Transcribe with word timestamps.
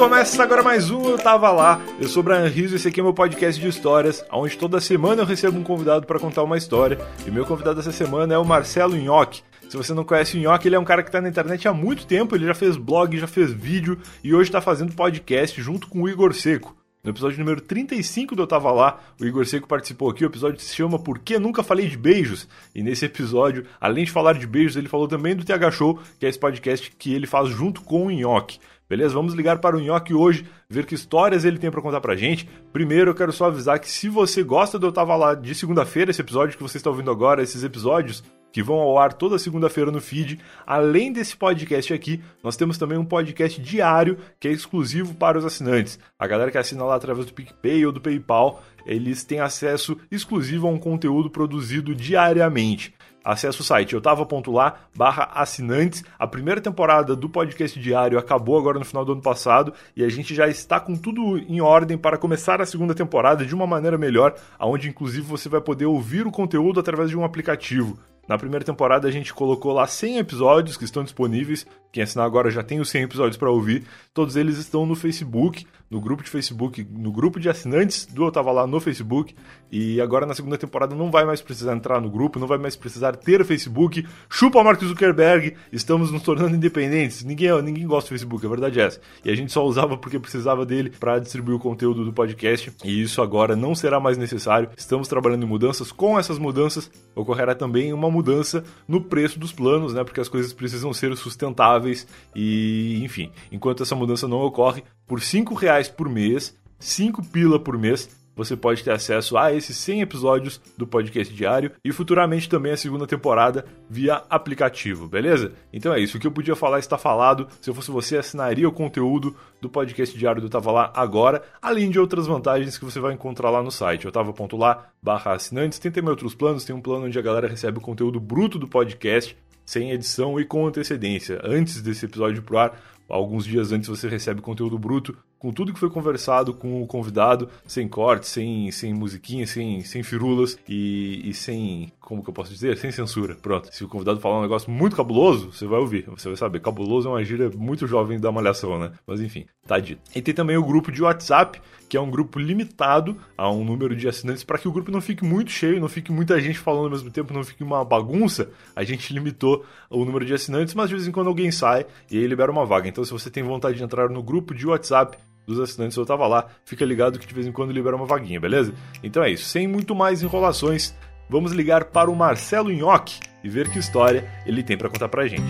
começa 0.00 0.42
agora 0.42 0.62
mais 0.62 0.90
um 0.90 1.10
Eu 1.10 1.18
Tava 1.18 1.50
Lá. 1.50 1.78
Eu 2.00 2.08
sou 2.08 2.22
o 2.22 2.24
Brian 2.24 2.46
Rizzo 2.46 2.74
e 2.74 2.76
esse 2.76 2.88
aqui 2.88 3.00
é 3.00 3.02
meu 3.02 3.12
podcast 3.12 3.60
de 3.60 3.68
histórias, 3.68 4.24
onde 4.32 4.56
toda 4.56 4.80
semana 4.80 5.20
eu 5.20 5.26
recebo 5.26 5.58
um 5.58 5.62
convidado 5.62 6.06
para 6.06 6.18
contar 6.18 6.42
uma 6.42 6.56
história. 6.56 6.98
E 7.26 7.30
meu 7.30 7.44
convidado 7.44 7.80
essa 7.80 7.92
semana 7.92 8.32
é 8.32 8.38
o 8.38 8.44
Marcelo 8.44 8.96
Nhoque. 8.96 9.42
Se 9.68 9.76
você 9.76 9.92
não 9.92 10.02
conhece 10.02 10.38
o 10.38 10.40
Nhoque, 10.40 10.68
ele 10.68 10.74
é 10.74 10.78
um 10.78 10.86
cara 10.86 11.02
que 11.02 11.12
tá 11.12 11.20
na 11.20 11.28
internet 11.28 11.68
há 11.68 11.74
muito 11.74 12.06
tempo, 12.06 12.34
ele 12.34 12.46
já 12.46 12.54
fez 12.54 12.78
blog, 12.78 13.14
já 13.18 13.26
fez 13.26 13.52
vídeo 13.52 13.98
e 14.24 14.34
hoje 14.34 14.50
tá 14.50 14.62
fazendo 14.62 14.94
podcast 14.94 15.60
junto 15.60 15.86
com 15.86 16.00
o 16.00 16.08
Igor 16.08 16.32
Seco. 16.32 16.74
No 17.04 17.10
episódio 17.10 17.38
número 17.38 17.60
35 17.60 18.34
do 18.34 18.44
Eu 18.44 18.46
Tava 18.46 18.72
Lá, 18.72 19.00
o 19.20 19.26
Igor 19.26 19.44
Seco 19.44 19.68
participou 19.68 20.08
aqui. 20.08 20.24
O 20.24 20.28
episódio 20.28 20.60
se 20.60 20.74
chama 20.74 20.98
Por 20.98 21.18
que 21.18 21.38
Nunca 21.38 21.62
Falei 21.62 21.88
de 21.88 21.98
Beijos? 21.98 22.48
E 22.74 22.82
nesse 22.82 23.04
episódio, 23.04 23.66
além 23.78 24.04
de 24.04 24.10
falar 24.10 24.32
de 24.32 24.46
beijos, 24.46 24.76
ele 24.76 24.88
falou 24.88 25.06
também 25.06 25.36
do 25.36 25.44
TH 25.44 25.70
Show, 25.70 25.98
que 26.18 26.24
é 26.24 26.28
esse 26.30 26.38
podcast 26.38 26.90
que 26.98 27.12
ele 27.12 27.26
faz 27.26 27.50
junto 27.50 27.82
com 27.82 28.06
o 28.06 28.10
Nhoque. 28.10 28.58
Beleza? 28.90 29.14
Vamos 29.14 29.34
ligar 29.34 29.58
para 29.58 29.76
o 29.76 29.80
Nhoque 29.80 30.12
hoje, 30.12 30.44
ver 30.68 30.84
que 30.84 30.96
histórias 30.96 31.44
ele 31.44 31.58
tem 31.60 31.70
para 31.70 31.80
contar 31.80 32.00
pra 32.00 32.16
gente. 32.16 32.48
Primeiro, 32.72 33.12
eu 33.12 33.14
quero 33.14 33.32
só 33.32 33.44
avisar 33.44 33.78
que 33.78 33.88
se 33.88 34.08
você 34.08 34.42
gosta 34.42 34.80
do 34.80 34.88
Eu 34.88 34.92
Tava 34.92 35.14
Lá 35.14 35.32
de 35.32 35.54
segunda-feira, 35.54 36.10
esse 36.10 36.20
episódio 36.20 36.56
que 36.56 36.62
você 36.62 36.76
está 36.76 36.90
ouvindo 36.90 37.08
agora, 37.08 37.40
esses 37.40 37.62
episódios 37.62 38.20
que 38.50 38.64
vão 38.64 38.78
ao 38.78 38.98
ar 38.98 39.12
toda 39.12 39.38
segunda-feira 39.38 39.92
no 39.92 40.00
feed. 40.00 40.40
Além 40.66 41.12
desse 41.12 41.36
podcast 41.36 41.94
aqui, 41.94 42.20
nós 42.42 42.56
temos 42.56 42.78
também 42.78 42.98
um 42.98 43.04
podcast 43.04 43.60
diário 43.60 44.18
que 44.40 44.48
é 44.48 44.50
exclusivo 44.50 45.14
para 45.14 45.38
os 45.38 45.44
assinantes. 45.44 45.96
A 46.18 46.26
galera 46.26 46.50
que 46.50 46.58
assina 46.58 46.82
lá 46.82 46.96
através 46.96 47.26
do 47.26 47.32
PicPay 47.32 47.86
ou 47.86 47.92
do 47.92 48.00
PayPal, 48.00 48.60
eles 48.84 49.22
têm 49.22 49.38
acesso 49.38 49.96
exclusivo 50.10 50.66
a 50.66 50.70
um 50.70 50.78
conteúdo 50.78 51.30
produzido 51.30 51.94
diariamente. 51.94 52.92
Acesse 53.24 53.60
o 53.60 53.64
site 53.64 53.94
eutava.lá 53.94 54.80
barra 54.96 55.30
assinantes. 55.34 56.02
A 56.18 56.26
primeira 56.26 56.60
temporada 56.60 57.14
do 57.14 57.28
podcast 57.28 57.78
diário 57.78 58.18
acabou 58.18 58.58
agora 58.58 58.78
no 58.78 58.84
final 58.84 59.04
do 59.04 59.12
ano 59.12 59.22
passado 59.22 59.72
e 59.94 60.02
a 60.02 60.08
gente 60.08 60.34
já 60.34 60.48
está 60.48 60.80
com 60.80 60.96
tudo 60.96 61.38
em 61.38 61.60
ordem 61.60 61.98
para 61.98 62.16
começar 62.16 62.60
a 62.60 62.66
segunda 62.66 62.94
temporada 62.94 63.44
de 63.44 63.54
uma 63.54 63.66
maneira 63.66 63.98
melhor, 63.98 64.34
onde 64.58 64.88
inclusive 64.88 65.26
você 65.26 65.48
vai 65.48 65.60
poder 65.60 65.86
ouvir 65.86 66.26
o 66.26 66.30
conteúdo 66.30 66.80
através 66.80 67.10
de 67.10 67.16
um 67.16 67.24
aplicativo. 67.24 67.98
Na 68.30 68.38
primeira 68.38 68.64
temporada 68.64 69.08
a 69.08 69.10
gente 69.10 69.34
colocou 69.34 69.72
lá 69.72 69.88
100 69.88 70.18
episódios 70.18 70.76
que 70.76 70.84
estão 70.84 71.02
disponíveis. 71.02 71.66
Quem 71.90 72.04
assinar 72.04 72.24
agora 72.24 72.48
já 72.48 72.62
tem 72.62 72.78
os 72.78 72.88
100 72.88 73.02
episódios 73.02 73.36
para 73.36 73.50
ouvir. 73.50 73.84
Todos 74.14 74.36
eles 74.36 74.56
estão 74.56 74.86
no 74.86 74.94
Facebook, 74.94 75.66
no 75.90 76.00
grupo 76.00 76.22
de 76.22 76.30
Facebook, 76.30 76.86
no 76.88 77.10
grupo 77.10 77.40
de 77.40 77.48
assinantes 77.48 78.06
do 78.06 78.24
Eu 78.24 78.30
Tava 78.30 78.52
Lá 78.52 78.64
no 78.64 78.78
Facebook. 78.78 79.34
E 79.72 80.00
agora 80.00 80.24
na 80.24 80.34
segunda 80.34 80.56
temporada 80.56 80.94
não 80.94 81.10
vai 81.10 81.24
mais 81.24 81.42
precisar 81.42 81.74
entrar 81.74 82.00
no 82.00 82.08
grupo, 82.08 82.38
não 82.38 82.46
vai 82.46 82.58
mais 82.58 82.76
precisar 82.76 83.16
ter 83.16 83.44
Facebook. 83.44 84.06
Chupa 84.28 84.62
Mark 84.62 84.80
Zuckerberg, 84.82 85.56
estamos 85.72 86.12
nos 86.12 86.22
tornando 86.22 86.54
independentes. 86.54 87.24
Ninguém, 87.24 87.60
ninguém 87.62 87.86
gosta 87.86 88.08
do 88.08 88.10
Facebook, 88.10 88.46
a 88.46 88.48
verdade 88.48 88.80
é 88.80 88.84
essa. 88.84 89.00
E 89.24 89.30
a 89.30 89.34
gente 89.34 89.50
só 89.52 89.64
usava 89.64 89.96
porque 89.96 90.18
precisava 90.20 90.64
dele 90.64 90.90
para 90.90 91.18
distribuir 91.18 91.56
o 91.56 91.60
conteúdo 91.60 92.04
do 92.04 92.12
podcast. 92.12 92.72
E 92.84 93.02
isso 93.02 93.20
agora 93.20 93.56
não 93.56 93.74
será 93.74 93.98
mais 93.98 94.16
necessário. 94.16 94.70
Estamos 94.76 95.08
trabalhando 95.08 95.42
em 95.42 95.48
mudanças. 95.48 95.90
Com 95.90 96.16
essas 96.16 96.38
mudanças 96.38 96.88
ocorrerá 97.16 97.54
também 97.54 97.92
uma 97.92 98.10
mudança 98.10 98.62
no 98.86 99.02
preço 99.02 99.40
dos 99.40 99.52
planos, 99.52 99.92
né? 99.92 100.04
Porque 100.04 100.20
as 100.20 100.28
coisas 100.28 100.52
precisam 100.52 100.92
ser 100.92 101.16
sustentáveis 101.16 102.06
e, 102.34 103.02
enfim, 103.02 103.30
enquanto 103.50 103.82
essa 103.82 103.96
mudança 103.96 104.28
não 104.28 104.38
ocorre, 104.38 104.84
por 105.10 105.20
5 105.20 105.54
reais 105.54 105.88
por 105.88 106.08
mês, 106.08 106.56
5 106.78 107.24
pila 107.30 107.58
por 107.58 107.76
mês, 107.76 108.08
você 108.36 108.56
pode 108.56 108.84
ter 108.84 108.92
acesso 108.92 109.36
a 109.36 109.52
esses 109.52 109.76
100 109.76 110.02
episódios 110.02 110.60
do 110.78 110.86
podcast 110.86 111.34
diário 111.34 111.72
e 111.84 111.90
futuramente 111.90 112.48
também 112.48 112.70
a 112.70 112.76
segunda 112.76 113.08
temporada 113.08 113.64
via 113.88 114.22
aplicativo, 114.30 115.08
beleza? 115.08 115.50
Então 115.72 115.92
é 115.92 115.98
isso, 115.98 116.16
o 116.16 116.20
que 116.20 116.28
eu 116.28 116.30
podia 116.30 116.54
falar 116.54 116.78
está 116.78 116.96
falado. 116.96 117.48
Se 117.60 117.68
eu 117.68 117.74
fosse 117.74 117.90
você, 117.90 118.18
assinaria 118.18 118.68
o 118.68 118.72
conteúdo 118.72 119.34
do 119.60 119.68
podcast 119.68 120.16
diário 120.16 120.40
do 120.40 120.48
Tava 120.48 120.70
Lá 120.70 120.92
agora, 120.94 121.42
além 121.60 121.90
de 121.90 121.98
outras 121.98 122.28
vantagens 122.28 122.78
que 122.78 122.84
você 122.84 123.00
vai 123.00 123.12
encontrar 123.12 123.50
lá 123.50 123.64
no 123.64 123.72
site, 123.72 124.06
otava.lá 124.06 124.86
barra 125.02 125.32
assinantes. 125.32 125.80
Tem 125.80 125.90
também 125.90 126.10
outros 126.10 126.36
planos, 126.36 126.64
tem 126.64 126.74
um 126.74 126.80
plano 126.80 127.06
onde 127.06 127.18
a 127.18 127.22
galera 127.22 127.48
recebe 127.48 127.78
o 127.78 127.82
conteúdo 127.82 128.20
bruto 128.20 128.60
do 128.60 128.68
podcast, 128.68 129.36
sem 129.66 129.90
edição 129.90 130.38
e 130.38 130.44
com 130.44 130.68
antecedência. 130.68 131.40
Antes 131.44 131.82
desse 131.82 132.04
episódio 132.04 132.42
pro 132.42 132.58
ar, 132.58 132.80
alguns 133.10 133.44
dias 133.44 133.72
antes 133.72 133.88
você 133.88 134.08
recebe 134.08 134.40
conteúdo 134.40 134.78
bruto 134.78 135.16
com 135.38 135.52
tudo 135.52 135.72
que 135.72 135.78
foi 135.78 135.90
conversado 135.90 136.52
com 136.52 136.82
o 136.82 136.86
convidado, 136.86 137.48
sem 137.66 137.88
corte, 137.88 138.28
sem, 138.28 138.70
sem 138.70 138.92
musiquinha, 138.92 139.46
sem, 139.46 139.80
sem 139.80 140.02
firulas 140.02 140.58
e, 140.68 141.22
e 141.24 141.32
sem, 141.32 141.90
como 141.98 142.22
que 142.22 142.28
eu 142.28 142.34
posso 142.34 142.52
dizer? 142.52 142.76
Sem 142.76 142.92
censura. 142.92 143.34
Pronto. 143.40 143.68
Se 143.72 143.82
o 143.82 143.88
convidado 143.88 144.20
falar 144.20 144.38
um 144.38 144.42
negócio 144.42 144.70
muito 144.70 144.94
cabuloso, 144.94 145.50
você 145.50 145.66
vai 145.66 145.80
ouvir, 145.80 146.04
você 146.10 146.28
vai 146.28 146.36
saber. 146.36 146.60
Cabuloso 146.60 147.08
é 147.08 147.12
uma 147.12 147.24
gíria 147.24 147.50
muito 147.56 147.86
jovem 147.86 148.20
da 148.20 148.30
malhação, 148.30 148.78
né? 148.78 148.92
Mas 149.06 149.20
enfim, 149.20 149.46
tá 149.66 149.78
dito. 149.78 150.02
E 150.14 150.20
tem 150.20 150.34
também 150.34 150.58
o 150.58 150.64
grupo 150.64 150.92
de 150.92 151.02
WhatsApp, 151.02 151.60
que 151.90 151.96
é 151.96 152.00
um 152.00 152.08
grupo 152.08 152.38
limitado 152.38 153.16
a 153.36 153.50
um 153.50 153.64
número 153.64 153.96
de 153.96 154.06
assinantes 154.06 154.44
para 154.44 154.56
que 154.56 154.68
o 154.68 154.72
grupo 154.72 154.92
não 154.92 155.00
fique 155.00 155.24
muito 155.24 155.50
cheio, 155.50 155.80
não 155.80 155.88
fique 155.88 156.12
muita 156.12 156.40
gente 156.40 156.56
falando 156.56 156.84
ao 156.84 156.90
mesmo 156.90 157.10
tempo, 157.10 157.34
não 157.34 157.42
fique 157.42 157.64
uma 157.64 157.84
bagunça. 157.84 158.48
A 158.76 158.84
gente 158.84 159.12
limitou 159.12 159.66
o 159.90 160.04
número 160.04 160.24
de 160.24 160.32
assinantes, 160.32 160.72
mas 160.72 160.88
de 160.88 160.94
vez 160.94 161.08
em 161.08 161.10
quando 161.10 161.26
alguém 161.26 161.50
sai 161.50 161.84
e 162.08 162.16
aí 162.16 162.26
libera 162.28 162.52
uma 162.52 162.64
vaga. 162.64 162.88
Então, 162.88 163.04
se 163.04 163.10
você 163.10 163.28
tem 163.28 163.42
vontade 163.42 163.76
de 163.76 163.82
entrar 163.82 164.08
no 164.08 164.22
grupo 164.22 164.54
de 164.54 164.68
WhatsApp 164.68 165.18
dos 165.44 165.58
assinantes, 165.58 165.96
eu 165.96 166.06
tava 166.06 166.28
lá, 166.28 166.46
fica 166.64 166.84
ligado 166.84 167.18
que 167.18 167.26
de 167.26 167.34
vez 167.34 167.44
em 167.44 167.50
quando 167.50 167.72
libera 167.72 167.96
uma 167.96 168.06
vaguinha, 168.06 168.38
beleza? 168.38 168.72
Então 169.02 169.24
é 169.24 169.32
isso, 169.32 169.46
sem 169.46 169.66
muito 169.66 169.92
mais 169.92 170.22
enrolações, 170.22 170.94
vamos 171.28 171.50
ligar 171.50 171.86
para 171.86 172.08
o 172.08 172.14
Marcelo 172.14 172.70
Nhoque 172.70 173.18
e 173.42 173.48
ver 173.48 173.68
que 173.68 173.80
história 173.80 174.30
ele 174.46 174.62
tem 174.62 174.78
para 174.78 174.88
contar 174.88 175.08
pra 175.08 175.26
gente. 175.26 175.42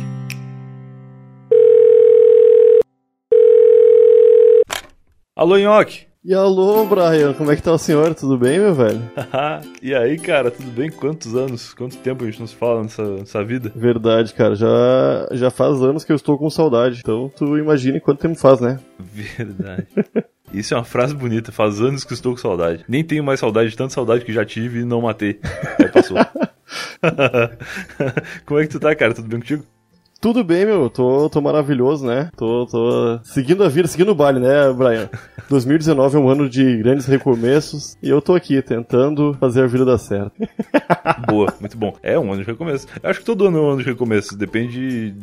Alô, 5.36 5.58
Nhoque! 5.58 6.09
E 6.22 6.34
alô, 6.34 6.84
Brian, 6.84 7.32
como 7.32 7.50
é 7.50 7.56
que 7.56 7.62
tá 7.62 7.72
o 7.72 7.78
senhor? 7.78 8.14
Tudo 8.14 8.36
bem, 8.36 8.58
meu 8.58 8.74
velho? 8.74 9.00
e 9.80 9.94
aí, 9.94 10.18
cara, 10.18 10.50
tudo 10.50 10.70
bem? 10.70 10.90
Quantos 10.90 11.34
anos, 11.34 11.72
quanto 11.72 11.96
tempo 11.96 12.22
a 12.22 12.26
gente 12.26 12.42
nos 12.42 12.52
fala 12.52 12.82
nessa, 12.82 13.02
nessa 13.02 13.42
vida? 13.42 13.72
Verdade, 13.74 14.34
cara, 14.34 14.54
já, 14.54 14.68
já 15.32 15.50
faz 15.50 15.80
anos 15.82 16.04
que 16.04 16.12
eu 16.12 16.16
estou 16.16 16.36
com 16.36 16.50
saudade, 16.50 17.00
então 17.02 17.32
tu 17.34 17.56
imagine 17.56 18.00
quanto 18.00 18.20
tempo 18.20 18.38
faz, 18.38 18.60
né? 18.60 18.78
Verdade. 18.98 19.86
Isso 20.52 20.74
é 20.74 20.76
uma 20.76 20.84
frase 20.84 21.14
bonita, 21.14 21.50
faz 21.50 21.80
anos 21.80 22.04
que 22.04 22.12
estou 22.12 22.32
com 22.32 22.38
saudade. 22.38 22.84
Nem 22.86 23.02
tenho 23.02 23.24
mais 23.24 23.40
saudade, 23.40 23.74
tanta 23.74 23.94
saudade 23.94 24.22
que 24.22 24.32
já 24.32 24.44
tive 24.44 24.80
e 24.80 24.84
não 24.84 25.00
matei. 25.00 25.40
Aí 25.78 25.88
passou. 25.88 26.18
Como 28.44 28.60
é 28.60 28.64
que 28.64 28.68
tu 28.68 28.78
tá, 28.78 28.94
cara? 28.94 29.14
Tudo 29.14 29.26
bem 29.26 29.40
contigo? 29.40 29.64
Tudo 30.20 30.44
bem, 30.44 30.66
meu, 30.66 30.90
tô, 30.90 31.30
tô 31.30 31.40
maravilhoso, 31.40 32.06
né? 32.06 32.30
Tô, 32.36 32.66
tô 32.66 33.18
seguindo 33.24 33.64
a 33.64 33.70
vida, 33.70 33.88
seguindo 33.88 34.10
o 34.10 34.14
baile, 34.14 34.38
né, 34.38 34.70
Brian? 34.70 35.08
2019 35.48 36.14
é 36.14 36.20
um 36.20 36.28
ano 36.28 36.46
de 36.46 36.76
grandes 36.76 37.06
recomeços 37.06 37.96
e 38.02 38.10
eu 38.10 38.20
tô 38.20 38.34
aqui 38.34 38.60
tentando 38.60 39.34
fazer 39.40 39.62
a 39.62 39.66
vida 39.66 39.82
dar 39.82 39.96
certo. 39.96 40.32
Boa, 41.26 41.52
muito 41.58 41.74
bom. 41.78 41.96
É 42.02 42.18
um 42.18 42.30
ano 42.30 42.42
de 42.42 42.50
recomeço. 42.50 42.86
Eu 43.02 43.08
acho 43.08 43.20
que 43.20 43.24
todo 43.24 43.46
ano 43.46 43.56
é 43.56 43.60
um 43.62 43.70
ano 43.70 43.82
de 43.82 43.88
recomeço, 43.88 44.36
depende 44.36 45.14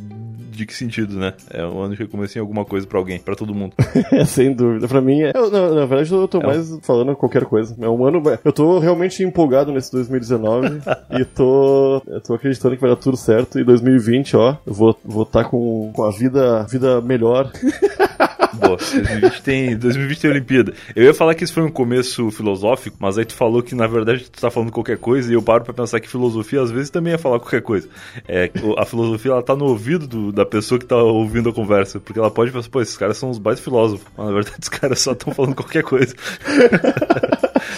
de 0.58 0.66
que 0.66 0.74
sentido, 0.74 1.16
né? 1.18 1.34
É 1.52 1.64
um 1.66 1.80
ano 1.80 1.96
de 1.96 2.02
recomeço 2.02 2.38
em 2.38 2.42
alguma 2.42 2.66
coisa 2.66 2.88
pra 2.88 2.98
alguém, 2.98 3.20
pra 3.20 3.36
todo 3.36 3.54
mundo. 3.54 3.74
é, 4.12 4.26
sem 4.26 4.54
dúvida. 4.54 4.88
Pra 4.88 5.00
mim, 5.00 5.22
é... 5.22 5.32
eu, 5.34 5.52
na, 5.52 5.70
na, 5.70 5.86
verdade, 5.86 6.12
eu 6.12 6.28
tô 6.28 6.40
é 6.40 6.46
mais 6.46 6.72
um... 6.72 6.82
falando 6.82 7.16
qualquer 7.16 7.46
coisa. 7.46 7.76
É 7.80 7.88
um 7.88 8.06
ano. 8.06 8.22
Eu 8.44 8.52
tô 8.52 8.80
realmente 8.80 9.24
empolgado 9.24 9.72
nesse 9.72 9.92
2019 9.92 10.82
e 11.12 11.26
tô, 11.26 12.02
eu 12.08 12.22
tô 12.22 12.34
acreditando 12.34 12.76
que 12.76 12.82
vai 12.82 12.90
dar 12.90 12.96
tudo 12.96 13.16
certo. 13.16 13.60
E 13.60 13.64
2020, 13.64 14.36
ó, 14.36 14.58
eu 14.66 14.74
vou 14.74 14.92
estar 14.92 15.02
vou 15.06 15.26
tá 15.26 15.44
com, 15.44 15.92
com 15.94 16.04
a 16.04 16.12
vida, 16.12 16.64
vida 16.64 17.00
melhor. 17.02 17.52
Boa, 18.54 18.78
2020 18.78 19.42
tem, 19.42 19.78
2020 19.78 20.20
tem 20.20 20.32
Olimpíada. 20.32 20.74
Eu 20.96 21.04
ia 21.04 21.14
falar 21.14 21.36
que 21.36 21.44
isso 21.44 21.54
foi 21.54 21.64
um 21.64 21.72
começo 21.72 22.30
filosófico, 22.32 22.98
mas 23.00 23.18
aí 23.18 23.26
tu 23.26 23.34
falou 23.34 23.62
que 23.62 23.76
na 23.76 23.88
verdade 23.88 24.30
tu 24.30 24.40
tá 24.40 24.50
falando 24.50 24.72
qualquer 24.72 24.98
coisa 24.98 25.32
e 25.32 25.36
eu 25.36 25.42
paro 25.42 25.64
pra 25.64 25.74
pensar 25.74 26.00
que 26.00 26.10
filosofia 26.10 26.62
às 26.62 26.72
vezes 26.72 26.90
também 26.90 27.14
é 27.14 27.18
falar 27.18 27.40
qualquer 27.40 27.62
coisa. 27.62 27.88
É, 28.28 28.52
a 28.78 28.86
filosofia 28.86 29.32
ela 29.32 29.44
tá 29.44 29.56
no 29.56 29.66
ouvido 29.66 30.08
do, 30.08 30.32
da 30.32 30.46
pessoa 30.46 30.80
que 30.80 30.86
tá 30.86 30.98
ouvindo 30.98 31.50
a 31.50 31.54
conversa, 31.54 32.00
porque 32.00 32.20
ela 32.20 32.32
pode 32.32 32.52
pensar, 32.52 32.70
pô, 32.70 32.82
esses 32.82 32.98
caras 32.98 33.18
são 33.18 33.30
os 33.30 33.40
mais 33.40 33.60
filósofos, 33.60 34.08
mas 34.16 34.28
na 34.28 34.34
verdade 34.34 34.58
os 34.62 34.70
caras 34.70 35.00
só 35.00 35.14
estão 35.14 35.34
falando 35.34 35.56
qualquer 35.56 35.84
coisa. 35.84 36.16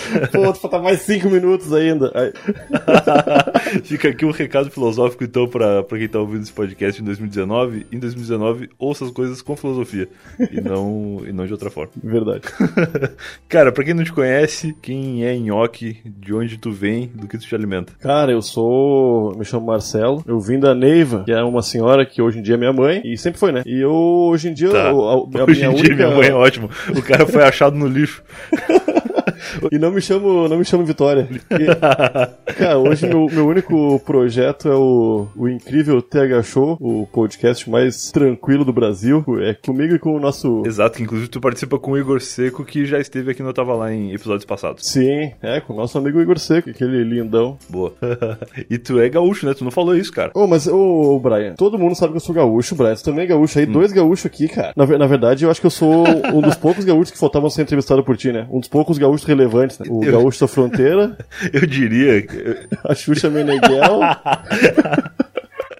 Pô, 0.31 0.53
falta 0.53 0.79
mais 0.79 1.01
cinco 1.01 1.29
minutos 1.29 1.73
ainda. 1.73 2.11
Fica 3.83 4.09
aqui 4.09 4.25
um 4.25 4.31
recado 4.31 4.69
filosófico, 4.69 5.23
então, 5.23 5.47
pra, 5.47 5.83
pra 5.83 5.97
quem 5.97 6.07
tá 6.07 6.19
ouvindo 6.19 6.44
esse 6.44 6.53
podcast 6.53 7.01
em 7.01 7.06
2019. 7.06 7.88
Em 7.91 8.00
2019, 8.00 8.69
ouça 8.77 9.06
as 9.06 9.11
coisas 9.11 9.41
com 9.41 9.56
filosofia 9.56 10.07
e 10.51 10.61
não, 10.61 11.21
e 11.27 11.31
não 11.31 11.45
de 11.45 11.53
outra 11.53 11.69
forma. 11.69 11.91
Verdade. 12.03 12.41
Cara, 13.47 13.71
pra 13.71 13.83
quem 13.83 13.94
não 13.94 14.03
te 14.03 14.13
conhece, 14.13 14.75
quem 14.81 15.25
é 15.25 15.35
Nhoque, 15.38 15.97
de 16.06 16.33
onde 16.33 16.57
tu 16.57 16.71
vem, 16.71 17.07
do 17.13 17.27
que 17.27 17.38
tu 17.38 17.45
te 17.45 17.56
alimenta? 17.56 17.94
Cara, 18.00 18.31
eu 18.31 18.41
sou. 18.41 19.35
Me 19.38 19.45
chamo 19.45 19.65
Marcelo. 19.65 20.23
Eu 20.27 20.39
vim 20.39 20.59
da 20.59 20.73
Neiva, 20.73 21.23
que 21.23 21.31
é 21.31 21.41
uma 21.44 21.61
senhora 21.61 22.06
que 22.06 22.21
hoje 22.21 22.39
em 22.39 22.41
dia 22.41 22.56
é 22.56 22.57
minha 22.57 22.73
mãe, 22.73 23.01
e 23.03 23.17
sempre 23.17 23.39
foi, 23.39 23.51
né? 23.51 23.63
E 23.65 23.81
eu, 23.81 23.91
hoje 23.91 24.50
em 24.50 24.53
dia, 24.53 24.69
tá. 24.69 24.89
eu, 24.89 25.07
a, 25.07 25.13
a 25.13 25.44
hoje 25.44 25.61
minha 25.61 25.71
em 25.71 25.75
dia, 25.75 25.91
única... 25.91 25.95
minha 25.95 26.17
mãe 26.17 26.27
é 26.27 26.33
ótimo. 26.33 26.69
O 26.95 27.01
cara 27.01 27.25
foi 27.25 27.44
achado 27.44 27.75
no 27.75 27.88
lixo. 27.88 28.23
E 29.71 29.77
não 29.77 29.91
me 29.91 30.01
chamo, 30.01 30.47
não 30.47 30.57
me 30.57 30.65
chamo 30.65 30.86
Vitória. 30.86 31.27
E, 31.51 32.53
cara, 32.53 32.77
hoje 32.77 33.07
meu, 33.07 33.27
meu 33.27 33.47
único 33.47 34.00
projeto 34.00 34.68
é 34.68 34.75
o, 34.75 35.27
o 35.36 35.47
incrível 35.47 36.01
TH 36.01 36.44
Show, 36.44 36.77
o 36.80 37.07
podcast 37.07 37.69
mais 37.69 38.12
tranquilo 38.12 38.65
do 38.65 38.74
Brasil. 38.74 39.24
É 39.41 39.53
comigo 39.53 39.95
e 39.95 40.00
com 40.00 40.15
o 40.15 40.19
nosso. 40.19 40.63
Exato, 40.65 40.97
que 40.97 41.03
inclusive 41.03 41.30
tu 41.30 41.39
participa 41.39 41.77
com 41.77 41.91
o 41.91 41.97
Igor 41.97 42.21
Seco, 42.21 42.63
que 42.65 42.86
já 42.86 43.00
esteve 43.00 43.31
aqui 43.31 43.44
no 43.44 43.53
Tava 43.53 43.74
Lá 43.75 43.94
em 43.94 44.13
episódios 44.13 44.45
passados. 44.45 44.86
Sim, 44.86 45.31
é, 45.42 45.59
com 45.62 45.74
o 45.74 45.75
nosso 45.75 45.97
amigo 45.97 46.21
Igor 46.21 46.39
Seco, 46.39 46.69
aquele 46.69 47.03
lindão. 47.03 47.57
Boa. 47.69 47.94
e 48.69 48.77
tu 48.77 49.00
é 49.00 49.09
gaúcho, 49.09 49.45
né? 49.45 49.53
Tu 49.53 49.63
não 49.63 49.71
falou 49.71 49.95
isso, 49.95 50.12
cara. 50.12 50.31
Ô, 50.33 50.44
oh, 50.44 50.47
mas, 50.47 50.68
ô, 50.68 51.15
oh, 51.15 51.19
Brian, 51.19 51.53
todo 51.56 51.77
mundo 51.77 51.95
sabe 51.95 52.12
que 52.13 52.18
eu 52.18 52.21
sou 52.21 52.35
gaúcho, 52.35 52.75
Brian. 52.75 52.95
Tu 52.95 53.03
também 53.03 53.25
é 53.25 53.27
gaúcho 53.27 53.59
aí, 53.59 53.65
hum. 53.65 53.71
dois 53.71 53.92
gaúchos 53.92 54.25
aqui, 54.25 54.47
cara. 54.47 54.74
Na, 54.75 54.85
na, 54.85 55.07
verdade, 55.07 55.45
eu 55.45 55.51
acho 55.51 55.59
que 55.59 55.68
eu 55.68 55.71
sou 55.71 56.06
um 56.33 56.42
dos 56.42 56.56
poucos 56.56 56.85
gaúchos 56.85 57.12
que 57.12 57.18
faltavam 57.18 57.50
ser 57.50 57.63
entrevistado 57.63 58.03
por 58.03 58.18
ti, 58.18 58.31
né? 58.31 58.47
Um 58.50 58.59
dos 58.59 58.69
poucos 58.69 58.97
gaúchos 58.97 59.25
relevantes, 59.29 59.79
né? 59.79 59.85
O 59.89 60.03
eu... 60.03 60.11
gaúcho 60.11 60.41
da 60.41 60.47
fronteira. 60.47 61.17
eu 61.53 61.65
diria. 61.65 62.25
A 62.83 62.93
Xuxa 62.93 63.29
Meneghel. 63.29 64.01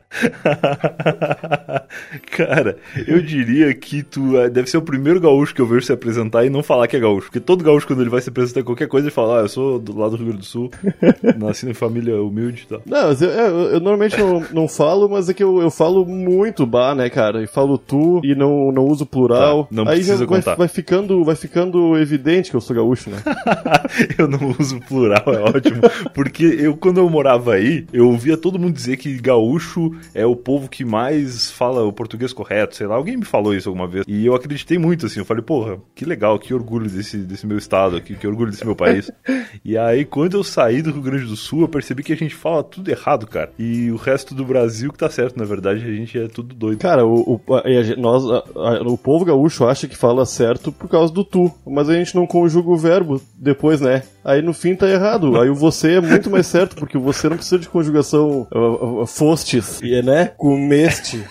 Cara, 2.32 2.78
eu 3.08 3.22
diria 3.22 3.74
que 3.74 4.02
tu 4.02 4.40
é, 4.40 4.50
deve 4.50 4.70
ser 4.70 4.78
o 4.78 4.82
primeiro 4.82 5.20
gaúcho 5.20 5.54
que 5.54 5.62
eu 5.62 5.68
vejo 5.68 5.86
se 5.86 5.94
apresentar 5.94 6.46
e 6.46 6.50
não 6.50 6.64
falar 6.64 6.88
que 6.88 6.96
é 6.96 7.00
gaúcho. 7.00 7.28
Porque 7.28 7.40
todo 7.40 7.64
gaúcho, 7.64 7.86
quando 7.86 8.02
ele 8.02 8.10
vai 8.10 8.22
se 8.22 8.30
apresentar 8.30 8.62
em 8.62 8.64
qualquer 8.64 8.88
coisa, 8.88 9.08
ele 9.08 9.14
fala: 9.14 9.40
Ah, 9.40 9.44
eu 9.44 9.50
sou 9.50 9.80
do 9.80 9.98
lado 9.98 10.12
do 10.12 10.18
Rio 10.18 10.28
Grande 10.28 10.42
do 10.42 10.46
Sul, 10.46 10.72
nasci 11.38 11.70
em 11.70 11.74
família 11.74 12.22
humilde 12.22 12.66
e 12.66 12.68
tal. 12.68 12.82
Não, 12.86 13.12
eu, 13.12 13.30
eu, 13.30 13.60
eu, 13.74 13.80
normalmente 13.80 14.18
não, 14.18 14.44
não 14.52 14.68
falo, 14.68 15.08
mas 15.08 15.30
é 15.30 15.34
que 15.34 15.44
eu, 15.44 15.62
eu 15.62 15.70
falo 15.70 16.06
muito 16.06 16.66
bar, 16.66 16.96
né, 16.96 17.10
cara? 17.10 17.44
E 17.44 17.48
falo 17.48 17.78
tu 17.78 18.20
e 18.24 18.34
não, 18.34 18.72
não 18.72 18.86
uso 18.86 19.06
plural. 19.06 19.66
Tá, 19.66 19.70
não 19.72 19.84
Aí 19.84 19.98
precisa 19.98 20.18
vai, 20.18 20.28
contar. 20.28 20.56
Vai 20.56 20.68
ficando, 20.68 21.24
vai 21.24 21.36
ficando 21.36 21.98
evidente 21.98 22.50
que 22.50 22.56
eu 22.56 22.62
sou 22.62 22.76
gaúcho, 22.76 23.12
né? 23.12 23.18
eu 24.18 24.28
não 24.28 24.56
uso 24.60 24.80
plural, 24.82 25.24
é 25.28 25.40
ótimo. 25.40 25.82
Porque 26.16 26.44
eu, 26.44 26.76
quando 26.76 27.00
eu 27.00 27.10
morava 27.10 27.54
aí, 27.54 27.86
eu 27.94 28.08
ouvia 28.08 28.36
todo 28.36 28.58
mundo 28.58 28.74
dizer 28.74 28.98
que 28.98 29.20
gaúcho 29.20 29.99
é 30.14 30.26
o 30.26 30.36
povo 30.36 30.70
que 30.70 30.86
mais 30.86 31.52
fala 31.52 31.84
o 31.84 31.94
português 31.94 32.34
correto, 32.34 32.76
sei 32.76 32.88
lá. 32.88 32.96
Alguém 32.96 33.18
me 33.18 33.26
falou 33.26 33.54
isso 33.54 33.70
alguma 33.70 33.88
vez. 33.88 34.06
E 34.08 34.26
eu 34.26 34.36
acreditei 34.36 34.78
muito, 34.78 35.06
assim. 35.06 35.20
Eu 35.20 35.26
falei, 35.26 35.44
porra, 35.44 35.78
que 35.96 36.06
legal, 36.06 36.38
que 36.40 36.54
orgulho 36.54 36.90
desse, 36.90 37.18
desse 37.18 37.46
meu 37.46 37.58
estado 37.58 37.96
aqui, 37.96 38.16
que 38.16 38.28
orgulho 38.28 38.52
desse 38.52 38.66
meu 38.66 38.76
país. 38.76 39.12
e 39.64 39.78
aí, 39.78 40.06
quando 40.06 40.36
eu 40.36 40.44
saí 40.44 40.82
do 40.82 40.92
Rio 40.92 41.02
Grande 41.02 41.26
do 41.26 41.36
Sul, 41.36 41.62
eu 41.62 41.68
percebi 41.68 42.04
que 42.04 42.14
a 42.14 42.18
gente 42.18 42.36
fala 42.36 42.64
tudo 42.64 42.90
errado, 42.90 43.28
cara. 43.28 43.52
E 43.58 43.92
o 43.92 43.96
resto 43.96 44.34
do 44.34 44.46
Brasil 44.46 44.92
que 44.92 44.98
tá 44.98 45.10
certo, 45.10 45.38
na 45.38 45.46
verdade, 45.46 45.84
a 45.84 45.94
gente 45.94 46.18
é 46.18 46.28
tudo 46.28 46.56
doido. 46.56 46.80
Cara, 46.80 47.06
o, 47.06 47.34
o, 47.34 47.56
a, 47.56 47.64
nós, 47.98 48.24
a, 48.26 48.82
o 48.88 48.98
povo 48.98 49.26
gaúcho 49.26 49.66
acha 49.66 49.88
que 49.88 49.98
fala 49.98 50.26
certo 50.26 50.72
por 50.72 50.90
causa 50.90 51.14
do 51.14 51.24
tu, 51.24 51.52
mas 51.66 51.90
a 51.90 51.94
gente 51.94 52.16
não 52.16 52.26
conjuga 52.26 52.70
o 52.70 52.78
verbo 52.78 53.22
depois, 53.36 53.82
né? 53.82 54.04
Aí 54.30 54.44
no 54.44 54.54
fim 54.54 54.76
tá 54.76 54.88
errado. 54.88 55.42
Aí 55.42 55.50
o 55.50 55.56
você 55.56 55.94
é 55.94 56.02
muito 56.02 56.30
mais 56.30 56.46
certo, 56.46 56.76
porque 56.76 57.00
você 57.00 57.28
não 57.28 57.36
precisa 57.36 57.58
de 57.58 57.68
conjugação 57.68 58.48
uh, 58.54 59.02
uh, 59.02 59.08
fostes, 59.08 59.82
né? 59.82 60.32
Comeste. 60.38 61.24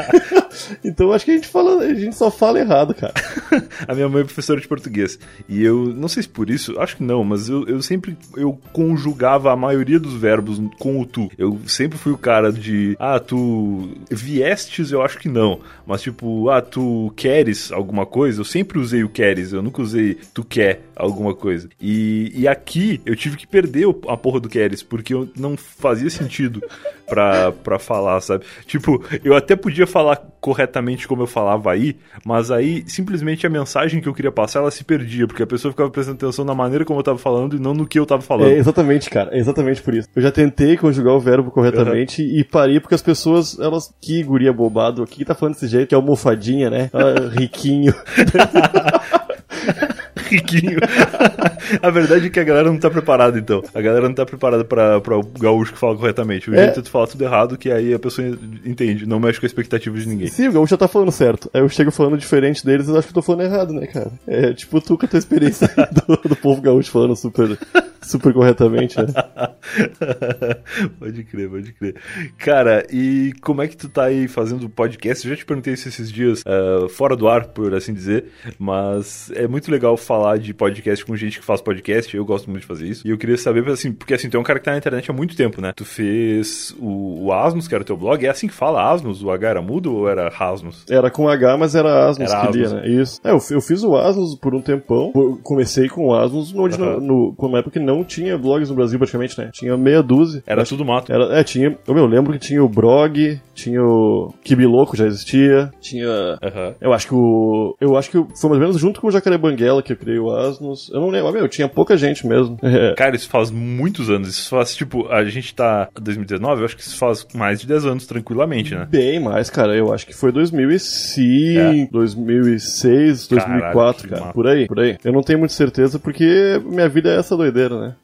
então 0.84 1.12
acho 1.12 1.24
que 1.24 1.30
a 1.30 1.34
gente 1.34 1.48
fala, 1.48 1.82
a 1.82 1.94
gente 1.94 2.14
só 2.14 2.30
fala 2.30 2.60
errado, 2.60 2.94
cara. 2.94 3.14
a 3.88 3.94
minha 3.94 4.06
mãe 4.06 4.20
é 4.20 4.24
professora 4.24 4.60
de 4.60 4.68
português. 4.68 5.18
E 5.48 5.64
eu 5.64 5.86
não 5.86 6.08
sei 6.08 6.22
se 6.22 6.28
por 6.28 6.50
isso, 6.50 6.78
acho 6.78 6.98
que 6.98 7.02
não, 7.02 7.24
mas 7.24 7.48
eu, 7.48 7.66
eu 7.66 7.80
sempre 7.80 8.14
eu 8.36 8.58
conjugava 8.70 9.50
a 9.50 9.56
maioria 9.56 9.98
dos 9.98 10.14
verbos 10.14 10.60
com 10.78 11.00
o 11.00 11.06
tu. 11.06 11.30
Eu 11.38 11.58
sempre 11.66 11.96
fui 11.96 12.12
o 12.12 12.18
cara 12.18 12.52
de 12.52 12.96
ah, 12.98 13.18
tu 13.18 13.88
viestes, 14.10 14.92
eu 14.92 15.02
acho 15.02 15.18
que 15.18 15.28
não. 15.28 15.60
Mas 15.86 16.02
tipo, 16.02 16.50
ah, 16.50 16.60
tu 16.60 17.12
queres 17.16 17.72
alguma 17.72 18.04
coisa, 18.04 18.40
eu 18.40 18.44
sempre 18.44 18.78
usei 18.78 19.02
o 19.02 19.08
queres, 19.08 19.54
eu 19.54 19.62
nunca 19.62 19.80
usei 19.80 20.18
tu 20.34 20.44
quer 20.44 20.82
alguma 20.94 21.34
coisa. 21.34 21.68
E, 21.80 22.09
e 22.34 22.48
aqui 22.48 23.00
eu 23.04 23.14
tive 23.16 23.36
que 23.36 23.46
perder 23.46 23.86
a 24.08 24.16
porra 24.16 24.40
do 24.40 24.48
queres, 24.48 24.82
porque 24.82 25.14
eu 25.14 25.28
não 25.36 25.56
fazia 25.56 26.10
sentido 26.10 26.62
pra, 27.08 27.52
pra 27.52 27.78
falar, 27.78 28.20
sabe? 28.20 28.44
Tipo, 28.66 29.02
eu 29.24 29.34
até 29.34 29.56
podia 29.56 29.86
falar 29.86 30.16
corretamente 30.40 31.06
como 31.06 31.22
eu 31.22 31.26
falava 31.26 31.72
aí, 31.72 31.96
mas 32.24 32.50
aí 32.50 32.82
simplesmente 32.86 33.46
a 33.46 33.50
mensagem 33.50 34.00
que 34.00 34.08
eu 34.08 34.14
queria 34.14 34.32
passar 34.32 34.60
ela 34.60 34.70
se 34.70 34.84
perdia, 34.84 35.26
porque 35.26 35.42
a 35.42 35.46
pessoa 35.46 35.72
ficava 35.72 35.90
prestando 35.90 36.16
atenção 36.16 36.44
na 36.44 36.54
maneira 36.54 36.84
como 36.84 36.98
eu 36.98 37.04
tava 37.04 37.18
falando 37.18 37.56
e 37.56 37.60
não 37.60 37.74
no 37.74 37.86
que 37.86 37.98
eu 37.98 38.06
tava 38.06 38.22
falando. 38.22 38.50
É 38.50 38.56
exatamente, 38.56 39.10
cara, 39.10 39.34
é 39.34 39.38
exatamente 39.38 39.82
por 39.82 39.94
isso. 39.94 40.08
Eu 40.14 40.22
já 40.22 40.30
tentei 40.30 40.76
conjugar 40.76 41.14
o 41.14 41.20
verbo 41.20 41.50
corretamente 41.50 42.22
uhum. 42.22 42.28
e 42.38 42.44
parei 42.44 42.80
porque 42.80 42.94
as 42.94 43.02
pessoas, 43.02 43.58
elas, 43.58 43.92
que 44.00 44.22
guria 44.22 44.52
bobado, 44.52 45.02
o 45.02 45.06
que 45.06 45.24
tá 45.24 45.34
falando 45.34 45.54
desse 45.54 45.68
jeito, 45.68 45.88
que 45.88 45.94
é 45.94 45.96
almofadinha, 45.96 46.70
né? 46.70 46.90
Ah, 46.92 47.28
riquinho. 47.36 47.94
riquinho. 50.30 50.78
a 51.82 51.90
verdade 51.90 52.26
é 52.26 52.30
que 52.30 52.40
a 52.40 52.44
galera 52.44 52.70
não 52.70 52.78
tá 52.78 52.90
preparada, 52.90 53.38
então. 53.38 53.62
A 53.74 53.80
galera 53.80 54.08
não 54.08 54.14
tá 54.14 54.24
preparada 54.24 54.64
pra, 54.64 55.00
pra 55.00 55.18
o 55.18 55.22
gaúcho 55.22 55.72
que 55.72 55.78
fala 55.78 55.96
corretamente. 55.96 56.50
O 56.50 56.54
é. 56.54 56.64
jeito 56.64 56.80
é 56.80 56.82
tu 56.82 56.90
falar 56.90 57.06
tudo 57.06 57.24
errado, 57.24 57.58
que 57.58 57.70
aí 57.70 57.92
a 57.92 57.98
pessoa 57.98 58.26
entende, 58.64 59.06
não 59.06 59.20
mexe 59.20 59.38
com 59.38 59.46
a 59.46 59.48
expectativa 59.48 59.98
de 59.98 60.08
ninguém. 60.08 60.28
Sim, 60.28 60.48
o 60.48 60.52
gaúcho 60.52 60.70
já 60.70 60.76
tá 60.76 60.88
falando 60.88 61.12
certo. 61.12 61.50
Aí 61.52 61.60
eu 61.60 61.68
chego 61.68 61.90
falando 61.90 62.18
diferente 62.18 62.64
deles 62.64 62.88
e 62.88 62.96
acho 62.96 63.08
que 63.08 63.10
eu 63.10 63.14
tô 63.14 63.22
falando 63.22 63.42
errado, 63.42 63.72
né, 63.72 63.86
cara? 63.86 64.12
É 64.26 64.52
tipo 64.52 64.80
tu 64.80 64.96
com 64.96 65.06
a 65.06 65.08
tua 65.08 65.18
experiência 65.18 65.68
do, 66.06 66.16
do 66.28 66.36
povo 66.36 66.60
gaúcho 66.60 66.90
falando 66.90 67.16
super 67.16 67.58
super 68.02 68.32
corretamente, 68.32 68.96
né? 68.98 69.06
pode 70.98 71.24
crer, 71.24 71.48
pode 71.48 71.72
crer. 71.72 71.94
Cara, 72.38 72.86
e 72.90 73.32
como 73.40 73.62
é 73.62 73.68
que 73.68 73.76
tu 73.76 73.88
tá 73.88 74.04
aí 74.04 74.26
fazendo 74.26 74.68
podcast? 74.68 75.26
Eu 75.26 75.34
já 75.34 75.36
te 75.36 75.44
perguntei 75.44 75.74
isso 75.74 75.88
esses 75.88 76.10
dias, 76.10 76.42
uh, 76.42 76.88
fora 76.88 77.16
do 77.16 77.28
ar, 77.28 77.46
por 77.46 77.74
assim 77.74 77.92
dizer, 77.92 78.26
mas 78.58 79.30
é 79.34 79.46
muito 79.46 79.70
legal 79.70 79.96
falar 79.96 80.19
de 80.38 80.54
podcast 80.54 81.04
com 81.04 81.16
gente 81.16 81.38
que 81.38 81.44
faz 81.44 81.60
podcast, 81.60 82.16
eu 82.16 82.24
gosto 82.24 82.50
muito 82.50 82.62
de 82.62 82.66
fazer 82.66 82.86
isso. 82.86 83.06
E 83.06 83.10
eu 83.10 83.18
queria 83.18 83.36
saber, 83.36 83.66
assim, 83.68 83.92
porque 83.92 84.14
assim, 84.14 84.28
tu 84.28 84.36
é 84.36 84.40
um 84.40 84.44
cara 84.44 84.58
que 84.58 84.64
tá 84.64 84.72
na 84.72 84.78
internet 84.78 85.10
há 85.10 85.14
muito 85.14 85.36
tempo, 85.36 85.60
né? 85.60 85.72
Tu 85.74 85.84
fez 85.84 86.74
o, 86.78 87.26
o 87.26 87.32
Asmus, 87.32 87.68
que 87.68 87.74
era 87.74 87.82
o 87.82 87.86
teu 87.86 87.96
blog, 87.96 88.24
é 88.24 88.28
assim 88.28 88.46
que 88.46 88.54
fala 88.54 88.90
Asmus? 88.90 89.22
O 89.22 89.30
H 89.30 89.48
era 89.48 89.62
mudo 89.62 89.94
ou 89.94 90.08
era 90.08 90.28
Rasmus? 90.28 90.84
Era 90.88 91.10
com 91.10 91.28
H, 91.28 91.56
mas 91.56 91.74
era 91.74 92.08
Asmus 92.08 92.30
era 92.30 92.46
que 92.46 92.58
lia, 92.58 92.68
né? 92.68 92.88
Isso. 92.88 93.20
É, 93.24 93.30
eu, 93.30 93.38
eu 93.50 93.60
fiz 93.60 93.82
o 93.82 93.96
Asmus 93.96 94.34
por 94.34 94.54
um 94.54 94.60
tempão, 94.60 95.12
comecei 95.42 95.88
com 95.88 96.08
o 96.08 96.14
Asmus 96.14 96.52
no, 96.52 96.62
uhum. 96.62 97.00
no, 97.00 97.34
no, 97.38 97.56
época 97.56 97.78
que 97.78 97.84
não 97.84 98.04
tinha 98.04 98.36
blogs 98.38 98.68
no 98.68 98.76
Brasil 98.76 98.98
praticamente, 98.98 99.38
né? 99.38 99.50
Tinha 99.52 99.76
meia 99.76 100.02
dúzia. 100.02 100.42
Era 100.46 100.64
tudo 100.64 100.84
mato. 100.84 101.12
Era, 101.12 101.38
é, 101.38 101.44
tinha. 101.44 101.76
Eu, 101.86 101.96
eu 101.96 102.06
lembro 102.06 102.32
que 102.32 102.38
tinha 102.38 102.62
o 102.62 102.68
Brog, 102.68 103.40
tinha 103.54 103.82
o 103.82 104.32
Kibiloco, 104.42 104.96
já 104.96 105.06
existia. 105.06 105.70
Tinha. 105.80 106.08
Uhum. 106.08 106.74
Eu 106.80 106.92
acho 106.92 107.06
que 107.06 107.14
o. 107.14 107.76
Eu 107.80 107.96
acho 107.96 108.10
que 108.10 108.18
foi 108.18 108.50
mais 108.50 108.60
ou 108.60 108.60
menos 108.60 108.78
junto 108.78 109.00
com 109.00 109.08
o 109.08 109.10
Jacaré 109.10 109.36
Banguela 109.36 109.82
que 109.82 109.92
eu 109.92 109.96
criei 109.96 110.09
o 110.18 110.30
Asnos. 110.30 110.90
Eu 110.92 111.00
não 111.00 111.08
lembro. 111.08 111.32
Meu, 111.32 111.48
tinha 111.48 111.68
pouca 111.68 111.96
gente 111.96 112.26
mesmo. 112.26 112.58
É. 112.62 112.94
Cara, 112.94 113.16
isso 113.16 113.28
faz 113.28 113.50
muitos 113.50 114.10
anos. 114.10 114.28
Isso 114.28 114.48
faz, 114.48 114.74
tipo, 114.74 115.08
a 115.08 115.24
gente 115.24 115.54
tá. 115.54 115.88
2019, 116.00 116.60
eu 116.60 116.64
acho 116.64 116.76
que 116.76 116.82
isso 116.82 116.96
faz 116.96 117.26
mais 117.34 117.60
de 117.60 117.66
10 117.66 117.86
anos, 117.86 118.06
tranquilamente, 118.06 118.74
né? 118.74 118.86
Bem 118.88 119.20
mais, 119.20 119.50
cara. 119.50 119.74
Eu 119.74 119.92
acho 119.92 120.06
que 120.06 120.14
foi 120.14 120.32
2005, 120.32 121.60
é. 121.60 121.88
2006, 121.90 123.28
2004, 123.28 124.08
Caralho, 124.08 124.22
cara. 124.22 124.32
Por 124.32 124.46
aí, 124.46 124.66
por 124.66 124.80
aí. 124.80 124.96
Eu 125.04 125.12
não 125.12 125.22
tenho 125.22 125.38
muita 125.38 125.54
certeza 125.54 125.98
porque 125.98 126.60
minha 126.64 126.88
vida 126.88 127.10
é 127.10 127.18
essa 127.18 127.36
doideira, 127.36 127.78
né? 127.78 127.94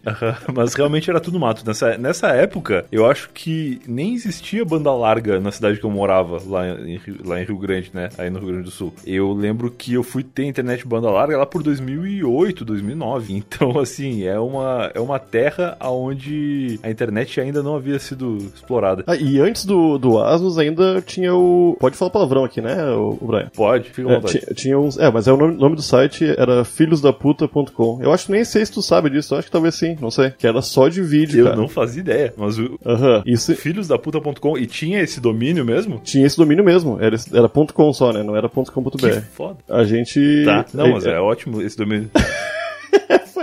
Mas 0.54 0.75
realmente 0.75 1.10
era 1.10 1.20
tudo 1.20 1.38
mato. 1.38 1.62
Nessa, 1.66 1.96
nessa 1.98 2.28
época, 2.28 2.84
eu 2.90 3.06
acho 3.06 3.30
que 3.32 3.80
nem 3.86 4.14
existia 4.14 4.64
banda 4.64 4.92
larga 4.92 5.40
na 5.40 5.50
cidade 5.50 5.78
que 5.78 5.84
eu 5.84 5.90
morava, 5.90 6.40
lá 6.46 6.66
em, 6.68 7.00
lá 7.25 7.40
em 7.40 7.44
Rio 7.44 7.58
Grande, 7.58 7.90
né? 7.92 8.08
Aí 8.18 8.30
no 8.30 8.38
Rio 8.38 8.48
Grande 8.48 8.64
do 8.64 8.70
Sul. 8.70 8.92
Eu 9.04 9.32
lembro 9.32 9.70
que 9.70 9.94
eu 9.94 10.02
fui 10.02 10.22
ter 10.22 10.44
internet 10.44 10.86
banda 10.86 11.10
larga 11.10 11.38
lá 11.38 11.46
por 11.46 11.62
2008, 11.96 12.64
2009. 12.64 13.34
Então, 13.34 13.78
assim, 13.80 14.24
é 14.24 14.38
uma, 14.38 14.90
é 14.94 15.00
uma 15.00 15.18
terra 15.18 15.76
onde 15.80 16.78
a 16.82 16.90
internet 16.90 17.40
ainda 17.40 17.62
não 17.62 17.76
havia 17.76 17.98
sido 17.98 18.36
explorada. 18.54 19.04
Ah, 19.06 19.16
e 19.16 19.40
antes 19.40 19.64
do, 19.64 19.98
do 19.98 20.18
Asus 20.18 20.58
ainda 20.58 21.02
tinha 21.02 21.34
o. 21.34 21.76
Pode 21.80 21.96
falar 21.96 22.10
palavrão 22.10 22.44
aqui, 22.44 22.60
né, 22.60 22.90
o, 22.90 23.18
Brian? 23.20 23.50
Pode, 23.54 23.90
fica 23.90 24.08
à 24.08 24.12
é, 24.12 24.14
vontade. 24.16 24.54
Tinha 24.54 24.78
uns. 24.78 24.98
É, 24.98 25.10
mas 25.10 25.26
é 25.26 25.32
o 25.32 25.36
nome, 25.36 25.56
nome 25.56 25.76
do 25.76 25.82
site 25.82 26.24
era 26.36 26.64
filhosdaputa.com. 26.64 27.98
Eu 28.02 28.12
acho 28.12 28.26
que 28.26 28.32
nem 28.32 28.44
sei 28.44 28.64
se 28.64 28.72
tu 28.72 28.82
sabe 28.82 29.10
disso, 29.10 29.34
eu 29.34 29.38
acho 29.38 29.46
que 29.46 29.52
talvez 29.52 29.74
sim, 29.74 29.96
não 30.00 30.10
sei. 30.10 30.30
Que 30.30 30.46
era 30.46 30.60
só 30.62 30.88
de 30.88 31.02
vídeo. 31.02 31.40
Eu 31.40 31.44
cara. 31.46 31.56
não 31.56 31.68
fazia 31.68 32.00
ideia, 32.00 32.34
mas 32.36 32.58
o. 32.58 32.78
Aham. 32.84 33.22
Isso... 33.26 33.54
Filhosdaputa.com 33.54 34.58
e 34.58 34.66
tinha 34.66 35.00
esse 35.00 35.20
domínio 35.20 35.64
mesmo? 35.64 36.00
Tinha 36.02 36.26
esse 36.26 36.36
domínio 36.36 36.64
mesmo. 36.64 36.98
Era, 37.00 37.16
era 37.32 37.48
.com 37.48 37.92
só, 37.92 38.12
né? 38.12 38.22
Não 38.22 38.36
era 38.36 38.48
.com.br. 38.48 38.96
Que 38.96 39.20
foda. 39.20 39.56
A 39.68 39.84
gente. 39.84 40.44
Tá, 40.44 40.64
não, 40.74 40.92
mas 40.92 41.06
é, 41.06 41.12
é 41.12 41.20
ótimo 41.20 41.62
esse 41.62 41.76
domínio. 41.76 41.86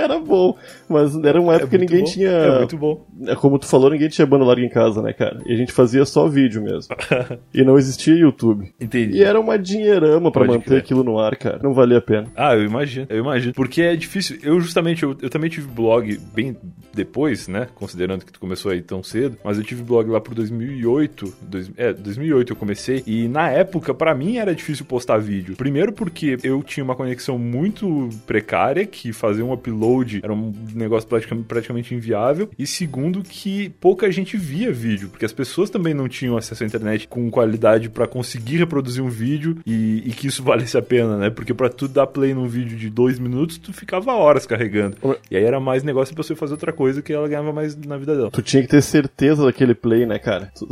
era 0.03 0.19
bom. 0.19 0.57
Mas 0.89 1.15
era 1.23 1.39
uma 1.39 1.55
época 1.55 1.75
é 1.75 1.77
que 1.79 1.85
ninguém 1.85 2.03
bom. 2.03 2.11
tinha. 2.11 2.29
É 2.29 2.57
muito 2.59 2.77
bom. 2.77 3.05
É 3.27 3.35
como 3.35 3.59
tu 3.59 3.67
falou, 3.67 3.89
ninguém 3.89 4.09
tinha 4.09 4.25
banda 4.25 4.45
larga 4.45 4.65
em 4.65 4.69
casa, 4.69 5.01
né, 5.01 5.13
cara? 5.13 5.39
E 5.45 5.53
a 5.53 5.55
gente 5.55 5.71
fazia 5.71 6.05
só 6.05 6.27
vídeo 6.27 6.61
mesmo. 6.61 6.95
e 7.53 7.63
não 7.63 7.77
existia 7.77 8.15
YouTube. 8.15 8.73
Entendi. 8.79 9.17
E 9.17 9.23
era 9.23 9.39
uma 9.39 9.57
dinheirama 9.57 10.31
para 10.31 10.45
manter 10.45 10.65
crer. 10.65 10.79
aquilo 10.79 11.03
no 11.03 11.19
ar, 11.19 11.35
cara. 11.35 11.59
Não 11.61 11.73
valia 11.73 11.97
a 11.97 12.01
pena. 12.01 12.27
Ah, 12.35 12.55
eu 12.55 12.63
imagino, 12.63 13.07
eu 13.09 13.19
imagino. 13.19 13.53
Porque 13.53 13.81
é 13.81 13.95
difícil. 13.95 14.39
Eu 14.43 14.59
justamente, 14.59 15.03
eu, 15.03 15.15
eu 15.21 15.29
também 15.29 15.49
tive 15.49 15.67
blog 15.67 16.19
bem 16.33 16.55
depois, 16.93 17.47
né? 17.47 17.67
Considerando 17.75 18.25
que 18.25 18.31
tu 18.31 18.39
começou 18.39 18.71
aí 18.71 18.81
tão 18.81 19.03
cedo. 19.03 19.37
Mas 19.43 19.57
eu 19.57 19.63
tive 19.63 19.83
blog 19.83 20.09
lá 20.09 20.19
por 20.19 20.33
2008. 20.33 21.33
Dois, 21.41 21.71
é, 21.77 21.93
2008 21.93 22.53
eu 22.53 22.55
comecei. 22.55 23.03
E 23.05 23.27
na 23.27 23.49
época, 23.49 23.93
para 23.93 24.13
mim, 24.13 24.37
era 24.37 24.53
difícil 24.53 24.85
postar 24.85 25.17
vídeo. 25.17 25.55
Primeiro 25.55 25.91
porque 25.91 26.37
eu 26.43 26.61
tinha 26.63 26.83
uma 26.83 26.95
conexão 26.95 27.37
muito 27.37 28.09
precária, 28.25 28.85
que 28.85 29.11
fazer 29.11 29.43
um 29.43 29.51
upload 29.51 29.93
upload 29.93 30.21
era 30.23 30.33
um 30.33 30.51
negócio 30.83 31.07
praticamente, 31.07 31.47
praticamente 31.47 31.95
inviável. 31.95 32.49
E 32.57 32.67
segundo, 32.67 33.23
que 33.23 33.69
pouca 33.79 34.11
gente 34.11 34.37
via 34.37 34.71
vídeo, 34.71 35.09
porque 35.09 35.25
as 35.25 35.33
pessoas 35.33 35.69
também 35.69 35.93
não 35.93 36.07
tinham 36.07 36.37
acesso 36.37 36.63
à 36.63 36.67
internet 36.67 37.07
com 37.07 37.29
qualidade 37.29 37.89
para 37.89 38.07
conseguir 38.07 38.57
reproduzir 38.57 39.03
um 39.03 39.09
vídeo 39.09 39.57
e, 39.65 40.03
e, 40.05 40.11
que 40.11 40.27
isso 40.27 40.43
valesse 40.43 40.77
a 40.77 40.81
pena, 40.81 41.17
né? 41.17 41.29
Porque 41.29 41.53
para 41.53 41.69
tu 41.69 41.87
dar 41.87 42.07
play 42.07 42.33
num 42.33 42.47
vídeo 42.47 42.77
de 42.77 42.89
dois 42.89 43.19
minutos, 43.19 43.57
tu 43.57 43.73
ficava 43.73 44.13
horas 44.13 44.45
carregando. 44.45 44.97
E 45.29 45.37
aí 45.37 45.43
era 45.43 45.59
mais 45.59 45.83
negócio 45.83 46.13
pra 46.13 46.23
você 46.23 46.35
fazer 46.35 46.53
outra 46.53 46.73
coisa 46.73 47.01
que 47.01 47.13
ela 47.13 47.27
ganhava 47.27 47.51
mais 47.51 47.75
na 47.75 47.97
vida 47.97 48.15
dela. 48.15 48.31
Tu 48.31 48.41
tinha 48.41 48.61
que 48.61 48.69
ter 48.69 48.81
certeza 48.81 49.45
daquele 49.45 49.73
play, 49.73 50.05
né, 50.05 50.19
cara? 50.19 50.51
Tu... 50.55 50.67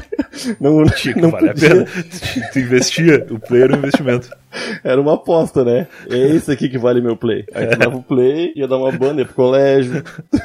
não, 0.60 0.84
tinha 0.86 1.14
que 1.14 1.20
não 1.20 1.30
vale 1.30 1.48
podia. 1.48 1.68
a 1.68 1.72
pena. 1.72 1.86
Tu 2.52 2.58
investia, 2.58 3.26
o 3.30 3.38
play 3.38 3.62
era 3.62 3.74
um 3.74 3.78
investimento. 3.78 4.30
Era 4.82 5.00
uma 5.00 5.14
aposta, 5.14 5.64
né? 5.64 5.86
É 6.08 6.18
esse 6.34 6.50
aqui 6.50 6.68
que 6.68 6.78
vale 6.78 7.00
meu 7.00 7.16
play. 7.16 7.44
Aí 7.54 7.66
tu 7.66 7.78
dava 7.78 7.96
o 7.96 8.02
play, 8.02 8.52
ia 8.56 8.66
dar 8.66 8.78
uma 8.78 8.90
banda, 8.90 9.22
ia 9.22 9.26
colégio. 9.40 10.04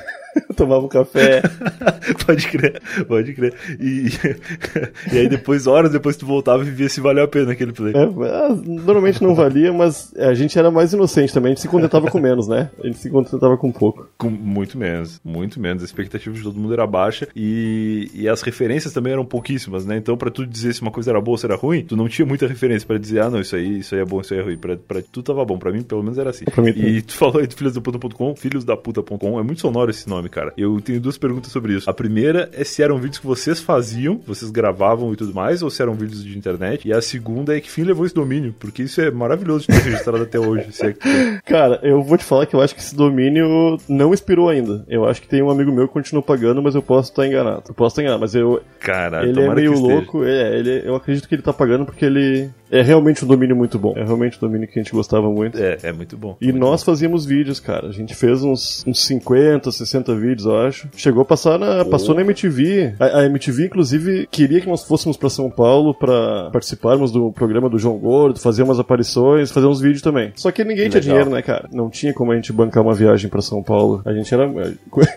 tomava 0.56 0.86
um 0.86 0.90
café. 0.90 1.42
pode 2.26 2.48
crer, 2.48 2.82
pode 3.08 3.34
crer. 3.34 3.54
E, 3.80 4.08
e 5.14 5.18
aí 5.18 5.30
depois, 5.30 5.68
horas 5.68 5.92
depois 5.92 6.16
tu 6.16 6.26
voltava 6.26 6.64
e 6.64 6.70
via 6.70 6.90
se 6.90 7.02
valeu 7.02 7.24
a 7.24 7.28
pena 7.28 7.52
aquele 7.52 7.74
play. 7.74 7.94
É, 7.96 8.06
normalmente 8.66 9.22
não 9.22 9.36
valia, 9.36 9.72
mas 9.74 10.14
a 10.18 10.34
gente 10.34 10.58
era 10.58 10.72
mais 10.72 10.94
inocente 10.94 11.34
também, 11.34 11.52
a 11.52 11.56
gente 11.56 11.62
se 11.62 11.68
contentava 11.68 12.10
com 12.10 12.20
menos, 12.20 12.48
né? 12.48 12.70
A 12.84 12.88
gente 12.88 13.00
se 13.00 13.10
contentava 13.10 13.58
com 13.58 13.72
pouco. 13.72 14.10
Com 14.18 14.30
muito 14.30 14.78
menos, 14.78 15.20
muito 15.24 15.60
menos. 15.60 15.84
A 15.84 15.86
expectativa 15.86 16.36
de 16.36 16.44
todo 16.44 16.60
mundo 16.60 16.74
era 16.74 16.86
baixa 16.88 17.28
e, 17.36 18.10
e 18.14 18.28
as 18.28 18.42
referências 18.42 18.94
também 18.94 19.14
eram 19.14 19.26
pouquíssimas, 19.26 19.86
né? 19.86 19.98
Então 19.98 20.18
pra 20.18 20.30
tu 20.30 20.46
dizer 20.46 20.74
se 20.74 20.82
uma 20.82 20.92
coisa 20.92 21.12
era 21.12 21.22
boa 21.22 21.34
ou 21.34 21.38
se 21.38 21.46
era 21.46 21.56
ruim, 21.56 21.84
tu 21.84 21.96
não 21.96 22.08
tinha 22.08 22.26
muita 22.26 22.48
referência 22.48 22.88
pra 22.88 22.98
dizer, 22.98 23.22
ah 23.22 23.30
não, 23.30 23.42
isso 23.42 23.56
aí, 23.56 23.80
isso 23.80 23.96
aí 23.96 24.02
é 24.02 24.06
bom, 24.06 24.22
isso 24.22 24.34
aí 24.34 24.40
é 24.40 24.44
ruim. 24.44 24.58
Pra, 24.58 24.76
pra 24.78 25.02
tu 25.02 25.22
tava 25.22 25.44
bom, 25.46 25.58
pra 25.58 25.72
mim 25.72 25.82
pelo 25.82 26.04
menos 26.04 26.18
era 26.18 26.30
assim. 26.30 26.46
Mim, 26.58 26.74
e 26.76 27.02
tu 27.02 27.14
falou 27.14 27.40
aí 27.40 27.48
do 27.48 27.56
filhosdaputa.com, 27.56 28.36
filhosdaputa.com, 28.36 29.40
é 29.40 29.44
muito 29.44 29.62
sonoro 29.62 29.92
esse 29.92 30.08
nome, 30.08 30.30
cara. 30.30 30.45
Eu 30.58 30.80
tenho 30.82 31.00
duas 31.00 31.18
perguntas 31.18 31.52
sobre 31.52 31.74
isso. 31.74 31.90
A 31.90 31.94
primeira 31.94 32.50
é 32.54 32.64
se 32.64 32.82
eram 32.82 32.98
vídeos 32.98 33.20
que 33.20 33.26
vocês 33.26 33.60
faziam, 33.60 34.20
vocês 34.26 34.52
gravavam 34.52 35.14
e 35.14 35.16
tudo 35.16 35.34
mais, 35.34 35.62
ou 35.62 35.70
se 35.70 35.82
eram 35.82 35.94
vídeos 35.94 36.24
de 36.24 36.38
internet. 36.38 36.88
E 36.88 36.94
a 36.94 37.02
segunda 37.02 37.56
é 37.56 37.62
que 37.62 37.70
fim 37.70 37.84
levou 37.84 38.06
esse 38.06 38.16
domínio, 38.16 38.54
porque 38.60 38.84
isso 38.84 39.02
é 39.02 39.12
maravilhoso 39.12 39.62
de 39.62 39.68
ter 39.68 39.84
registrado 39.90 40.24
até 40.24 40.40
hoje. 40.40 40.70
É 40.82 40.94
Cara, 41.46 41.80
eu 41.84 42.04
vou 42.04 42.18
te 42.18 42.24
falar 42.24 42.46
que 42.46 42.56
eu 42.56 42.62
acho 42.62 42.74
que 42.76 42.82
esse 42.82 42.96
domínio 42.96 43.78
não 43.88 44.14
expirou 44.14 44.50
ainda. 44.50 44.86
Eu 44.88 45.06
acho 45.06 45.22
que 45.22 45.28
tem 45.28 45.42
um 45.42 45.50
amigo 45.50 45.72
meu 45.72 45.88
que 45.88 45.94
continua 45.94 46.22
pagando, 46.22 46.62
mas 46.62 46.76
eu 46.76 46.82
posso 46.82 47.12
estar 47.12 47.26
enganado. 47.26 47.64
Eu 47.68 47.74
posso 47.74 47.94
estar 47.94 48.02
enganado, 48.02 48.22
mas 48.22 48.36
eu. 48.36 48.62
Cara, 48.80 49.26
ele 49.26 49.42
é 49.42 49.54
meio 49.54 49.80
louco. 49.80 50.24
É, 50.24 50.60
ele, 50.60 50.82
eu 50.86 50.96
acredito 50.96 51.28
que 51.28 51.36
ele 51.36 51.42
tá 51.42 51.54
pagando 51.54 51.86
porque 51.86 52.06
ele 52.06 52.50
é 52.80 52.82
realmente 52.82 53.24
um 53.24 53.28
domínio 53.28 53.56
muito 53.56 53.80
bom. 53.80 53.94
É 53.96 54.04
realmente 54.04 54.38
um 54.38 54.42
domínio 54.42 54.68
que 54.68 54.78
a 54.78 54.84
gente 54.84 54.92
gostava 54.92 55.30
muito. 55.30 55.58
É, 55.58 55.78
é 55.84 55.92
muito 55.92 56.18
bom. 56.18 56.36
E 56.42 56.46
muito 56.46 56.60
nós 56.60 56.82
bom. 56.82 56.92
fazíamos 56.92 57.26
vídeos, 57.26 57.60
cara. 57.60 57.88
A 57.88 57.92
gente 57.92 58.14
fez 58.14 58.44
uns, 58.44 58.84
uns 58.86 59.06
50, 59.06 59.72
60 59.72 60.16
vídeos, 60.16 60.46
eu 60.46 60.58
acho. 60.58 60.90
Chegou 60.96 61.22
a 61.22 61.26
passar 61.26 61.58
na, 61.58 61.82
oh. 61.82 61.86
passou 61.86 62.14
na 62.14 62.22
MTV. 62.22 62.96
A, 63.00 63.20
a, 63.20 63.26
MTV, 63.26 63.66
inclusive, 63.66 64.28
queria 64.30 64.60
que 64.60 64.68
nós 64.68 64.84
fôssemos 64.84 65.16
para 65.16 65.30
São 65.30 65.50
Paulo 65.50 65.94
para 65.94 66.50
participarmos 66.52 67.12
do 67.12 67.32
programa 67.32 67.70
do 67.70 67.80
João 67.80 67.98
Gordo, 67.98 68.40
fazer 68.40 68.64
umas 68.64 68.80
aparições, 68.80 69.52
fazer 69.52 69.68
uns 69.68 69.80
vídeos 69.80 70.02
também. 70.02 70.32
Só 70.36 70.52
que 70.52 70.64
ninguém 70.64 70.86
Legal. 70.86 70.92
tinha 70.92 71.02
dinheiro, 71.02 71.30
né, 71.30 71.42
cara? 71.42 71.70
Não 71.72 71.90
tinha 71.90 72.14
como 72.14 72.32
a 72.32 72.36
gente 72.36 72.52
bancar 72.52 72.84
uma 72.84 72.94
viagem 72.94 73.30
para 73.30 73.42
São 73.42 73.64
Paulo. 73.64 74.02
A 74.06 74.14
gente 74.14 74.34
era. 74.34 74.46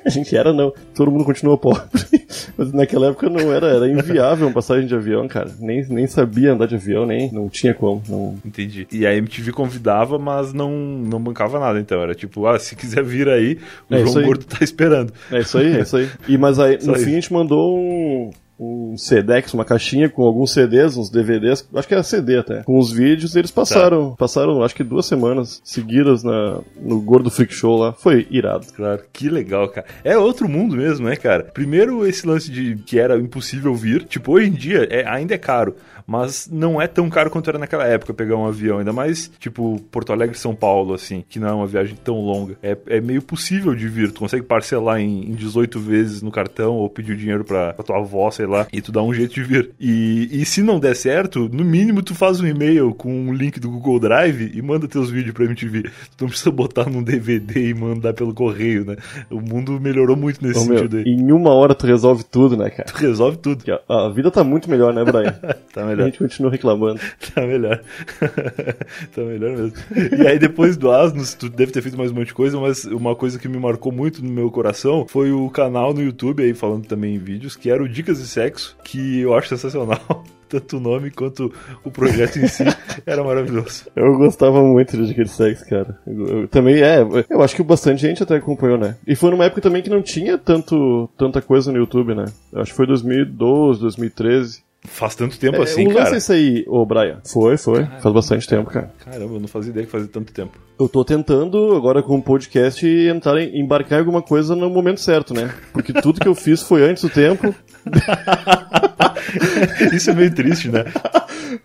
A 0.05 0.11
gente 0.11 0.37
era, 0.37 0.53
não. 0.53 0.73
Todo 0.95 1.11
mundo 1.11 1.25
continua 1.25 1.57
pobre. 1.59 1.83
Mas 2.57 2.73
naquela 2.73 3.09
época 3.09 3.29
não 3.29 3.53
era, 3.53 3.69
era 3.69 3.89
inviável 3.89 4.47
uma 4.47 4.53
passagem 4.53 4.87
de 4.87 4.95
avião, 4.95 5.27
cara. 5.29 5.51
Nem, 5.59 5.85
nem 5.89 6.07
sabia 6.07 6.53
andar 6.53 6.67
de 6.67 6.75
avião, 6.75 7.07
nem. 7.07 7.31
Não 7.33 7.48
tinha 7.49 7.75
como. 7.75 8.03
Não... 8.09 8.39
Entendi. 8.45 8.87
E 8.93 9.07
a 9.07 9.15
MTV 9.15 9.53
convidava, 9.53 10.19
mas 10.19 10.53
não, 10.53 10.71
não 10.71 11.21
bancava 11.21 11.59
nada, 11.59 11.79
então. 11.79 12.01
Era 12.01 12.15
tipo, 12.15 12.47
ah, 12.47 12.59
se 12.59 12.77
quiser 12.77 13.03
vir 13.03 13.29
aí, 13.29 13.59
o 13.91 13.95
é 13.95 13.99
João 14.05 14.25
Gordo 14.25 14.45
tá 14.45 14.63
esperando. 14.63 15.13
É 15.31 15.41
isso 15.41 15.59
aí, 15.59 15.77
é 15.77 15.81
isso 15.81 15.97
aí. 15.97 16.09
E, 16.27 16.39
mas 16.39 16.59
aí, 16.59 16.79
no 16.83 16.95
fim, 16.95 17.13
a 17.13 17.15
gente 17.15 17.33
mandou 17.33 17.79
um, 17.79 18.31
um 18.59 18.97
CDX, 18.97 19.55
uma 19.55 19.65
caixinha 19.65 20.09
com 20.09 20.25
alguns 20.25 20.53
CDs, 20.53 20.97
uns 20.97 21.11
DVDs, 21.11 21.67
acho 21.73 21.87
que 21.87 21.95
era 21.95 22.03
CD 22.03 22.39
até, 22.39 22.63
com 22.65 22.79
os 22.79 22.91
vídeos, 22.91 23.37
eles 23.37 23.51
passaram, 23.51 24.11
tá. 24.11 24.17
passaram 24.17 24.63
acho 24.63 24.75
que 24.75 24.83
duas 24.83 25.07
semanas 25.07 25.61
seguidas 25.63 26.25
na, 26.25 26.61
no 26.77 27.01
Gordo 27.01 27.31
Freak 27.31 27.55
Show 27.55 27.77
lá. 27.77 27.93
Foi 27.93 28.27
irado. 28.31 28.67
Claro, 28.75 29.03
que 29.13 29.29
legal, 29.29 29.69
cara. 29.69 29.87
É 30.03 30.19
outro 30.19 30.49
mundo 30.49 30.77
mesmo, 30.77 31.07
né, 31.07 31.15
cara? 31.15 31.45
Primeiro 31.45 32.07
esse 32.07 32.27
lance 32.27 32.51
de 32.51 32.77
que 32.85 32.99
era 32.99 33.17
impossível 33.19 33.75
vir, 33.75 34.05
tipo, 34.05 34.33
hoje 34.33 34.49
em 34.49 34.53
dia 34.53 34.87
é, 34.91 35.07
ainda 35.07 35.35
é 35.35 35.39
caro, 35.39 35.77
mas 36.09 36.49
não 36.51 36.81
é 36.81 36.87
tão 36.87 37.11
caro 37.11 37.29
quanto 37.29 37.51
era 37.51 37.59
naquela 37.59 37.87
época 37.87 38.15
pegar 38.15 38.37
um 38.37 38.47
avião, 38.47 38.79
ainda 38.79 38.95
mais 38.95 39.31
tipo 39.39 39.79
Porto 39.91 40.11
Alegre 40.11 40.39
São 40.39 40.55
Paulo, 40.55 40.95
assim, 40.95 41.23
que 41.29 41.39
não 41.39 41.49
é 41.49 41.53
uma 41.53 41.67
viagem 41.67 41.95
tão 42.03 42.19
longa. 42.19 42.57
É, 42.63 42.77
é 42.87 43.01
meio 43.01 43.21
possível 43.21 43.75
de 43.75 43.87
vir, 43.87 44.11
tu 44.11 44.21
consegue 44.21 44.43
parcelar 44.43 45.01
em, 45.01 45.31
em 45.31 45.35
18 45.35 45.79
vezes 45.79 46.23
no 46.23 46.31
cartão 46.31 46.77
ou 46.77 46.89
pedir 46.89 47.15
dinheiro 47.15 47.45
pra, 47.45 47.75
pra 47.75 47.85
tua 47.85 47.99
avó, 47.99 48.31
sei 48.31 48.47
lá, 48.47 48.67
e 48.73 48.81
tu 48.81 48.91
dá 48.91 49.03
um 49.03 49.13
jeito 49.13 49.35
de 49.35 49.43
vir. 49.43 49.71
E, 49.79 50.29
e 50.33 50.45
se 50.47 50.63
não 50.63 50.81
der 50.81 50.97
certo, 50.97 51.47
no 51.53 51.63
mínimo 51.63 52.03
tu 52.03 52.15
faz 52.15 52.41
um 52.41 52.47
e-mail 52.47 52.95
com 52.95 53.13
um 53.13 53.33
link 53.35 53.61
do 53.61 53.69
Google 53.69 54.01
Drive 54.01 54.51
e 54.55 54.63
manda 54.63 54.89
teus 54.89 55.11
vídeos 55.11 55.35
pra 55.35 55.45
MTV. 55.45 55.83
Tu 56.17 56.23
não 56.23 56.29
precisa 56.29 56.51
botar 56.51 56.89
num 56.89 57.03
DVD 57.03 57.69
e 57.69 57.75
mandar 57.75 58.15
pelo 58.15 58.33
correio, 58.33 58.85
né? 58.87 58.97
O 59.31 59.41
mundo 59.41 59.79
melhorou 59.79 60.17
muito 60.17 60.43
nesse 60.43 60.61
Ô, 60.61 60.63
sentido 60.63 60.97
meu, 60.97 61.05
aí. 61.05 61.13
Em 61.13 61.33
uma 61.33 61.51
hora 61.51 61.75
tu 61.75 61.87
resolve 61.87 62.25
tudo, 62.25 62.57
né, 62.57 62.71
cara? 62.71 62.89
Tu 62.89 62.97
resolve 62.97 63.37
tudo. 63.37 63.63
A, 63.87 64.07
a 64.07 64.09
vida 64.09 64.31
tá 64.31 64.43
muito 64.43 64.71
melhor, 64.71 64.95
né, 64.95 65.05
Brian? 65.05 65.33
tá 65.75 65.85
melhor 65.85 65.98
melhor. 65.99 66.09
A 66.09 66.11
gente 66.11 66.19
continua 66.19 66.51
reclamando. 66.51 67.01
tá 67.35 67.47
melhor. 67.47 67.81
tá 69.15 69.23
melhor 69.23 69.57
mesmo. 69.57 69.73
E 70.19 70.27
aí, 70.27 70.39
depois 70.39 70.77
do 70.77 70.91
Asnos, 70.91 71.35
tu 71.35 71.49
deve 71.49 71.73
ter 71.73 71.83
feito 71.83 71.99
mais 71.99 72.11
um 72.11 72.15
monte 72.15 72.29
de 72.29 72.35
coisa, 72.35 72.59
mas 72.59 72.85
uma 72.85 73.15
coisa 73.15 73.39
que 73.39 73.49
me 73.49 73.59
marcou 73.59 73.93
muito 73.93 74.25
no 74.25 74.31
meu 74.31 74.51
coração 74.51 75.07
foi 75.09 75.33
o 75.33 75.49
canal 75.51 75.93
no 75.93 76.03
YouTube, 76.03 76.43
aí 76.43 76.55
falando 76.55 76.87
também 76.87 77.15
em 77.15 77.19
vídeos, 77.19 77.57
que 77.57 77.71
era 77.71 77.83
o 77.83 77.89
Dicas 77.89 78.19
de 78.19 78.27
Sexo, 78.27 78.77
que 78.85 79.21
eu 79.21 79.35
acho 79.35 79.49
sensacional 79.49 80.25
tanto 80.49 80.79
o 80.79 80.81
nome 80.81 81.11
quanto 81.11 81.53
o 81.85 81.91
projeto 81.91 82.39
em 82.39 82.49
si 82.49 82.65
era 83.05 83.23
maravilhoso. 83.23 83.85
Eu 83.95 84.17
gostava 84.17 84.63
muito 84.63 84.97
de 84.97 85.07
Dicas 85.07 85.29
de 85.29 85.33
Sexo, 85.35 85.69
cara. 85.69 85.99
Eu, 86.07 86.27
eu, 86.27 86.49
também, 86.49 86.83
é, 86.83 87.01
eu 87.29 87.43
acho 87.43 87.55
que 87.55 87.63
bastante 87.63 88.01
gente 88.01 88.23
até 88.23 88.37
acompanhou, 88.37 88.79
né? 88.79 88.97
E 89.07 89.15
foi 89.15 89.31
numa 89.31 89.45
época 89.45 89.61
também 89.61 89.83
que 89.83 89.91
não 89.91 90.03
tinha 90.03 90.39
tanto, 90.39 91.09
tanta 91.17 91.43
coisa 91.43 91.71
no 91.71 91.79
YouTube, 91.79 92.15
né? 92.15 92.25
Eu 92.53 92.63
acho 92.63 92.71
que 92.71 92.77
foi 92.77 92.87
2012, 92.87 93.81
2013. 93.81 94.68
Faz 94.85 95.15
tanto 95.15 95.39
tempo 95.39 95.57
é, 95.57 95.63
assim, 95.63 95.87
o 95.87 95.89
cara. 95.89 96.05
lance 96.05 96.19
isso 96.19 96.33
aí, 96.33 96.65
ô 96.69 96.87
Brian. 96.87 97.21
Foi, 97.25 97.57
foi. 97.57 97.83
Caramba, 97.83 98.01
faz 98.01 98.15
bastante 98.15 98.49
tempo, 98.49 98.71
cara. 98.71 98.93
Caramba, 99.05 99.35
eu 99.35 99.41
não 99.41 99.49
fazia 99.49 99.71
ideia 99.71 99.87
que 99.87 99.93
fazia 99.93 100.09
tanto 100.09 100.33
tempo. 100.33 100.57
Eu 100.79 100.89
tô 100.89 101.05
tentando, 101.05 101.75
agora 101.75 102.03
com 102.03 102.17
o 102.17 102.23
podcast, 102.23 102.87
entrar 102.87 103.41
em, 103.41 103.61
embarcar 103.61 103.99
em 103.99 104.01
alguma 104.01 104.23
coisa 104.23 104.55
no 104.55 104.71
momento 104.71 105.01
certo, 105.01 105.35
né? 105.35 105.53
Porque 105.73 105.93
tudo 105.93 106.21
que 106.21 106.29
eu 106.29 106.35
fiz 106.35 106.63
foi 106.63 106.89
antes 106.89 107.03
do 107.03 107.11
tempo. 107.11 107.53
Isso 109.93 110.11
é 110.11 110.15
meio 110.15 110.33
triste, 110.33 110.71
né? 110.71 110.85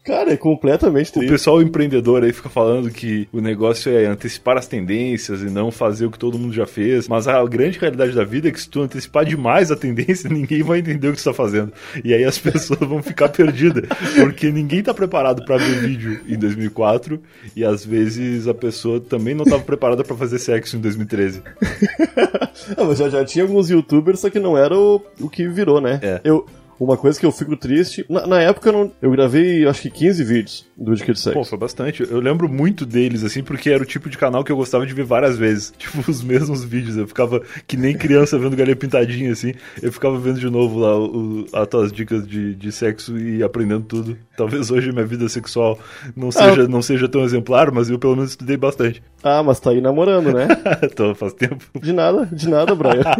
Cara, 0.03 0.33
é 0.33 0.37
completamente 0.37 1.11
triste. 1.11 1.27
O 1.27 1.31
pessoal 1.31 1.61
empreendedor 1.61 2.23
aí 2.23 2.33
fica 2.33 2.49
falando 2.49 2.89
que 2.89 3.27
o 3.31 3.41
negócio 3.41 3.91
é 3.91 4.05
antecipar 4.05 4.57
as 4.57 4.67
tendências 4.67 5.41
e 5.41 5.45
não 5.45 5.71
fazer 5.71 6.05
o 6.05 6.11
que 6.11 6.19
todo 6.19 6.37
mundo 6.37 6.53
já 6.53 6.65
fez. 6.65 7.07
Mas 7.07 7.27
a 7.27 7.43
grande 7.45 7.79
realidade 7.79 8.13
da 8.13 8.23
vida 8.23 8.47
é 8.47 8.51
que 8.51 8.61
se 8.61 8.69
tu 8.69 8.81
antecipar 8.81 9.25
demais 9.25 9.71
a 9.71 9.75
tendência, 9.75 10.29
ninguém 10.31 10.63
vai 10.63 10.79
entender 10.79 11.07
o 11.07 11.11
que 11.11 11.17
tu 11.17 11.19
está 11.19 11.33
fazendo. 11.33 11.71
E 12.03 12.13
aí 12.13 12.23
as 12.23 12.37
pessoas 12.39 12.79
vão 12.79 13.01
ficar 13.01 13.29
perdidas. 13.29 13.85
Porque 14.15 14.51
ninguém 14.51 14.83
tá 14.83 14.93
preparado 14.93 15.43
para 15.45 15.57
ver 15.57 15.81
vídeo 15.81 16.19
em 16.27 16.37
2004 16.37 17.21
e 17.55 17.63
às 17.63 17.85
vezes 17.85 18.47
a 18.47 18.53
pessoa 18.53 18.99
também 18.99 19.33
não 19.33 19.43
estava 19.43 19.63
preparada 19.63 20.03
para 20.03 20.15
fazer 20.15 20.39
sexo 20.39 20.77
em 20.77 20.81
2013. 20.81 21.41
ah, 22.77 22.83
mas 22.83 22.97
já, 22.97 23.09
já 23.09 23.25
tinha 23.25 23.43
alguns 23.43 23.69
youtubers, 23.69 24.19
só 24.19 24.29
que 24.29 24.39
não 24.39 24.57
era 24.57 24.77
o, 24.77 25.01
o 25.19 25.29
que 25.29 25.47
virou, 25.47 25.81
né? 25.81 25.99
É. 26.01 26.21
Eu, 26.23 26.45
uma 26.79 26.97
coisa 26.97 27.19
que 27.19 27.25
eu 27.25 27.31
fico 27.31 27.55
triste. 27.55 28.05
Na, 28.09 28.27
na 28.27 28.41
época 28.41 28.69
eu, 28.69 28.73
não, 28.73 28.91
eu 29.01 29.11
gravei 29.11 29.67
acho 29.67 29.83
que 29.83 29.89
15 29.89 30.23
vídeos 30.23 30.65
do 30.77 30.95
Dica 30.95 31.13
de 31.13 31.19
Sexo. 31.19 31.37
Pô, 31.37 31.45
foi 31.45 31.57
bastante. 31.57 32.03
Eu 32.03 32.19
lembro 32.19 32.49
muito 32.49 32.85
deles, 32.85 33.23
assim, 33.23 33.43
porque 33.43 33.69
era 33.69 33.83
o 33.83 33.85
tipo 33.85 34.09
de 34.09 34.17
canal 34.17 34.43
que 34.43 34.51
eu 34.51 34.55
gostava 34.55 34.85
de 34.85 34.93
ver 34.93 35.05
várias 35.05 35.37
vezes. 35.37 35.73
Tipo, 35.83 36.09
os 36.09 36.23
mesmos 36.23 36.63
vídeos. 36.63 36.95
Eu 36.95 37.07
ficava 37.07 37.41
que 37.67 37.75
nem 37.75 37.95
criança 37.95 38.39
vendo 38.39 38.55
galinha 38.55 38.75
pintadinha, 38.75 39.31
assim. 39.31 39.53
Eu 39.81 39.91
ficava 39.91 40.17
vendo 40.17 40.39
de 40.39 40.49
novo 40.49 40.79
lá 40.79 40.97
o, 40.97 41.45
as 41.51 41.67
tuas 41.67 41.91
dicas 41.91 42.27
de, 42.27 42.55
de 42.55 42.71
sexo 42.71 43.17
e 43.17 43.43
aprendendo 43.43 43.83
tudo. 43.83 44.17
Talvez 44.37 44.71
hoje 44.71 44.91
minha 44.91 45.05
vida 45.05 45.27
sexual 45.27 45.77
não 46.15 46.31
seja, 46.31 46.63
ah, 46.63 46.67
não 46.67 46.81
seja 46.81 47.07
tão 47.07 47.23
exemplar, 47.23 47.71
mas 47.71 47.89
eu 47.89 47.99
pelo 47.99 48.15
menos 48.15 48.31
estudei 48.31 48.57
bastante. 48.57 49.03
Ah, 49.25 49.41
mas 49.41 49.57
tá 49.57 49.69
aí 49.69 49.79
namorando, 49.79 50.33
né? 50.33 50.49
Tô, 50.97 51.15
faz 51.15 51.31
tempo. 51.31 51.63
De 51.79 51.93
nada, 51.93 52.25
de 52.25 52.49
nada, 52.49 52.75
Brian. 52.75 53.03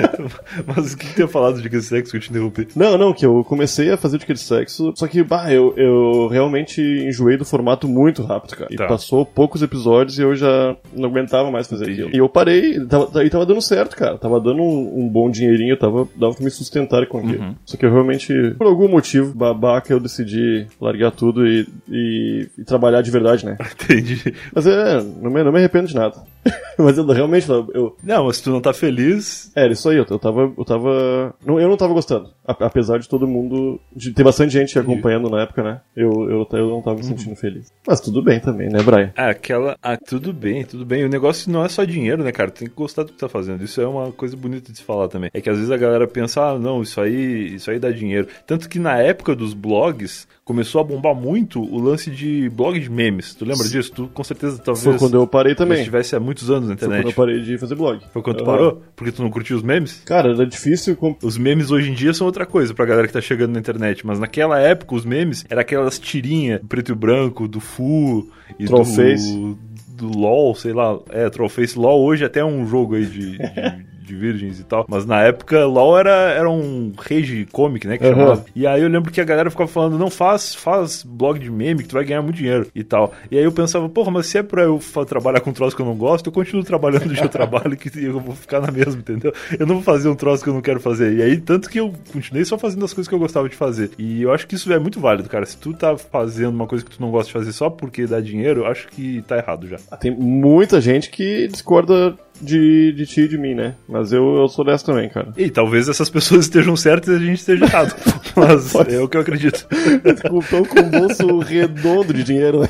Mas 0.66 0.92
o 0.92 0.96
que, 0.96 1.06
que 1.08 1.14
tem 1.14 1.26
falado 1.28 1.60
de 1.60 1.68
de 1.68 1.82
Sexo 1.82 2.10
que 2.12 2.16
eu 2.16 2.20
te 2.20 2.30
interrompi? 2.30 2.68
Não, 2.76 2.96
não, 2.96 3.12
que 3.12 3.26
eu 3.26 3.44
comecei 3.44 3.90
a 3.90 3.96
fazer 3.96 4.18
de 4.18 4.36
Sexo, 4.40 4.92
só 4.96 5.06
que, 5.06 5.22
bah, 5.22 5.52
eu, 5.52 5.74
eu 5.76 6.28
realmente 6.28 6.80
enjoei 6.80 7.36
do 7.36 7.44
formato 7.44 7.86
muito 7.88 8.22
rápido, 8.22 8.56
cara. 8.56 8.68
E 8.72 8.76
Tá. 8.76 8.86
passou 8.86 9.24
poucos 9.26 9.62
episódios 9.62 10.18
e 10.18 10.22
eu 10.22 10.34
já 10.36 10.76
não 10.94 11.08
aguentava 11.08 11.50
mais 11.50 11.66
fazer 11.66 11.84
Entendi. 11.84 12.02
aquilo. 12.02 12.16
E 12.16 12.18
eu 12.18 12.28
parei, 12.28 12.76
e 12.76 12.86
tava, 12.86 13.24
e 13.24 13.30
tava 13.30 13.46
dando 13.46 13.60
certo, 13.62 13.96
cara. 13.96 14.16
Tava 14.18 14.40
dando 14.40 14.62
um, 14.62 15.00
um 15.04 15.08
bom 15.08 15.30
dinheirinho, 15.30 15.76
tava, 15.76 16.08
dava 16.16 16.34
pra 16.34 16.44
me 16.44 16.50
sustentar 16.50 17.06
com 17.06 17.18
aquilo. 17.18 17.42
Uhum. 17.42 17.54
Só 17.64 17.76
que 17.76 17.84
eu 17.86 17.92
realmente, 17.92 18.32
por 18.58 18.66
algum 18.66 18.88
motivo, 18.88 19.34
babaca, 19.34 19.92
eu 19.92 20.00
decidi 20.00 20.66
largar 20.80 21.10
tudo 21.10 21.46
e, 21.46 21.66
e, 21.88 22.48
e 22.58 22.64
trabalhar 22.64 23.02
de 23.02 23.10
verdade, 23.10 23.44
né? 23.46 23.56
Entendi. 23.84 24.34
Mas 24.54 24.66
é, 24.66 25.02
não 25.20 25.30
me, 25.30 25.42
não 25.42 25.52
me 25.52 25.58
arrependo 25.58 25.88
de 25.88 25.94
nada. 25.94 26.16
Mas 26.78 26.98
eu 26.98 27.06
realmente, 27.06 27.48
eu, 27.48 27.96
Não, 28.04 28.26
mas 28.26 28.36
se 28.36 28.42
tu 28.44 28.50
não 28.50 28.60
tá 28.60 28.72
feliz. 28.72 29.50
é, 29.56 29.66
isso 29.78 29.88
aí, 29.88 29.96
eu, 29.96 30.06
eu 30.08 30.18
tava. 30.18 30.52
Eu 30.56 30.64
tava. 30.64 31.34
Não, 31.44 31.60
eu 31.60 31.68
não 31.68 31.76
tava 31.76 31.92
gostando. 31.94 32.30
A- 32.46 32.56
apesar 32.66 32.98
de 32.98 33.08
todo 33.08 33.26
mundo. 33.26 33.80
De 33.94 34.12
ter 34.12 34.24
bastante 34.24 34.52
gente 34.52 34.78
acompanhando 34.78 35.28
na 35.30 35.42
época, 35.42 35.62
né? 35.62 35.80
Eu, 35.96 36.10
eu, 36.30 36.48
eu 36.52 36.68
não 36.68 36.82
tava 36.82 36.96
me 36.96 37.04
sentindo 37.04 37.34
feliz. 37.36 37.72
Mas 37.86 38.00
tudo 38.00 38.22
bem 38.22 38.40
também, 38.40 38.68
né, 38.68 38.82
Brian? 38.82 39.12
Ah, 39.16 39.30
aquela. 39.30 39.76
Ah, 39.82 39.96
tudo 39.96 40.32
bem, 40.32 40.64
tudo 40.64 40.84
bem. 40.84 41.04
O 41.04 41.08
negócio 41.08 41.50
não 41.50 41.64
é 41.64 41.68
só 41.68 41.84
dinheiro, 41.84 42.22
né, 42.22 42.32
cara? 42.32 42.50
Tem 42.50 42.68
que 42.68 42.74
gostar 42.74 43.02
do 43.04 43.12
que 43.12 43.18
tá 43.18 43.28
fazendo. 43.28 43.62
Isso 43.64 43.80
é 43.80 43.86
uma 43.86 44.10
coisa 44.12 44.36
bonita 44.36 44.70
de 44.72 44.78
se 44.78 44.84
falar 44.84 45.08
também. 45.08 45.30
É 45.32 45.40
que 45.40 45.50
às 45.50 45.56
vezes 45.56 45.70
a 45.70 45.76
galera 45.76 46.06
pensa, 46.06 46.40
ah, 46.42 46.58
não, 46.58 46.82
isso 46.82 47.00
aí, 47.00 47.54
isso 47.54 47.70
aí 47.70 47.78
dá 47.78 47.90
dinheiro. 47.90 48.28
Tanto 48.46 48.68
que 48.68 48.78
na 48.78 48.96
época 48.98 49.34
dos 49.34 49.54
blogs 49.54 50.26
começou 50.44 50.80
a 50.80 50.84
bombar 50.84 51.14
muito 51.14 51.60
o 51.60 51.78
lance 51.80 52.10
de 52.10 52.48
blog 52.50 52.78
de 52.78 52.88
memes. 52.90 53.34
Tu 53.34 53.44
lembra 53.44 53.66
disso? 53.68 53.92
Tu 53.92 54.08
com 54.14 54.22
certeza 54.22 54.58
talvez. 54.62 54.84
Foi 54.84 54.96
quando 54.98 55.14
eu 55.16 55.26
parei 55.26 55.54
também. 55.54 55.78
estivesse 55.78 56.14
há 56.14 56.20
muitos 56.20 56.50
anos 56.50 56.68
na 56.68 56.76
Foi 56.76 56.86
quando 56.86 56.92
eu 56.94 56.98
internet. 57.10 57.16
parei 57.16 57.40
de 57.42 57.58
fazer 57.58 57.74
blog. 57.74 58.00
Foi 58.12 58.22
quando 58.22 58.36
tu 58.38 58.44
parou? 58.44 58.82
Porque 58.94 59.10
tu 59.12 59.22
não 59.22 59.30
curtiu 59.30 59.56
os 59.56 59.62
memes? 59.66 60.02
Cara, 60.04 60.30
era 60.30 60.46
difícil. 60.46 60.96
Os 61.22 61.36
memes 61.36 61.70
hoje 61.70 61.90
em 61.90 61.94
dia 61.94 62.14
são 62.14 62.26
outra 62.26 62.46
coisa 62.46 62.72
pra 62.72 62.86
galera 62.86 63.06
que 63.06 63.12
tá 63.12 63.20
chegando 63.20 63.52
na 63.52 63.58
internet, 63.58 64.06
mas 64.06 64.18
naquela 64.18 64.58
época 64.58 64.94
os 64.94 65.04
memes 65.04 65.44
era 65.50 65.60
aquelas 65.60 65.98
tirinhas 65.98 66.60
preto 66.68 66.92
e 66.92 66.94
branco 66.94 67.46
do 67.48 67.60
Fu 67.60 68.30
e 68.58 68.64
Trollface. 68.64 69.32
do, 69.32 69.58
do 69.88 70.18
LoL, 70.18 70.54
sei 70.54 70.72
lá. 70.72 70.98
É, 71.10 71.28
Trollface 71.28 71.78
LoL 71.78 72.02
hoje 72.02 72.24
até 72.24 72.40
é 72.40 72.44
um 72.44 72.66
jogo 72.66 72.94
aí 72.94 73.04
de, 73.06 73.32
de, 73.32 73.38
de 74.06 74.14
virgens 74.14 74.60
e 74.60 74.64
tal, 74.64 74.86
mas 74.88 75.04
na 75.04 75.22
época 75.22 75.64
LoL 75.66 75.98
era, 75.98 76.10
era 76.30 76.50
um 76.50 76.92
rage 76.98 77.46
comic, 77.52 77.86
né, 77.86 77.98
que 77.98 78.04
Aham. 78.06 78.14
chamava. 78.16 78.44
E 78.54 78.66
aí 78.66 78.82
eu 78.82 78.88
lembro 78.88 79.10
que 79.12 79.20
a 79.20 79.24
galera 79.24 79.50
ficava 79.50 79.68
falando, 79.68 79.98
não, 79.98 80.08
faz, 80.10 80.54
faz 80.54 81.02
blog 81.02 81.38
de 81.38 81.50
meme 81.50 81.82
que 81.82 81.88
tu 81.88 81.94
vai 81.94 82.04
ganhar 82.04 82.22
muito 82.22 82.36
dinheiro 82.36 82.66
e 82.74 82.82
tal. 82.84 83.12
E 83.30 83.36
aí 83.36 83.44
eu 83.44 83.52
pensava, 83.52 83.88
porra, 83.88 84.10
mas 84.10 84.26
se 84.26 84.38
é 84.38 84.42
pra 84.42 84.62
eu 84.62 84.80
trabalhar 85.06 85.40
com 85.40 85.50
um 85.50 85.52
troço 85.52 85.74
que 85.76 85.82
eu 85.82 85.86
não 85.86 85.96
gosto, 85.96 86.26
eu 86.28 86.32
continuo 86.32 86.64
trabalhando 86.64 87.12
que 87.14 87.24
eu 87.24 87.28
trabalho 87.28 87.76
que 87.76 87.90
eu 88.02 88.20
vou 88.20 88.34
ficar 88.34 88.60
na 88.60 88.70
mesma, 88.70 89.00
entendeu? 89.00 89.32
Eu 89.58 89.66
não 89.66 89.76
vou 89.76 89.84
fazer 89.84 90.08
um 90.08 90.14
troço 90.14 90.42
que 90.42 90.48
eu 90.50 90.54
não 90.54 90.60
quero 90.62 90.80
fazer. 90.80 91.14
E 91.16 91.22
aí, 91.22 91.36
tanto 91.38 91.68
que 91.68 91.80
eu 91.80 91.92
continuei 92.12 92.44
só 92.44 92.56
fazendo 92.58 92.84
as 92.84 92.92
coisas 92.92 93.08
que 93.08 93.14
eu 93.14 93.18
gostava 93.18 93.48
de 93.48 93.56
fazer. 93.56 93.90
E 93.98 94.22
eu 94.22 94.32
acho 94.32 94.46
que 94.46 94.54
isso 94.54 94.72
é 94.72 94.78
muito 94.78 95.00
válido, 95.00 95.28
cara. 95.28 95.44
Se 95.46 95.56
tu 95.56 95.72
tá 95.72 95.96
fazendo 95.96 96.54
uma 96.54 96.66
coisa 96.66 96.84
que 96.84 96.90
tu 96.96 97.00
não 97.00 97.10
gosta 97.10 97.26
de 97.26 97.32
fazer 97.32 97.52
só 97.52 97.68
porque 97.70 98.06
dá 98.06 98.20
dinheiro, 98.20 98.60
eu 98.62 98.66
acho 98.66 98.88
que 98.88 99.22
tá 99.22 99.36
errado 99.36 99.66
já. 99.66 99.76
Ah, 99.90 99.96
Tem 99.96 100.10
muita 100.10 100.80
gente 100.80 101.10
que 101.10 101.48
discorda 101.48 102.14
de, 102.40 102.92
de 102.92 103.06
ti 103.06 103.22
e 103.22 103.28
de 103.28 103.38
mim, 103.38 103.54
né? 103.54 103.74
Mas 103.88 104.12
eu, 104.12 104.36
eu 104.36 104.48
sou 104.48 104.64
dessa 104.64 104.84
também, 104.84 105.08
cara. 105.08 105.28
E 105.36 105.50
talvez 105.50 105.88
essas 105.88 106.08
pessoas 106.10 106.42
estejam 106.46 106.76
certas 106.76 107.08
e 107.14 107.16
a 107.16 107.26
gente 107.26 107.38
esteja 107.38 107.64
errado. 107.64 107.94
Mas 108.36 108.74
é 108.74 109.00
o 109.00 109.08
que 109.08 109.16
eu 109.16 109.20
acredito. 109.22 109.66
Tô 110.50 110.64
com 110.64 110.80
um 110.80 110.90
bolso 110.90 111.38
redondo 111.38 112.12
de 112.12 112.22
dinheiro, 112.22 112.60
né? 112.60 112.68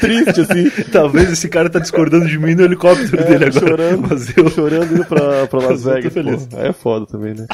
Triste, 0.00 0.40
assim. 0.40 0.70
Talvez 0.90 1.30
esse 1.30 1.48
cara 1.48 1.68
tá 1.70 1.78
discordando 1.78 2.26
de 2.26 2.38
mim 2.38 2.54
no 2.54 2.64
helicóptero 2.64 3.20
É, 3.20 3.24
dele 3.24 3.44
agora. 3.46 3.68
chorando. 3.68 4.08
Mas 4.08 4.36
eu. 4.36 4.50
Chorando 4.50 4.92
indo 4.94 5.04
pra, 5.04 5.46
pra 5.46 5.58
Las 5.60 5.84
Vegas. 5.84 6.12
feliz. 6.12 6.46
pô. 6.46 6.58
É 6.58 6.72
foda 6.72 7.06
também, 7.06 7.34
né? 7.34 7.46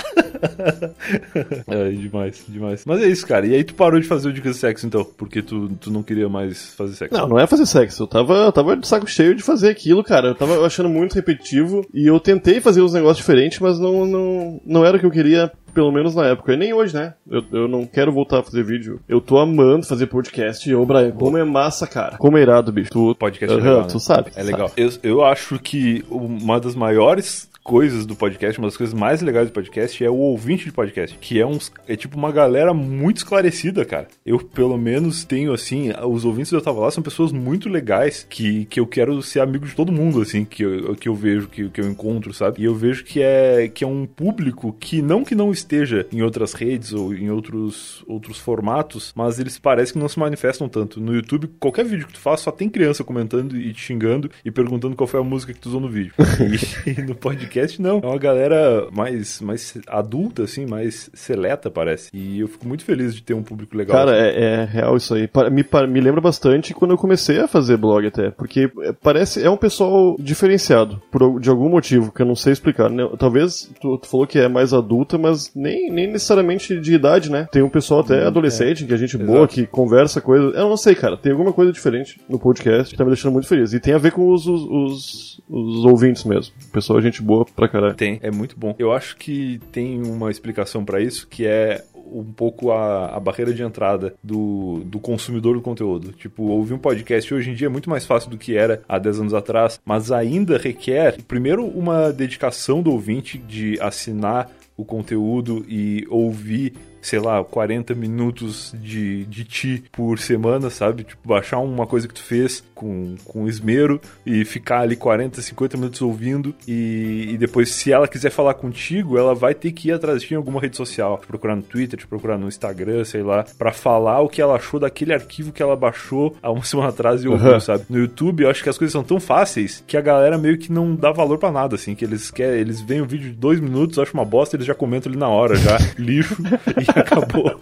É, 1.68 1.90
demais, 1.90 2.42
demais. 2.48 2.84
Mas 2.86 3.02
é 3.02 3.08
isso, 3.08 3.26
cara. 3.26 3.46
E 3.46 3.54
aí 3.54 3.64
tu 3.64 3.74
parou 3.74 4.00
de 4.00 4.06
fazer 4.06 4.28
o 4.28 4.32
Dicas 4.32 4.54
de 4.54 4.60
Sexo, 4.60 4.86
então? 4.86 5.04
Porque 5.04 5.42
tu, 5.42 5.68
tu 5.80 5.90
não 5.90 6.02
queria 6.02 6.28
mais 6.28 6.72
fazer 6.74 6.94
sexo. 6.94 7.16
Não, 7.18 7.28
não 7.28 7.38
é 7.38 7.46
fazer 7.46 7.66
sexo. 7.66 8.04
Eu 8.04 8.06
tava, 8.06 8.34
eu 8.34 8.52
tava 8.52 8.76
de 8.76 8.86
saco 8.86 9.06
cheio 9.08 9.34
de 9.34 9.42
fazer 9.42 9.68
aquilo, 9.70 10.01
cara. 10.02 10.28
Eu 10.28 10.34
tava 10.34 10.64
achando 10.64 10.88
muito 10.88 11.14
repetitivo. 11.14 11.86
E 11.92 12.06
eu 12.06 12.18
tentei 12.20 12.60
fazer 12.60 12.82
uns 12.82 12.92
negócios 12.92 13.18
diferentes, 13.18 13.58
mas 13.58 13.78
não, 13.78 14.06
não, 14.06 14.60
não 14.64 14.84
era 14.84 14.96
o 14.96 15.00
que 15.00 15.06
eu 15.06 15.10
queria. 15.10 15.50
Pelo 15.74 15.90
menos 15.90 16.14
na 16.14 16.26
época. 16.26 16.52
E 16.52 16.56
nem 16.56 16.74
hoje, 16.74 16.94
né? 16.94 17.14
Eu, 17.30 17.42
eu 17.50 17.66
não 17.66 17.86
quero 17.86 18.12
voltar 18.12 18.40
a 18.40 18.42
fazer 18.42 18.62
vídeo. 18.62 19.00
Eu 19.08 19.22
tô 19.22 19.38
amando 19.38 19.86
fazer 19.86 20.06
podcast. 20.06 20.68
E, 20.68 20.74
ô, 20.74 20.84
Brian, 20.84 21.12
como 21.12 21.38
é 21.38 21.44
massa, 21.44 21.86
cara. 21.86 22.18
Como 22.18 22.36
é 22.36 22.42
irado, 22.42 22.70
bicho. 22.70 22.90
Tu, 22.90 23.14
Podcast 23.14 23.56
é 23.56 23.58
Aham, 23.58 23.68
legal, 23.70 23.82
né? 23.82 23.88
Tu 23.90 23.98
sabe. 23.98 24.32
É 24.36 24.42
legal. 24.42 24.70
Eu, 24.76 24.90
eu 25.02 25.24
acho 25.24 25.58
que 25.58 26.04
uma 26.10 26.60
das 26.60 26.74
maiores 26.74 27.48
coisas 27.62 28.04
do 28.04 28.16
podcast, 28.16 28.58
uma 28.58 28.68
das 28.68 28.76
coisas 28.76 28.94
mais 28.94 29.22
legais 29.22 29.48
do 29.48 29.52
podcast 29.52 30.04
é 30.04 30.10
o 30.10 30.16
ouvinte 30.16 30.64
de 30.64 30.72
podcast, 30.72 31.16
que 31.18 31.40
é 31.40 31.46
uns 31.46 31.72
é 31.86 31.96
tipo 31.96 32.16
uma 32.16 32.32
galera 32.32 32.74
muito 32.74 33.18
esclarecida, 33.18 33.84
cara. 33.84 34.08
Eu 34.26 34.38
pelo 34.38 34.76
menos 34.76 35.24
tenho 35.24 35.52
assim, 35.52 35.90
os 36.06 36.24
ouvintes 36.24 36.50
do 36.50 36.56
Eu 36.56 36.62
Tava 36.62 36.80
Lá 36.80 36.90
são 36.90 37.02
pessoas 37.02 37.32
muito 37.32 37.68
legais 37.68 38.26
que, 38.28 38.64
que 38.66 38.80
eu 38.80 38.86
quero 38.86 39.22
ser 39.22 39.40
amigo 39.40 39.66
de 39.66 39.74
todo 39.74 39.92
mundo 39.92 40.20
assim, 40.20 40.44
que 40.44 40.62
eu, 40.62 40.94
que 40.96 41.08
eu 41.08 41.14
vejo, 41.14 41.48
que, 41.48 41.68
que 41.68 41.80
eu 41.80 41.88
encontro, 41.88 42.32
sabe? 42.34 42.62
E 42.62 42.64
eu 42.64 42.74
vejo 42.74 43.04
que 43.04 43.22
é 43.22 43.70
que 43.72 43.84
é 43.84 43.86
um 43.86 44.06
público 44.06 44.76
que 44.78 45.00
não 45.00 45.24
que 45.24 45.34
não 45.34 45.52
esteja 45.52 46.06
em 46.12 46.22
outras 46.22 46.52
redes 46.52 46.92
ou 46.92 47.14
em 47.14 47.30
outros 47.30 48.04
outros 48.06 48.38
formatos, 48.38 49.12
mas 49.14 49.38
eles 49.38 49.58
parecem 49.58 49.94
que 49.94 49.98
não 49.98 50.08
se 50.08 50.18
manifestam 50.18 50.68
tanto. 50.68 51.00
No 51.00 51.14
YouTube, 51.14 51.48
qualquer 51.60 51.84
vídeo 51.84 52.06
que 52.06 52.14
tu 52.14 52.20
faz 52.20 52.40
só 52.40 52.50
tem 52.50 52.68
criança 52.68 53.04
comentando 53.04 53.56
e 53.56 53.72
te 53.72 53.80
xingando 53.80 54.30
e 54.44 54.50
perguntando 54.50 54.96
qual 54.96 55.06
foi 55.06 55.20
a 55.20 55.24
música 55.24 55.52
que 55.52 55.60
tu 55.60 55.68
usou 55.68 55.80
no 55.80 55.88
vídeo. 55.88 56.12
e, 56.86 56.90
e 56.90 57.02
no 57.02 57.14
podcast 57.14 57.51
não. 57.80 58.00
É 58.02 58.06
uma 58.06 58.18
galera 58.18 58.88
mais, 58.92 59.40
mais 59.40 59.78
adulta, 59.86 60.44
assim, 60.44 60.66
mais 60.66 61.10
seleta, 61.14 61.70
parece. 61.70 62.10
E 62.12 62.40
eu 62.40 62.48
fico 62.48 62.66
muito 62.66 62.84
feliz 62.84 63.14
de 63.14 63.22
ter 63.22 63.34
um 63.34 63.42
público 63.42 63.76
legal. 63.76 63.96
Cara, 63.96 64.12
assim. 64.12 64.38
é, 64.38 64.44
é 64.44 64.64
real 64.64 64.96
isso 64.96 65.14
aí. 65.14 65.28
Me, 65.50 65.64
me 65.88 66.00
lembra 66.00 66.20
bastante 66.20 66.74
quando 66.74 66.92
eu 66.92 66.98
comecei 66.98 67.38
a 67.40 67.48
fazer 67.48 67.76
blog 67.76 68.06
até. 68.06 68.30
Porque 68.30 68.70
é, 68.80 68.92
parece. 68.92 69.42
É 69.42 69.50
um 69.50 69.56
pessoal 69.56 70.16
diferenciado. 70.18 71.00
Por, 71.10 71.40
de 71.40 71.50
algum 71.50 71.68
motivo, 71.68 72.12
que 72.12 72.22
eu 72.22 72.26
não 72.26 72.36
sei 72.36 72.52
explicar. 72.52 72.90
né? 72.90 73.08
Talvez 73.18 73.70
tu, 73.80 73.98
tu 73.98 74.06
falou 74.06 74.26
que 74.26 74.38
é 74.38 74.48
mais 74.48 74.72
adulta, 74.72 75.18
mas 75.18 75.50
nem, 75.54 75.90
nem 75.90 76.10
necessariamente 76.10 76.78
de 76.80 76.94
idade, 76.94 77.30
né? 77.30 77.48
Tem 77.50 77.62
um 77.62 77.68
pessoal 77.68 78.00
até 78.00 78.26
adolescente, 78.26 78.84
que 78.84 78.94
é 78.94 78.96
gente 78.96 79.16
boa, 79.16 79.40
Exato. 79.40 79.54
que 79.54 79.66
conversa 79.66 80.20
coisa. 80.20 80.56
Eu 80.56 80.68
não 80.68 80.76
sei, 80.76 80.94
cara. 80.94 81.16
Tem 81.16 81.32
alguma 81.32 81.52
coisa 81.52 81.72
diferente 81.72 82.20
no 82.28 82.38
podcast 82.38 82.90
que 82.90 82.96
tá 82.96 83.04
me 83.04 83.10
deixando 83.10 83.32
muito 83.32 83.48
feliz. 83.48 83.72
E 83.72 83.80
tem 83.80 83.94
a 83.94 83.98
ver 83.98 84.12
com 84.12 84.30
os, 84.30 84.46
os, 84.46 84.62
os, 84.62 85.40
os 85.48 85.84
ouvintes 85.84 86.24
mesmo. 86.24 86.54
O 86.68 86.72
pessoal 86.72 86.98
é 86.98 87.02
gente 87.02 87.22
boa 87.22 87.41
pra 87.44 87.68
caralho. 87.68 87.94
Tem, 87.94 88.18
é 88.22 88.30
muito 88.30 88.58
bom. 88.58 88.74
Eu 88.78 88.92
acho 88.92 89.16
que 89.16 89.60
tem 89.70 90.02
uma 90.02 90.30
explicação 90.30 90.84
pra 90.84 91.00
isso, 91.00 91.26
que 91.28 91.46
é 91.46 91.84
um 91.94 92.24
pouco 92.24 92.70
a, 92.70 93.16
a 93.16 93.20
barreira 93.20 93.54
de 93.54 93.62
entrada 93.62 94.14
do, 94.22 94.82
do 94.84 94.98
consumidor 94.98 95.54
do 95.54 95.62
conteúdo. 95.62 96.12
Tipo, 96.12 96.44
ouvir 96.44 96.74
um 96.74 96.78
podcast 96.78 97.32
hoje 97.32 97.50
em 97.50 97.54
dia 97.54 97.66
é 97.66 97.70
muito 97.70 97.88
mais 97.88 98.04
fácil 98.04 98.30
do 98.30 98.36
que 98.36 98.56
era 98.56 98.82
há 98.88 98.98
10 98.98 99.20
anos 99.20 99.34
atrás, 99.34 99.80
mas 99.84 100.12
ainda 100.12 100.58
requer, 100.58 101.22
primeiro, 101.22 101.64
uma 101.64 102.12
dedicação 102.12 102.82
do 102.82 102.90
ouvinte 102.90 103.38
de 103.38 103.78
assinar 103.80 104.50
o 104.76 104.84
conteúdo 104.84 105.64
e 105.68 106.06
ouvir 106.08 106.74
sei 107.02 107.18
lá, 107.18 107.42
40 107.44 107.94
minutos 107.94 108.74
de, 108.80 109.24
de 109.26 109.44
ti 109.44 109.84
por 109.92 110.18
semana, 110.18 110.70
sabe? 110.70 111.04
Tipo, 111.04 111.28
baixar 111.28 111.58
uma 111.58 111.86
coisa 111.86 112.08
que 112.08 112.14
tu 112.14 112.22
fez 112.22 112.64
com, 112.74 113.16
com 113.24 113.46
esmero 113.48 114.00
e 114.24 114.44
ficar 114.44 114.80
ali 114.80 114.96
40, 114.96 115.42
50 115.42 115.76
minutos 115.76 116.00
ouvindo 116.00 116.54
e, 116.66 117.28
e 117.32 117.36
depois, 117.38 117.70
se 117.70 117.92
ela 117.92 118.06
quiser 118.08 118.30
falar 118.30 118.54
contigo, 118.54 119.18
ela 119.18 119.34
vai 119.34 119.54
ter 119.54 119.72
que 119.72 119.88
ir 119.88 119.92
atrás 119.92 120.22
de 120.22 120.28
ti 120.28 120.34
em 120.34 120.36
alguma 120.36 120.60
rede 120.60 120.76
social, 120.76 121.18
te 121.18 121.26
procurar 121.26 121.56
no 121.56 121.62
Twitter, 121.62 121.98
te 121.98 122.06
procurar 122.06 122.38
no 122.38 122.48
Instagram, 122.48 123.04
sei 123.04 123.22
lá, 123.22 123.44
pra 123.58 123.72
falar 123.72 124.20
o 124.20 124.28
que 124.28 124.40
ela 124.40 124.54
achou 124.56 124.78
daquele 124.80 125.12
arquivo 125.12 125.52
que 125.52 125.62
ela 125.62 125.76
baixou 125.76 126.36
há 126.42 126.50
uma 126.50 126.62
semana 126.64 126.88
atrás 126.90 127.22
e 127.24 127.28
ouviu, 127.28 127.52
Uhum. 127.52 127.60
sabe? 127.60 127.84
No 127.90 127.98
YouTube, 127.98 128.44
eu 128.44 128.50
acho 128.50 128.62
que 128.62 128.68
as 128.68 128.78
coisas 128.78 128.92
são 128.92 129.02
tão 129.02 129.18
fáceis 129.18 129.82
que 129.86 129.96
a 129.96 130.00
galera 130.00 130.38
meio 130.38 130.56
que 130.56 130.70
não 130.72 130.94
dá 130.94 131.10
valor 131.10 131.38
pra 131.38 131.50
nada, 131.50 131.74
assim, 131.74 131.94
que 131.94 132.04
eles 132.04 132.30
querem, 132.30 132.60
eles 132.60 132.80
veem 132.80 133.00
o 133.00 133.06
vídeo 133.06 133.30
de 133.30 133.36
dois 133.36 133.58
minutos, 133.58 133.98
acham 133.98 134.14
uma 134.20 134.24
bosta, 134.24 134.54
eles 134.56 134.66
já 134.66 134.74
comentam 134.74 135.10
ali 135.10 135.18
na 135.18 135.28
hora, 135.28 135.56
já, 135.56 135.76
lixo, 135.98 136.36
e 136.80 136.91
acabou. 137.00 137.58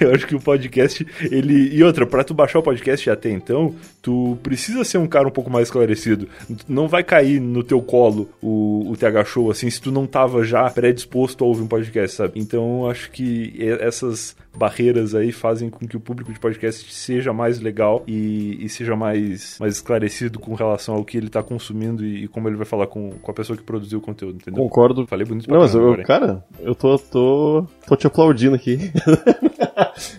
eu 0.00 0.14
acho 0.14 0.26
que 0.26 0.34
o 0.34 0.40
podcast, 0.40 1.06
ele. 1.30 1.74
E 1.74 1.82
outra, 1.82 2.06
pra 2.06 2.24
tu 2.24 2.34
baixar 2.34 2.58
o 2.58 2.62
podcast 2.62 3.08
até 3.10 3.30
então, 3.30 3.74
tu 4.00 4.38
precisa 4.42 4.84
ser 4.84 4.98
um 4.98 5.06
cara 5.06 5.28
um 5.28 5.30
pouco 5.30 5.50
mais 5.50 5.68
esclarecido. 5.68 6.28
Não 6.68 6.88
vai 6.88 7.02
cair 7.02 7.40
no 7.40 7.62
teu 7.62 7.80
colo 7.80 8.28
o, 8.42 8.90
o 8.90 8.96
TH 8.96 9.24
Show, 9.24 9.50
assim, 9.50 9.70
se 9.70 9.80
tu 9.80 9.90
não 9.90 10.06
tava 10.06 10.44
já 10.44 10.68
predisposto 10.70 11.44
a 11.44 11.46
ouvir 11.46 11.62
um 11.62 11.68
podcast, 11.68 12.16
sabe? 12.16 12.40
Então, 12.40 12.88
acho 12.88 13.10
que 13.10 13.54
essas 13.80 14.36
barreiras 14.56 15.14
aí 15.14 15.32
fazem 15.32 15.70
com 15.70 15.86
que 15.86 15.96
o 15.96 16.00
público 16.00 16.32
de 16.32 16.38
podcast 16.38 16.92
seja 16.92 17.32
mais 17.32 17.60
legal 17.60 18.02
e, 18.06 18.58
e 18.64 18.68
seja 18.68 18.94
mais, 18.94 19.56
mais 19.58 19.74
esclarecido 19.74 20.38
com 20.38 20.54
relação 20.54 20.94
ao 20.94 21.04
que 21.04 21.16
ele 21.16 21.28
tá 21.28 21.42
consumindo 21.42 22.04
e, 22.04 22.24
e 22.24 22.28
como 22.28 22.48
ele 22.48 22.56
vai 22.56 22.66
falar 22.66 22.86
com, 22.86 23.10
com 23.10 23.30
a 23.30 23.34
pessoa 23.34 23.56
que 23.56 23.62
produziu 23.62 23.98
o 23.98 24.02
conteúdo, 24.02 24.36
entendeu? 24.36 24.62
Concordo. 24.62 25.06
Falei 25.06 25.26
bonito 25.26 25.46
pra 25.46 25.54
Não, 25.54 25.62
mas 25.62 25.74
eu, 25.74 25.94
hein? 25.94 26.02
cara, 26.04 26.44
eu 26.60 26.74
tô, 26.74 26.98
tô, 26.98 27.66
tô 27.86 27.96
te 27.96 28.06
aplaudindo 28.06 28.54
aqui. 28.54 28.78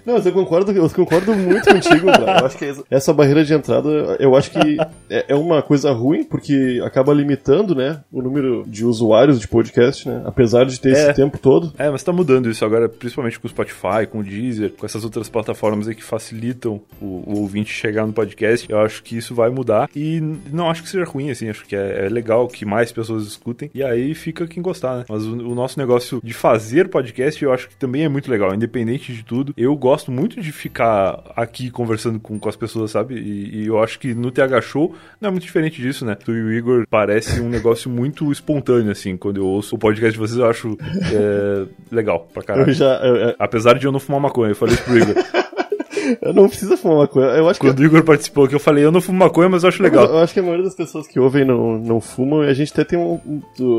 Não, 0.06 0.16
mas 0.16 0.26
eu 0.26 0.32
concordo, 0.32 0.72
eu 0.72 0.90
concordo 0.90 1.34
muito 1.36 1.68
contigo, 1.70 2.06
cara. 2.08 2.40
Eu 2.42 2.46
acho 2.46 2.58
que 2.58 2.74
essa 2.90 3.14
barreira 3.14 3.44
de 3.44 3.54
entrada, 3.54 3.90
eu 4.20 4.36
acho 4.36 4.52
que 4.52 4.78
é 5.10 5.26
é 5.28 5.36
uma 5.36 5.62
coisa 5.62 5.92
ruim, 5.92 6.24
porque 6.24 6.82
acaba 6.86 7.14
limitando, 7.14 7.74
né, 7.74 8.02
o 8.12 8.22
número 8.22 8.64
de 8.68 8.86
usuários 8.86 9.40
de 9.40 9.48
podcast, 9.48 10.08
né? 10.08 10.22
Apesar 10.26 10.66
de 10.66 10.80
ter 10.80 10.90
É. 10.90 10.92
esse 10.92 11.14
tempo 11.14 11.38
todo. 11.38 11.74
É, 11.78 11.90
mas 11.90 12.04
tá 12.04 12.12
mudando 12.12 12.50
isso 12.50 12.64
agora, 12.66 12.88
principalmente 12.90 13.40
com 13.40 13.48
o 13.48 13.50
Spotify, 13.50 14.06
com 14.10 14.23
o 14.24 14.30
Deezer, 14.30 14.72
com 14.72 14.86
essas 14.86 15.04
outras 15.04 15.30
plataformas 15.30 15.88
aí 15.88 15.96
que 15.96 16.04
facilitam 16.04 16.82
o, 17.02 17.06
o 17.06 17.40
ouvinte 17.42 17.72
chegar 17.74 18.06
no 18.08 18.14
podcast. 18.14 18.70
Eu 18.70 18.80
acho 18.80 19.04
que 19.04 19.18
isso 19.18 19.36
vai 19.36 19.50
mudar 19.50 19.90
e 19.96 20.20
não 20.52 20.70
acho 20.70 20.84
que 20.84 20.90
seja 20.90 21.04
ruim, 21.06 21.30
assim, 21.30 21.50
acho 21.50 21.66
que 21.66 21.76
é, 21.76 22.06
é 22.06 22.10
legal 22.10 22.48
que 22.48 22.66
mais 22.66 22.92
pessoas 22.92 23.26
escutem 23.26 23.70
e 23.74 23.84
aí 23.84 24.14
fica 24.16 24.48
quem 24.48 24.62
gostar, 24.64 24.98
né? 25.00 25.06
Mas 25.10 25.26
o, 25.26 25.34
o 25.34 25.56
nosso 25.56 25.78
negócio 25.80 26.20
de 26.24 26.34
fazer 26.34 26.88
podcast 26.90 27.44
eu 27.44 27.52
acho 27.54 27.70
que 27.70 27.76
também 27.76 28.04
é 28.04 28.10
muito 28.10 28.30
legal, 28.30 28.54
independente 28.54 29.14
de 29.14 29.24
tudo. 29.24 29.54
Eu 29.58 29.76
gosto 29.76 30.12
muito 30.12 30.40
de 30.42 30.52
ficar 30.52 31.24
aqui 31.36 31.70
conversando 31.70 32.20
com, 32.20 32.40
com 32.40 32.50
as 32.50 32.56
pessoas, 32.56 32.92
sabe? 32.92 33.16
E, 33.16 33.64
e 33.64 33.68
eu 33.68 33.82
acho 33.82 34.00
que 34.00 34.14
no 34.14 34.32
TH 34.32 34.62
Show 34.62 34.96
não 35.20 35.30
é 35.30 35.32
muito 35.32 35.44
diferente 35.44 35.82
disso, 35.82 36.06
né? 36.06 36.16
Tu 36.16 36.32
e 36.32 36.42
o 36.42 36.54
Igor 36.54 36.86
parece 36.90 37.40
um 37.42 37.50
negócio 37.50 37.90
muito 37.90 38.32
espontâneo, 38.32 38.92
assim. 38.92 39.18
Quando 39.18 39.38
eu 39.38 39.46
ouço 39.46 39.76
o 39.76 39.80
podcast 39.80 40.14
de 40.14 40.20
vocês, 40.20 40.38
eu 40.40 40.46
acho 40.50 40.78
é, 41.12 41.66
legal 41.92 42.28
pra 42.34 42.44
caralho. 42.44 42.70
Eu 42.70 42.74
já. 42.74 42.96
Eu, 43.04 43.16
eu- 43.16 43.36
Apesar 43.40 43.78
de 43.78 43.86
eu 43.86 43.92
não 43.92 44.00
fumar 44.00 44.13
maconha, 44.20 44.52
eu 44.52 44.56
falei 44.56 44.76
isso 44.76 44.84
pro 44.84 44.98
Igor. 44.98 45.16
eu 46.22 46.34
não 46.34 46.48
preciso 46.48 46.76
fumar 46.78 46.98
uma 46.98 47.08
coisa. 47.08 47.30
Eu 47.38 47.50
acho 47.50 47.60
que. 47.60 47.68
Quando 47.68 47.80
o 47.80 47.84
Igor 47.86 48.04
participou 48.04 48.46
aqui, 48.46 48.56
eu 48.56 48.60
falei, 48.60 48.84
eu 48.84 48.92
não 48.92 49.02
fumo 49.02 49.20
maconha, 49.20 49.50
mas 49.50 49.64
eu 49.64 49.70
acho 49.70 49.82
legal. 49.84 50.06
Eu 50.06 50.18
acho 50.20 50.34
que 50.34 50.40
a 50.40 50.44
maioria 50.44 50.66
das 50.66 50.76
pessoas 50.76 51.08
que 51.08 51.20
ouvem 51.20 51.46
não, 51.46 51.78
não 51.78 52.02
fumam 52.02 52.44
e 52.44 52.50
a 52.50 52.54
gente 52.54 52.72
até 52.74 52.84
tem 52.84 53.00
um- 53.00 53.20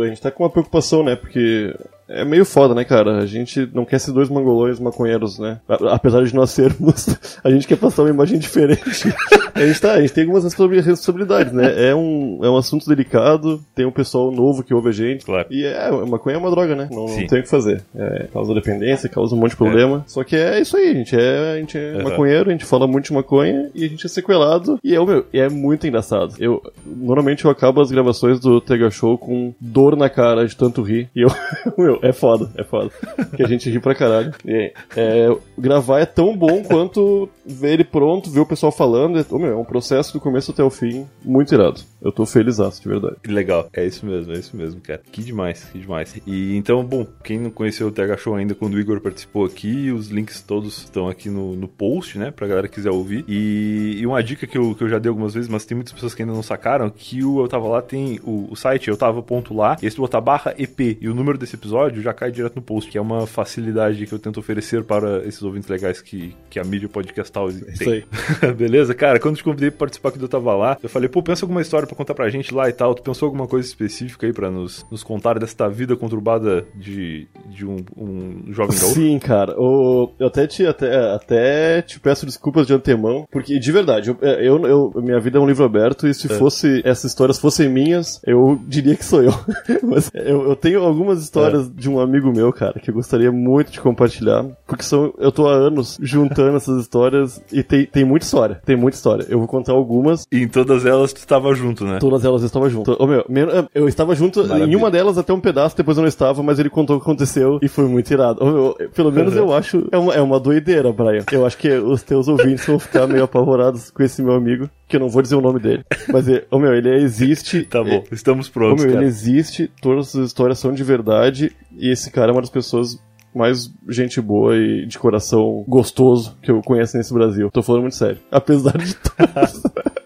A 0.03 0.07
gente 0.07 0.21
tá 0.21 0.31
com 0.31 0.43
uma 0.43 0.51
preocupação, 0.51 1.03
né? 1.05 1.17
Porque 1.17 1.75
é 2.09 2.25
meio 2.25 2.45
foda, 2.45 2.75
né, 2.75 2.85
cara? 2.85 3.19
A 3.19 3.27
gente 3.27 3.69
não 3.73 3.85
quer 3.85 3.99
ser 3.99 4.13
dois 4.13 4.29
mangolões 4.29 4.79
maconheiros, 4.81 5.39
né? 5.39 5.59
A- 5.69 5.95
Apesar 5.95 6.25
de 6.25 6.35
nós 6.35 6.51
sermos, 6.51 7.09
a 7.43 7.51
gente 7.51 7.67
quer 7.67 7.77
passar 7.77 8.03
uma 8.03 8.11
imagem 8.11 8.39
diferente. 8.39 9.13
A 9.55 9.65
gente, 9.65 9.81
tá, 9.81 9.93
a 9.93 10.01
gente 10.01 10.13
tem 10.13 10.25
algumas 10.25 10.43
responsa- 10.43 10.75
responsabilidades, 10.83 11.53
né? 11.53 11.89
É 11.91 11.95
um, 11.95 12.41
é 12.43 12.51
um 12.51 12.57
assunto 12.57 12.89
delicado, 12.89 13.63
tem 13.73 13.87
um 13.87 13.91
pessoal 13.93 14.33
novo 14.33 14.65
que 14.65 14.75
ouve 14.75 14.89
a 14.89 14.93
gente. 14.93 15.25
Claro. 15.25 15.47
E 15.49 15.65
é, 15.65 15.93
maconha 15.93 16.35
é 16.35 16.39
uma 16.41 16.51
droga, 16.51 16.75
né? 16.75 16.89
Não, 16.91 17.07
não 17.07 17.27
tem 17.29 17.39
o 17.39 17.43
que 17.45 17.49
fazer. 17.49 17.81
É, 17.95 18.27
causa 18.33 18.53
dependência, 18.53 19.09
causa 19.09 19.33
um 19.33 19.39
monte 19.39 19.51
de 19.51 19.57
problema. 19.57 20.03
Só 20.09 20.25
que 20.25 20.35
é 20.35 20.61
isso 20.61 20.77
aí, 20.77 20.89
a 20.91 20.95
gente 20.95 21.15
é, 21.17 21.53
a 21.53 21.57
gente 21.61 21.79
é 21.79 21.99
Uhum. 21.99 22.03
maconheiro, 22.03 22.49
a 22.49 22.53
gente 22.53 22.65
fala 22.65 22.89
muito 22.89 23.05
de 23.07 23.13
maconha 23.13 23.71
e 23.77 23.85
a 23.85 23.89
gente 23.89 24.05
é 24.05 24.09
sequelado. 24.09 24.81
E 24.83 24.93
é, 24.93 24.99
o 24.99 25.07
meu, 25.07 25.25
e 25.33 25.39
é 25.39 25.49
muito 25.49 25.87
engraçado. 25.87 26.35
Eu, 26.41 26.61
normalmente 26.85 27.45
eu 27.45 27.51
acabo 27.53 27.81
as 27.81 27.93
gravações 27.93 28.41
do 28.41 28.61
Tega 28.61 28.91
Show 28.91 29.17
com 29.17 29.55
dor 29.61 29.95
na 29.97 30.11
cara 30.11 30.45
de 30.49 30.57
tanto 30.57 30.83
rir. 30.83 31.09
E 31.15 31.21
eu, 31.23 31.29
meu, 31.79 32.01
é 32.09 32.13
foda, 32.13 32.51
é 32.57 32.65
foda. 32.65 32.91
Que 33.37 33.43
a 33.43 33.49
gente 33.49 33.71
ri 33.71 33.81
pra 33.81 33.95
caralho. 33.95 34.33
E, 34.45 34.73
é, 34.97 35.29
gravar 35.59 36.01
é 36.01 36.07
tão 36.07 36.37
bom 36.37 36.63
quanto 36.63 37.29
ver 37.45 37.73
ele 37.73 37.85
pronto, 37.85 38.31
ver 38.31 38.41
o 38.41 38.47
pessoal 38.47 38.71
falando. 38.71 39.19
É, 39.19 39.25
ô, 39.31 39.39
meu, 39.39 39.53
é 39.53 39.57
um 39.57 39.65
processo 39.65 40.13
do 40.13 40.21
começo 40.21 40.51
até 40.51 40.63
o 40.63 40.71
fim 40.71 41.07
muito 41.25 41.55
irado. 41.55 41.81
Eu 42.03 42.13
tô 42.13 42.27
feliz, 42.27 42.57
de 42.57 42.89
verdade. 42.89 43.17
Que 43.23 43.31
Legal, 43.31 43.69
é 43.73 43.87
isso 43.87 44.05
mesmo, 44.05 44.33
é 44.33 44.37
isso 44.37 44.55
mesmo, 44.57 44.81
cara. 44.81 45.01
Que 45.11 45.23
demais, 45.23 45.65
que 45.65 45.79
demais. 45.79 46.15
E 46.27 46.55
então, 46.57 46.85
bom, 46.85 47.07
quem 47.23 47.39
não 47.39 47.51
conheceu 47.51 47.89
o 47.89 47.93
TH 47.93 48.19
Show 48.19 48.35
ainda 48.35 48.55
quando 48.55 48.75
o 48.75 48.81
Igor 48.81 49.01
participou 49.01 49.47
aqui, 49.47 49.91
os 49.91 50.09
links 50.09 50.43
todos 50.43 50.79
estão 50.79 51.09
aqui 51.09 51.31
no, 51.31 51.57
no 51.57 51.67
post, 51.67 52.19
né? 52.19 52.31
Pra 52.31 52.47
galera 52.47 52.69
que 52.69 52.75
quiser 52.75 52.91
ouvir. 52.91 53.25
E, 53.27 53.97
e 53.99 54.07
uma 54.07 54.23
dica 54.23 54.47
que 54.47 54.59
eu, 54.59 54.75
que 54.75 54.85
eu 54.85 54.89
já 54.89 54.99
dei 54.99 55.09
algumas 55.09 55.33
vezes, 55.33 55.49
mas 55.49 55.65
tem 55.65 55.75
muitas 55.75 55.95
pessoas 55.95 56.15
que 56.15 56.23
ainda 56.23 56.35
não 56.35 56.43
sacaram, 56.43 56.91
que 56.91 57.25
o 57.25 57.41
Eu 57.41 57.49
Tava 57.49 57.69
Lá 57.69 57.81
tem 57.81 58.21
o, 58.23 58.49
o 58.51 58.57
site 58.57 58.89
eu 58.89 58.97
tava 58.97 59.23
ponto 59.23 59.55
lá, 59.55 59.77
e 59.83 59.91
se 59.91 59.97
botar 59.97 60.21
barra 60.21 60.55
EP 60.59 60.99
e 61.01 61.09
o 61.09 61.15
número 61.15 61.39
desse 61.39 61.57
episódio 61.57 61.84
já 61.91 62.13
cai 62.13 62.31
direto 62.31 62.57
no 62.57 62.63
post, 62.63 62.91
que 62.91 62.99
é 62.99 63.01
uma 63.01 63.27
facilidade 63.27 64.07
que 64.07 64.13
eu 64.13 64.19
tento 64.19 64.39
oferecer 64.41 64.83
para 64.85 65.25
esses 65.27 65.43
ouvintes 65.43 65.69
legais 65.69 66.01
que, 66.01 66.35
que 66.51 66.59
a 66.59 66.65
mídia 66.65 66.89
podcastal 66.89 67.49
tem. 67.49 67.73
Isso 67.73 67.91
aí. 67.91 68.05
Beleza, 68.55 68.95
cara, 68.95 69.19
quando 69.19 69.37
te 69.37 69.45
convidei 69.45 69.71
pra 69.71 69.81
participar 69.85 70.11
do 70.13 70.25
Eu 70.25 70.29
Tava 70.29 70.55
Lá, 70.55 70.79
eu 70.83 70.89
falei, 70.89 71.09
pô, 71.09 71.23
pensa 71.23 71.45
alguma 71.45 71.61
história 71.61 71.87
pra 71.87 71.97
contar 71.97 72.15
pra 72.15 72.29
gente 72.29 72.55
lá 72.55 72.69
e 72.69 72.73
tal. 72.73 72.95
Tu 72.95 73.03
pensou 73.03 73.27
alguma 73.27 73.47
coisa 73.47 73.67
específica 73.69 74.27
aí 74.27 74.33
pra 74.33 74.51
nos, 74.51 74.85
nos 74.91 75.03
contar 75.03 75.39
desta 75.39 75.69
vida 75.69 75.97
conturbada 75.97 76.65
de, 76.75 77.27
de 77.51 77.67
um, 77.67 77.77
um 77.97 78.53
jovem 78.53 78.79
gaúcho? 78.79 78.95
Sim, 78.95 79.19
cara. 79.19 79.55
O, 79.61 80.11
eu 80.19 80.27
até 80.27 80.47
te, 80.47 80.67
até, 80.67 81.13
até 81.15 81.83
te 81.83 81.99
peço 82.01 82.25
desculpas 82.27 82.67
de 82.67 82.73
antemão, 82.75 83.27
porque 83.31 83.59
de 83.59 83.73
verdade, 83.73 84.11
eu, 84.11 84.17
eu, 84.21 84.67
eu- 84.67 85.03
minha 85.03 85.21
vida 85.21 85.39
é 85.39 85.41
um 85.41 85.47
livro 85.47 85.65
aberto 85.65 86.07
e 86.07 86.15
se 86.15 86.29
fosse 86.29 86.81
essas 86.85 87.11
histórias 87.11 87.39
fossem 87.39 87.69
minhas, 87.69 88.21
eu 88.27 88.61
diria 88.67 88.97
que 88.97 89.05
sou 89.05 89.23
eu. 89.23 89.33
Mas 89.83 90.11
eu, 90.15 90.49
eu 90.49 90.57
tenho 90.57 90.83
algumas 90.83 91.23
histórias 91.23 91.69
de 91.77 91.91
um 91.91 91.99
amigo 91.99 92.33
meu, 92.33 92.53
cara, 92.53 92.79
que 92.79 92.91
eu 92.91 92.95
gostaria 92.95 93.33
muito 93.33 93.73
de 93.73 93.81
compartilhar, 93.81 94.45
porque 94.67 94.83
são, 94.83 95.13
eu 95.19 95.33
tô 95.33 95.49
há 95.49 95.53
anos 95.55 95.99
juntando 96.01 96.57
essas 96.57 96.81
histórias 96.81 97.43
e 97.53 97.63
tem, 97.63 97.85
tem 97.87 98.05
muita 98.05 98.25
história, 98.25 98.61
tem 98.65 98.77
muita 98.77 98.97
história. 98.97 99.27
Eu 99.29 99.39
vou 99.39 99.49
contar 99.49 99.73
algumas. 99.73 100.25
E 100.31 100.39
em 100.43 100.49
todas 100.49 100.87
elas 100.87 101.13
tu 101.13 101.27
tava 101.27 101.55
junto, 101.55 101.85
né? 101.85 101.99
Todas 101.99 102.25
elas 102.25 102.43
eu 102.43 102.47
estava 102.47 102.69
junto. 102.71 102.97
Ô, 102.99 103.07
meu, 103.07 103.25
men- 103.29 103.67
eu 103.75 103.89
estava 103.89 104.15
junto 104.15 104.43
Maravilha. 104.47 104.73
em 104.73 104.77
uma 104.77 104.91
delas 104.91 105.19
até 105.19 105.33
um 105.33 105.41
pedaço, 105.41 105.77
depois 105.77 105.97
eu 105.97 106.03
não 106.03 106.09
estava, 106.09 106.43
mas 106.43 106.59
ele 106.59 106.71
contou 106.71 106.97
o 106.97 107.01
que 107.01 107.05
aconteceu 107.05 107.59
e 107.63 107.69
foi 107.69 107.85
muito 107.87 108.11
irado. 108.11 108.43
Ô, 108.45 108.47
meu, 108.51 108.77
pelo 108.95 109.11
menos 109.11 109.35
eu 109.35 109.53
acho. 109.53 109.87
É 109.91 109.99
uma, 109.99 110.15
é 110.15 110.21
uma 110.21 110.39
doideira, 110.39 110.93
Brian. 110.93 111.25
Eu 111.33 111.45
acho 111.45 111.59
que 111.59 111.69
os 111.71 112.03
teus 112.03 112.29
ouvintes 112.29 112.67
vão 112.67 112.79
ficar 112.79 113.07
meio 113.07 113.25
apavorados 113.25 113.91
com 113.91 114.03
esse 114.03 114.23
meu 114.23 114.35
amigo, 114.35 114.69
que 114.95 114.97
eu 114.97 115.01
não 115.01 115.09
vou 115.09 115.23
dizer 115.23 115.35
o 115.35 115.41
nome 115.41 115.59
dele. 115.59 115.85
Mas, 116.09 116.29
é, 116.29 116.47
ô, 116.51 116.59
meu, 116.59 116.73
ele 116.73 116.89
existe. 117.03 117.65
Tá 117.65 117.83
bom, 117.83 118.05
estamos 118.13 118.49
Ô, 118.49 118.53
prontos, 118.53 118.85
meu, 118.85 118.93
ele 118.93 119.01
cara. 119.01 119.07
existe, 119.07 119.69
todas 119.83 120.15
as 120.15 120.29
histórias 120.29 120.61
são 120.61 120.73
de 120.73 120.85
verdade, 120.85 121.51
e 121.77 121.91
esse 121.91 122.13
cara 122.13 122.31
é 122.31 122.33
uma 122.33 122.41
das 122.41 122.51
pessoas 122.51 122.97
mais 123.35 123.69
gente 123.89 124.21
boa 124.21 124.57
e 124.57 124.87
de 124.87 124.97
coração 124.97 125.65
gostoso 125.67 126.39
que 126.41 126.53
eu 126.53 126.61
conheço 126.61 126.97
nesse 126.97 127.13
Brasil. 127.13 127.51
Tô 127.51 127.61
falando 127.61 127.83
muito 127.83 127.97
sério. 127.97 128.19
Apesar 128.31 128.79
de 128.79 128.95
tudo. 128.95 129.17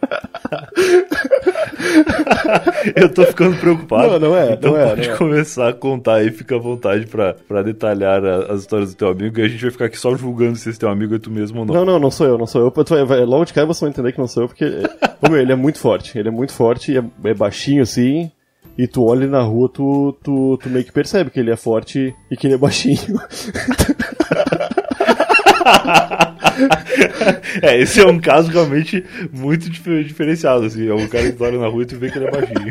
Eu 2.97 3.09
tô 3.13 3.25
ficando 3.25 3.57
preocupado. 3.59 4.19
Não, 4.19 4.31
não 4.31 4.37
é, 4.37 4.53
Então 4.53 4.73
não 4.73 4.81
é, 4.81 4.89
pode 4.89 5.07
não 5.09 5.15
é. 5.15 5.19
começar 5.19 5.69
a 5.69 5.73
contar 5.73 6.15
aí, 6.17 6.31
fica 6.31 6.57
à 6.57 6.59
vontade 6.59 7.07
pra, 7.07 7.35
pra 7.47 7.63
detalhar 7.63 8.25
a- 8.25 8.53
as 8.53 8.61
histórias 8.63 8.95
do 8.95 8.97
teu 8.97 9.09
amigo 9.09 9.39
e 9.39 9.43
a 9.45 9.49
gente 9.49 9.61
vai 9.63 9.71
ficar 9.71 9.85
aqui 9.87 9.99
só 9.99 10.15
julgando 10.17 10.57
se 10.57 10.69
esse 10.71 10.79
teu 10.79 10.89
amigo 10.89 11.15
é 11.15 11.19
tu 11.19 11.31
mesmo 11.31 11.61
ou 11.61 11.67
não. 11.67 11.75
Não, 11.75 11.85
não, 11.85 11.99
não 11.99 12.11
sou 12.11 12.27
eu, 12.27 12.39
não 12.39 12.47
sou 12.47 12.63
eu. 12.63 12.73
Vai- 12.85 13.05
vai- 13.05 13.25
Logo 13.25 13.45
de 13.45 13.53
cara 13.53 13.67
vocês 13.67 13.81
vão 13.81 13.91
entender 13.91 14.13
que 14.13 14.19
não 14.19 14.29
sou 14.29 14.45
eu, 14.45 14.49
porque. 14.49 14.65
Ô, 15.23 15.29
meu, 15.31 15.41
ele 15.41 15.53
é 15.53 15.57
muito 15.57 15.79
forte. 15.79 16.19
Ele 16.19 16.29
é 16.29 16.33
muito 16.33 16.53
forte, 16.53 16.97
é, 16.97 17.03
é 17.25 17.35
baixinho 17.35 17.83
assim. 17.83 18.31
E 18.77 18.87
tu 18.87 19.05
olha 19.05 19.27
na 19.27 19.41
rua, 19.43 19.69
tu, 19.69 20.17
tu, 20.23 20.57
tu 20.63 20.69
meio 20.69 20.85
que 20.85 20.93
percebe 20.93 21.31
que 21.31 21.41
ele 21.41 21.51
é 21.51 21.57
forte 21.57 22.15
e 22.31 22.37
que 22.37 22.47
ele 22.47 22.55
é 22.55 22.59
baixinho. 22.59 22.99
É, 27.63 27.81
esse 27.81 28.01
é 28.01 28.07
um 28.07 28.21
caso 28.21 28.51
realmente 28.51 29.05
muito 29.33 29.69
dif- 29.71 30.05
diferenciado, 30.05 30.65
assim. 30.65 30.89
É 30.89 30.95
um 30.95 31.07
cara 31.09 31.31
que 31.31 31.43
olha 31.43 31.59
na 31.59 31.67
rua 31.69 31.83
e 31.83 31.87
tu 31.87 31.97
vê 31.97 32.11
que 32.11 32.19
ele 32.19 32.27
é 32.27 32.31
baixinho. 32.31 32.71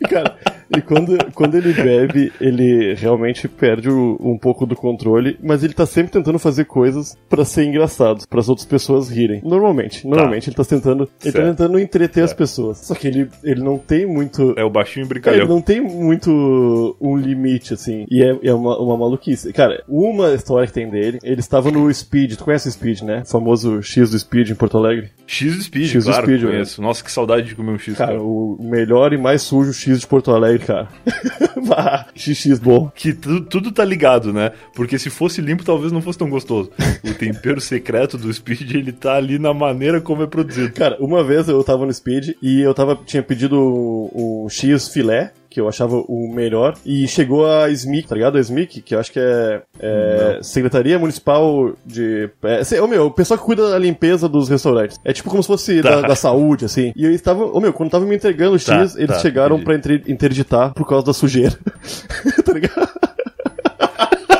Cara, 0.08 0.36
e 0.76 0.80
quando, 0.80 1.16
quando 1.34 1.56
ele 1.56 1.72
bebe, 1.72 2.32
ele 2.40 2.94
realmente 2.94 3.48
perde 3.48 3.88
o- 3.90 4.16
um 4.20 4.38
pouco 4.38 4.66
do 4.66 4.76
controle, 4.76 5.38
mas 5.42 5.62
ele 5.64 5.74
tá 5.74 5.86
sempre 5.86 6.12
tentando 6.12 6.38
fazer 6.38 6.64
coisas 6.64 7.16
pra 7.28 7.44
ser 7.44 7.64
engraçado, 7.64 8.26
para 8.28 8.40
as 8.40 8.48
outras 8.48 8.66
pessoas 8.66 9.08
rirem. 9.08 9.40
Normalmente, 9.44 10.06
normalmente 10.06 10.48
ele 10.48 10.56
tá 10.56 10.64
tentando, 10.64 11.02
ele 11.22 11.32
tá 11.32 11.38
Certo. 11.40 11.46
tentando 11.56 11.78
entreter 11.78 12.22
as 12.24 12.32
pessoas. 12.32 12.78
Só 12.78 12.94
que 12.94 13.06
ele, 13.08 13.28
ele 13.42 13.62
não 13.62 13.78
tem 13.78 14.06
muito 14.06 14.54
É 14.56 14.64
o 14.64 14.70
baixinho 14.70 15.04
É, 15.04 15.08
brincalhão. 15.08 15.40
ele 15.40 15.48
não 15.48 15.60
tem 15.60 15.80
muito 15.80 16.96
um 17.00 17.16
limite, 17.16 17.74
assim. 17.74 18.06
E 18.10 18.22
é, 18.22 18.36
é 18.42 18.54
uma, 18.54 18.78
uma 18.78 18.96
maluquice. 18.96 19.52
Cara, 19.52 19.82
uma 19.88 20.32
história 20.34 20.66
que 20.66 20.72
tem 20.72 20.88
dele, 20.88 21.18
ele 21.22 21.40
estava 21.40 21.70
no 21.70 21.92
Speed. 21.92 22.34
Tu 22.36 22.44
conhece 22.44 22.68
o 22.68 22.72
Speed, 22.72 23.02
né? 23.02 23.22
O 23.24 23.28
famoso 23.28 23.82
X 23.82 24.10
do 24.10 24.18
Speed 24.18 24.50
em 24.50 24.54
Porto 24.54 24.78
Alegre. 24.78 25.10
X 25.26 25.56
do 25.56 25.62
Speed, 25.62 25.86
X 25.88 26.04
do 26.04 26.10
claro, 26.10 26.26
Speed, 26.26 26.42
conheço. 26.44 26.82
Nossa, 26.82 27.02
que 27.04 27.10
saudade 27.10 27.48
de 27.48 27.54
comer 27.54 27.72
um 27.72 27.78
X, 27.78 27.96
Cara, 27.96 28.12
cara. 28.12 28.22
o 28.22 28.58
melhor 28.60 29.12
e 29.12 29.18
mais 29.18 29.42
sujo 29.42 29.72
X 29.72 30.00
de 30.00 30.06
Porto 30.06 30.30
Alegre, 30.30 30.53
cara. 30.58 30.88
Bah, 31.66 32.06
XX 32.14 32.58
bom. 32.58 32.90
Que 32.94 33.14
tu- 33.14 33.40
tudo 33.40 33.72
tá 33.72 33.82
ligado, 33.84 34.32
né? 34.34 34.52
Porque 34.74 34.98
se 34.98 35.08
fosse 35.08 35.40
limpo, 35.40 35.64
talvez 35.64 35.92
não 35.92 36.02
fosse 36.02 36.18
tão 36.18 36.28
gostoso. 36.28 36.70
O 37.02 37.14
tempero 37.14 37.58
secreto 37.60 38.18
do 38.18 38.30
Speed, 38.32 38.70
ele 38.74 38.92
tá 38.92 39.14
ali 39.14 39.38
na 39.38 39.54
maneira 39.54 39.98
como 40.00 40.22
é 40.22 40.26
produzido. 40.26 40.70
Cara, 40.72 40.96
uma 41.00 41.24
vez 41.24 41.48
eu 41.48 41.62
tava 41.64 41.86
no 41.86 41.92
Speed 41.94 42.32
e 42.42 42.60
eu 42.60 42.74
tava, 42.74 42.98
tinha 43.06 43.22
pedido 43.22 43.56
o 43.58 44.46
X 44.50 44.88
filé, 44.88 45.32
que 45.54 45.60
eu 45.60 45.68
achava 45.68 45.94
o 46.08 46.28
melhor, 46.34 46.74
e 46.84 47.06
chegou 47.06 47.46
a 47.48 47.70
SMIC, 47.70 48.08
tá 48.08 48.16
ligado? 48.16 48.36
A 48.36 48.40
SMIC, 48.40 48.82
que 48.82 48.92
eu 48.96 48.98
acho 48.98 49.12
que 49.12 49.20
é, 49.20 49.62
é 49.78 50.38
Secretaria 50.42 50.98
Municipal 50.98 51.72
de... 51.86 52.28
É, 52.42 52.80
ô 52.82 52.88
meu, 52.88 53.06
o 53.06 53.10
pessoal 53.12 53.38
que 53.38 53.44
cuida 53.44 53.70
da 53.70 53.78
limpeza 53.78 54.28
dos 54.28 54.48
restaurantes. 54.48 54.98
É 55.04 55.12
tipo 55.12 55.30
como 55.30 55.42
se 55.42 55.46
fosse 55.46 55.80
Tá. 55.80 56.00
da, 56.00 56.08
da 56.08 56.16
saúde, 56.16 56.64
assim. 56.64 56.92
E 56.96 57.04
eu 57.04 57.12
estava, 57.12 57.44
ô 57.44 57.60
meu, 57.60 57.72
quando 57.72 57.90
tava 57.90 58.04
me 58.04 58.16
entregando 58.16 58.56
o 58.56 58.58
X, 58.58 58.66
Tá, 58.66 59.00
eles 59.00 59.14
tá, 59.14 59.18
chegaram 59.20 59.56
entendi. 59.56 59.64
pra 59.64 59.74
entre- 59.94 60.12
interditar 60.12 60.74
por 60.74 60.88
causa 60.88 61.06
da 61.06 61.12
sujeira. 61.12 61.56
tá 62.44 62.52
ligado? 62.52 62.88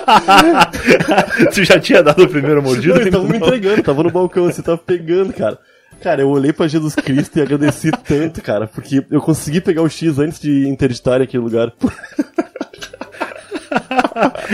tu 1.54 1.64
já 1.64 1.78
tinha 1.78 2.02
dado 2.02 2.22
a 2.24 2.28
primeira 2.28 2.60
mordida? 2.60 2.94
Não, 2.94 3.00
ele 3.00 3.10
tava 3.10 3.24
me 3.28 3.36
entregando, 3.36 3.82
tava 3.82 4.02
no 4.02 4.10
balcão, 4.10 4.46
assim, 4.46 4.62
tava 4.62 4.78
pegando, 4.78 5.32
cara. 5.32 5.58
Cara, 6.04 6.20
eu 6.20 6.28
olhei 6.28 6.52
pra 6.52 6.68
Jesus 6.68 6.94
Cristo 6.94 7.38
e 7.38 7.40
agradeci 7.40 7.90
tanto, 8.04 8.42
cara, 8.42 8.66
porque 8.66 9.02
eu 9.10 9.22
consegui 9.22 9.58
pegar 9.58 9.80
o 9.80 9.88
X 9.88 10.18
antes 10.18 10.38
de 10.38 10.68
interditar 10.68 11.22
aquele 11.22 11.42
lugar. 11.42 11.72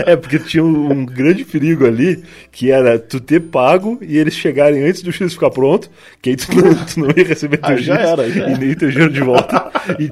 é, 0.07 0.15
porque 0.15 0.39
tinha 0.39 0.63
um, 0.63 0.93
um, 0.93 1.05
grande 1.05 1.45
perigo 1.45 1.85
ali, 1.85 2.23
que 2.53 2.71
era 2.71 3.01
tu 3.01 3.19
ter 3.19 3.41
pago 3.41 3.99
e 4.01 4.17
eles 4.17 4.35
chegarem 4.35 4.85
antes 4.85 5.03
do 5.03 5.11
X 5.11 5.33
ficar 5.33 5.51
pronto, 5.51 5.91
que 6.23 6.31
aí 6.31 6.37
tu 6.37 6.55
não, 6.55 6.73
tu 6.87 7.01
não 7.01 7.09
ia 7.17 7.25
receber 7.25 7.57
teu 7.57 7.75
ah, 7.75 7.77
já 7.77 7.97
X 7.97 8.09
era, 8.09 8.31
já 8.31 8.49
e 8.49 8.57
nem 8.57 8.75
teu 8.77 8.89
dinheiro 8.89 9.13
de 9.13 9.21
volta. 9.21 9.73
e, 9.99 10.09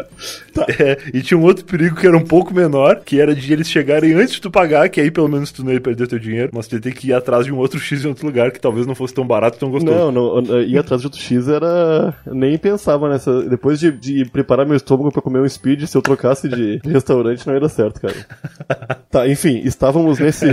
tá. 0.66 0.66
é, 0.82 0.98
e 1.12 1.22
tinha 1.22 1.38
um 1.38 1.42
outro 1.42 1.64
perigo 1.64 1.96
que 1.96 2.06
era 2.06 2.16
um 2.16 2.24
pouco 2.24 2.52
menor, 2.54 3.00
que 3.04 3.20
era 3.20 3.34
de 3.34 3.52
eles 3.52 3.68
chegarem 3.68 4.14
antes 4.14 4.34
de 4.34 4.40
tu 4.40 4.50
pagar, 4.50 4.88
que 4.88 5.00
aí 5.00 5.10
pelo 5.10 5.28
menos 5.28 5.52
tu 5.52 5.64
não 5.64 5.72
ia 5.72 5.80
perder 5.80 6.06
teu 6.06 6.18
dinheiro, 6.18 6.50
mas 6.52 6.66
tu 6.66 6.76
ia 6.76 6.80
ter 6.80 6.92
que 6.92 7.08
ir 7.08 7.12
atrás 7.12 7.44
de 7.44 7.52
um 7.52 7.58
outro 7.58 7.78
X 7.78 8.04
em 8.04 8.08
outro 8.08 8.26
lugar, 8.26 8.50
que 8.50 8.60
talvez 8.60 8.86
não 8.86 8.94
fosse 8.94 9.14
tão 9.14 9.26
barato 9.26 9.56
e 9.56 9.60
tão 9.60 9.70
gostoso. 9.70 10.12
Não, 10.12 10.40
não, 10.40 10.60
ir 10.62 10.78
atrás 10.78 11.00
de 11.00 11.06
outro 11.06 11.20
X 11.20 11.48
era... 11.48 12.14
nem 12.26 12.56
pensava 12.58 13.08
nessa... 13.08 13.42
Depois 13.42 13.78
de, 13.78 13.90
de 13.92 14.24
preparar 14.26 14.66
meu 14.66 14.76
estômago 14.76 15.12
pra 15.12 15.22
comer 15.22 15.40
um 15.40 15.48
speed, 15.48 15.84
se 15.84 15.96
eu 15.96 16.02
trocasse 16.02 16.48
de 16.48 16.80
restaurante 16.84 17.46
não 17.46 17.54
ia 17.54 17.60
dar 17.60 17.68
certo, 17.68 18.00
cara. 18.00 18.14
tá, 19.10 19.28
enfim, 19.28 19.62
estávamos 19.64 20.18
nesse. 20.18 20.46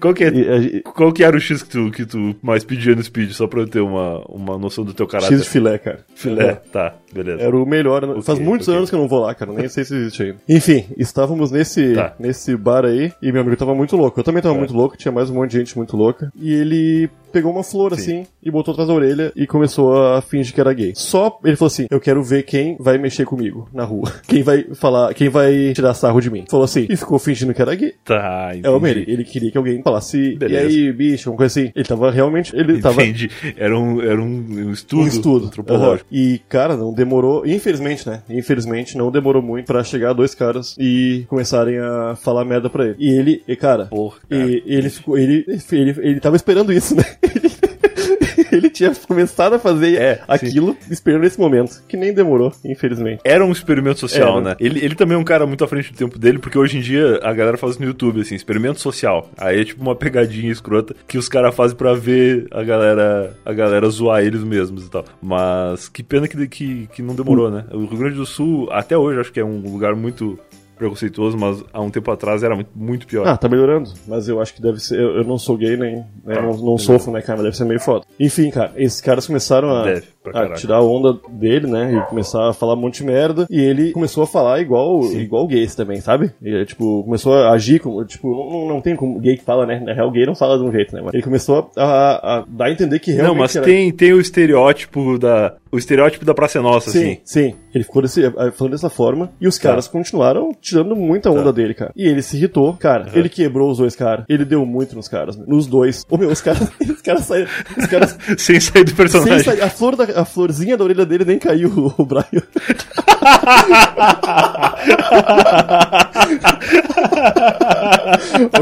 qual, 0.00 0.14
que 0.14 0.24
é, 0.24 0.80
qual 0.80 1.12
que 1.12 1.24
era 1.24 1.36
o 1.36 1.40
X 1.40 1.62
que 1.62 1.70
tu, 1.70 1.90
que 1.90 2.06
tu 2.06 2.36
mais 2.42 2.64
pedia 2.64 2.94
no 2.94 3.02
Speed, 3.02 3.32
só 3.32 3.46
pra 3.46 3.60
eu 3.60 3.68
ter 3.68 3.80
uma, 3.80 4.20
uma 4.28 4.58
noção 4.58 4.84
do 4.84 4.94
teu 4.94 5.06
caráter? 5.06 5.36
X 5.36 5.44
de 5.44 5.48
filé, 5.48 5.78
cara. 5.78 6.00
Filé, 6.14 6.54
tá, 6.72 6.94
beleza. 7.12 7.42
Era 7.42 7.56
o 7.56 7.66
melhor. 7.66 8.04
Okay, 8.04 8.22
Faz 8.22 8.38
muitos 8.38 8.68
okay. 8.68 8.78
anos 8.78 8.90
que 8.90 8.96
eu 8.96 9.00
não 9.00 9.08
vou 9.08 9.20
lá, 9.20 9.34
cara. 9.34 9.52
Nem 9.52 9.68
sei 9.68 9.84
se 9.84 9.94
existe 9.94 10.22
ainda. 10.22 10.38
Enfim, 10.48 10.86
estávamos 10.96 11.50
nesse, 11.50 11.94
tá. 11.94 12.14
nesse 12.18 12.56
bar 12.56 12.84
aí 12.84 13.12
e 13.22 13.32
meu 13.32 13.42
amigo 13.42 13.56
tava 13.56 13.74
muito 13.74 13.96
louco. 13.96 14.20
Eu 14.20 14.24
também 14.24 14.42
tava 14.42 14.54
é. 14.54 14.58
muito 14.58 14.74
louco, 14.74 14.96
tinha 14.96 15.12
mais 15.12 15.30
um 15.30 15.34
monte 15.34 15.52
de 15.52 15.58
gente 15.58 15.76
muito 15.76 15.96
louca. 15.96 16.32
E 16.36 16.52
ele 16.52 17.10
pegou 17.32 17.52
uma 17.52 17.62
flor 17.62 17.94
Sim. 17.94 18.00
assim 18.00 18.26
e 18.42 18.50
botou 18.50 18.72
atrás 18.72 18.88
da 18.88 18.94
orelha 18.94 19.32
e 19.34 19.46
começou 19.46 19.96
a 19.96 20.20
fingir 20.20 20.54
que 20.54 20.60
era 20.60 20.72
gay. 20.72 20.92
Só 20.94 21.38
ele 21.44 21.56
falou 21.56 21.68
assim: 21.68 21.86
Eu 21.90 22.00
quero 22.00 22.22
ver 22.22 22.42
quem 22.44 22.76
vai 22.78 22.98
mexer 22.98 23.24
comigo 23.24 23.68
na 23.72 23.84
rua. 23.84 24.12
Quem 24.28 24.42
vai 24.42 24.64
falar, 24.74 25.14
quem 25.14 25.28
vai 25.28 25.72
tirar 25.72 25.94
sarro 25.94 26.20
de 26.20 26.30
mim. 26.30 26.44
Falou 26.50 26.64
assim, 26.64 26.86
e 26.88 26.96
ficou 26.96 27.18
fingindo 27.18 27.54
que 27.54 27.62
era 27.62 27.74
gay. 27.74 27.94
Tá, 28.04 28.50
entendi. 28.50 28.66
É 28.66 28.70
o 28.70 28.86
ele, 28.86 29.04
ele 29.08 29.24
queria 29.24 29.50
que 29.50 29.56
alguém 29.56 29.82
falasse, 29.82 30.36
Beleza. 30.36 30.64
e 30.64 30.86
aí, 30.86 30.92
bicho, 30.92 31.30
uma 31.30 31.36
coisa 31.36 31.60
assim. 31.60 31.72
Ele 31.74 31.84
tava 31.84 32.10
realmente. 32.10 32.54
Ele 32.54 32.80
tava. 32.80 33.02
Entendi. 33.02 33.30
Era 33.56 33.78
um, 33.78 34.00
era 34.00 34.20
um 34.22 34.70
estudo. 34.72 35.02
Um 35.02 35.06
estudo. 35.06 35.46
Antropológico. 35.46 36.08
Uhum. 36.10 36.18
E, 36.18 36.38
cara, 36.48 36.76
não 36.76 36.92
demorou. 36.92 37.46
Infelizmente, 37.46 38.08
né? 38.08 38.22
Infelizmente, 38.28 38.96
não 38.96 39.10
demorou 39.10 39.42
muito 39.42 39.66
pra 39.66 39.82
chegar 39.82 40.12
dois 40.12 40.34
caras 40.34 40.76
e 40.78 41.24
começarem 41.28 41.78
a 41.78 42.16
falar 42.16 42.44
merda 42.44 42.68
pra 42.70 42.86
ele. 42.86 42.96
E 42.98 43.10
ele, 43.10 43.42
e, 43.48 43.56
cara, 43.56 43.86
Porra, 43.86 44.18
cara. 44.28 44.46
E, 44.46 44.62
ele 44.66 44.90
ficou. 44.90 45.18
Ele, 45.18 45.44
ele, 45.48 45.62
ele, 45.72 45.94
ele 46.08 46.20
tava 46.20 46.36
esperando 46.36 46.72
isso, 46.72 46.94
né? 46.96 47.04
ele 48.52 48.70
tinha 48.70 48.94
começado 48.94 49.54
a 49.54 49.58
fazer 49.58 49.96
é, 49.96 50.20
aquilo 50.26 50.76
sim. 50.80 50.92
esperando 50.92 51.24
esse 51.24 51.38
momento, 51.38 51.82
que 51.88 51.96
nem 51.96 52.12
demorou, 52.12 52.52
infelizmente. 52.64 53.20
Era 53.24 53.44
um 53.44 53.52
experimento 53.52 54.00
social, 54.00 54.38
Era. 54.38 54.50
né? 54.50 54.56
Ele, 54.60 54.84
ele 54.84 54.94
também 54.94 55.16
é 55.16 55.18
um 55.18 55.24
cara 55.24 55.46
muito 55.46 55.64
à 55.64 55.68
frente 55.68 55.92
do 55.92 55.98
tempo 55.98 56.18
dele, 56.18 56.38
porque 56.38 56.58
hoje 56.58 56.78
em 56.78 56.80
dia 56.80 57.20
a 57.22 57.32
galera 57.32 57.56
faz 57.56 57.78
no 57.78 57.86
YouTube, 57.86 58.20
assim, 58.20 58.34
experimento 58.34 58.80
social. 58.80 59.30
Aí 59.36 59.60
é 59.60 59.64
tipo 59.64 59.82
uma 59.82 59.94
pegadinha 59.94 60.50
escrota 60.50 60.94
que 61.06 61.18
os 61.18 61.28
caras 61.28 61.54
fazem 61.54 61.76
para 61.76 61.94
ver 61.94 62.46
a 62.50 62.62
galera 62.62 63.36
a 63.44 63.52
galera 63.52 63.88
zoar 63.90 64.22
eles 64.22 64.42
mesmos 64.42 64.86
e 64.86 64.90
tal. 64.90 65.04
Mas 65.20 65.88
que 65.88 66.02
pena 66.02 66.28
que, 66.28 66.48
que, 66.48 66.88
que 66.92 67.02
não 67.02 67.14
demorou, 67.14 67.50
né? 67.50 67.64
O 67.72 67.86
Rio 67.86 67.98
Grande 67.98 68.16
do 68.16 68.26
Sul, 68.26 68.68
até 68.70 68.96
hoje, 68.96 69.20
acho 69.20 69.32
que 69.32 69.40
é 69.40 69.44
um 69.44 69.60
lugar 69.60 69.94
muito 69.94 70.38
preconceituoso, 70.78 71.36
mas 71.36 71.62
há 71.72 71.80
um 71.80 71.90
tempo 71.90 72.10
atrás 72.10 72.42
era 72.42 72.54
muito, 72.54 72.70
muito 72.74 73.06
pior. 73.06 73.26
Ah, 73.26 73.36
tá 73.36 73.48
melhorando. 73.48 73.90
Mas 74.06 74.28
eu 74.28 74.40
acho 74.40 74.54
que 74.54 74.62
deve 74.62 74.80
ser. 74.80 74.98
Eu, 74.98 75.16
eu 75.16 75.24
não 75.24 75.36
sou 75.38 75.56
gay 75.56 75.76
nem. 75.76 75.96
Né, 76.24 76.40
não, 76.40 76.56
não 76.56 76.78
sofro, 76.78 77.12
né, 77.12 77.20
cara? 77.20 77.38
Mas 77.38 77.44
deve 77.44 77.56
ser 77.56 77.64
meio 77.64 77.80
foda. 77.80 78.06
Enfim, 78.18 78.50
cara, 78.50 78.72
esses 78.76 79.00
caras 79.00 79.26
começaram 79.26 79.70
a, 79.70 80.00
a 80.34 80.54
tirar 80.54 80.76
a 80.76 80.82
onda 80.82 81.18
dele, 81.30 81.66
né? 81.66 81.94
E 81.94 82.08
começar 82.08 82.50
a 82.50 82.52
falar 82.52 82.74
um 82.74 82.80
monte 82.80 82.98
de 82.98 83.04
merda. 83.04 83.46
E 83.50 83.60
ele 83.60 83.92
começou 83.92 84.22
a 84.22 84.26
falar 84.26 84.60
igual, 84.60 85.04
igual 85.12 85.46
gays 85.46 85.74
também, 85.74 86.00
sabe? 86.00 86.32
Ele, 86.40 86.64
tipo, 86.64 87.02
começou 87.04 87.34
a 87.34 87.50
agir 87.50 87.80
como. 87.80 88.04
Tipo, 88.04 88.30
não, 88.30 88.68
não 88.68 88.80
tem 88.80 88.94
como 88.94 89.18
gay 89.18 89.36
que 89.36 89.44
fala, 89.44 89.66
né? 89.66 89.80
Na 89.80 89.92
real, 89.92 90.10
gay 90.10 90.24
não 90.24 90.34
fala 90.34 90.58
de 90.58 90.64
um 90.64 90.72
jeito, 90.72 90.94
né? 90.94 91.02
Mas 91.04 91.14
ele 91.14 91.22
começou 91.22 91.70
a, 91.76 92.38
a 92.38 92.44
dar 92.48 92.66
a 92.66 92.70
entender 92.70 92.98
que 92.98 93.10
realmente. 93.10 93.34
Não, 93.34 93.42
mas 93.42 93.56
era... 93.56 93.64
tem, 93.64 93.90
tem 93.90 94.12
o 94.12 94.20
estereótipo 94.20 95.18
da. 95.18 95.56
O 95.70 95.76
estereótipo 95.76 96.24
da 96.24 96.32
Praça 96.32 96.62
Nossa, 96.62 96.90
sim, 96.90 96.98
assim. 96.98 97.18
Sim, 97.24 97.54
ele 97.74 97.84
ficou 97.84 98.00
desse, 98.00 98.22
falando 98.30 98.70
dessa 98.70 98.88
forma. 98.88 99.30
E 99.38 99.46
os 99.46 99.58
tá. 99.58 99.68
caras 99.68 99.86
continuaram 99.86 100.50
tirando 100.60 100.96
muita 100.96 101.30
onda 101.30 101.48
onda 101.48 101.52
dele, 101.52 101.74
cara. 101.74 101.92
E 101.96 102.06
ele 102.06 102.22
se 102.22 102.36
irritou, 102.36 102.74
cara. 102.74 103.04
Uhum. 103.04 103.18
Ele 103.18 103.28
quebrou 103.28 103.70
os 103.70 103.78
dois 103.78 103.96
caras. 103.96 104.24
Ele 104.28 104.44
deu 104.44 104.64
muito 104.64 104.94
nos 104.94 105.08
caras, 105.08 105.36
nos 105.36 105.66
dois. 105.66 106.04
Ô 106.08 106.16
meu, 106.16 106.30
os 106.30 106.40
caras, 106.40 106.70
os 106.80 107.02
caras 107.02 107.24
saíram. 107.24 107.48
Os 107.76 107.86
caras. 107.86 108.18
Sem 108.38 108.60
sair 108.60 108.84
do 108.84 108.94
personagem. 108.94 109.44
Sair, 109.44 109.62
a, 109.62 109.70
flor 109.70 109.96
da, 109.96 110.17
a 110.18 110.24
florzinha 110.24 110.76
da 110.76 110.84
orelha 110.84 111.06
dele 111.06 111.24
nem 111.24 111.38
caiu, 111.38 111.70
o, 111.70 111.94
o 112.02 112.04
Brian. 112.04 112.24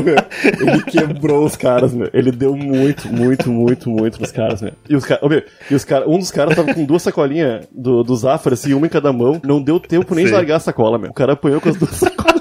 Meu, 0.05 0.17
ele 0.45 0.83
quebrou 0.85 1.45
os 1.45 1.57
caras, 1.57 1.93
meu. 1.93 2.11
Ele 2.13 2.31
deu 2.31 2.55
muito, 2.57 3.09
muito, 3.09 3.51
muito, 3.51 3.91
muito 3.91 4.21
nos 4.21 4.31
caras, 4.31 4.61
meu. 4.61 4.73
E 4.89 4.95
os 4.95 5.05
caras, 5.05 5.43
e 5.71 5.75
os 5.75 5.85
caras, 5.85 6.09
um 6.09 6.19
dos 6.19 6.31
caras 6.31 6.55
tava 6.55 6.75
com 6.75 6.85
duas 6.85 7.03
sacolinhas 7.03 7.67
do, 7.73 8.03
do 8.03 8.15
Zafra, 8.15 8.55
assim, 8.55 8.75
uma 8.75 8.87
em 8.87 8.91
cada 8.91 9.13
mão. 9.13 9.41
Não 9.45 9.63
deu 9.63 9.81
tempo 9.81 10.15
nem 10.15 10.25
Sim. 10.25 10.31
de 10.31 10.37
largar 10.37 10.57
a 10.57 10.61
sacola, 10.61 10.99
meu. 10.99 11.11
O 11.11 11.15
cara 11.15 11.33
apanhou 11.33 11.61
com 11.61 11.69
as 11.69 11.77
duas 11.77 11.93
sacolas. 11.97 12.36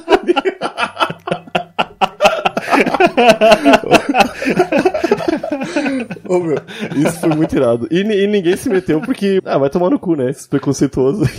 Ô, 6.28 6.40
meu, 6.40 6.58
isso 6.96 7.20
foi 7.20 7.30
muito 7.30 7.56
irado. 7.56 7.88
E, 7.92 8.02
e, 8.02 8.28
ninguém 8.28 8.58
se 8.58 8.70
meteu 8.70 9.02
porque, 9.02 9.40
ah, 9.46 9.58
vai 9.58 9.70
tomar 9.70 9.90
no 9.90 10.00
cu, 10.00 10.16
né? 10.16 10.30
Esses 10.30 10.48
preconceituosos. 10.48 11.30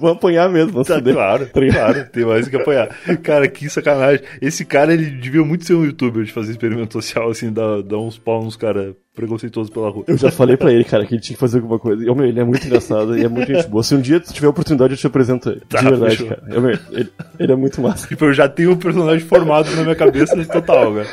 vão 0.00 0.12
apanhar 0.12 0.48
mesmo, 0.48 0.72
vão 0.72 0.84
tá, 0.84 1.00
Claro, 1.00 1.46
tá 1.46 1.60
claro, 1.70 2.06
tem 2.10 2.24
mais 2.24 2.48
que 2.48 2.56
apanhar. 2.56 2.88
Cara, 3.22 3.46
que 3.46 3.68
sacanagem. 3.68 4.24
Esse 4.40 4.64
cara, 4.64 4.94
ele 4.94 5.10
devia 5.10 5.44
muito 5.44 5.64
ser 5.64 5.74
um 5.74 5.84
youtuber 5.84 6.24
de 6.24 6.32
fazer 6.32 6.52
experimento 6.52 6.94
social, 6.94 7.30
assim, 7.30 7.52
dar, 7.52 7.82
dar 7.82 7.98
uns 7.98 8.18
pau 8.18 8.42
nos 8.42 8.56
caras 8.56 8.94
preconceituosos 9.14 9.72
pela 9.72 9.90
rua. 9.90 10.04
Eu 10.06 10.16
já 10.16 10.30
falei 10.30 10.56
pra 10.56 10.72
ele, 10.72 10.84
cara, 10.84 11.04
que 11.04 11.14
ele 11.14 11.20
tinha 11.20 11.34
que 11.34 11.40
fazer 11.40 11.58
alguma 11.58 11.78
coisa. 11.78 12.02
E, 12.02 12.14
meu, 12.14 12.24
ele 12.24 12.40
é 12.40 12.44
muito 12.44 12.64
engraçado 12.66 13.18
e 13.18 13.24
é 13.24 13.28
muito 13.28 13.52
gente 13.52 13.68
boa. 13.68 13.82
Se 13.82 13.94
um 13.94 14.00
dia 14.00 14.20
tu 14.20 14.32
tiver 14.32 14.46
a 14.46 14.50
oportunidade, 14.50 14.94
eu 14.94 14.96
te 14.96 15.06
apresento 15.06 15.50
ele. 15.50 15.62
Tá, 15.68 15.80
de 15.80 15.84
verdade, 15.88 16.16
fechou. 16.16 16.28
cara. 16.28 16.42
Eu, 16.48 16.60
meu, 16.60 16.78
ele, 16.92 17.10
ele, 17.38 17.52
é 17.52 17.56
muito 17.56 17.80
massa. 17.80 18.06
Tipo, 18.06 18.26
eu 18.26 18.32
já 18.32 18.48
tenho 18.48 18.72
um 18.72 18.76
personagem 18.76 19.26
formado 19.26 19.70
na 19.74 19.82
minha 19.82 19.96
cabeça 19.96 20.36
total, 20.46 20.94
velho. 20.94 21.08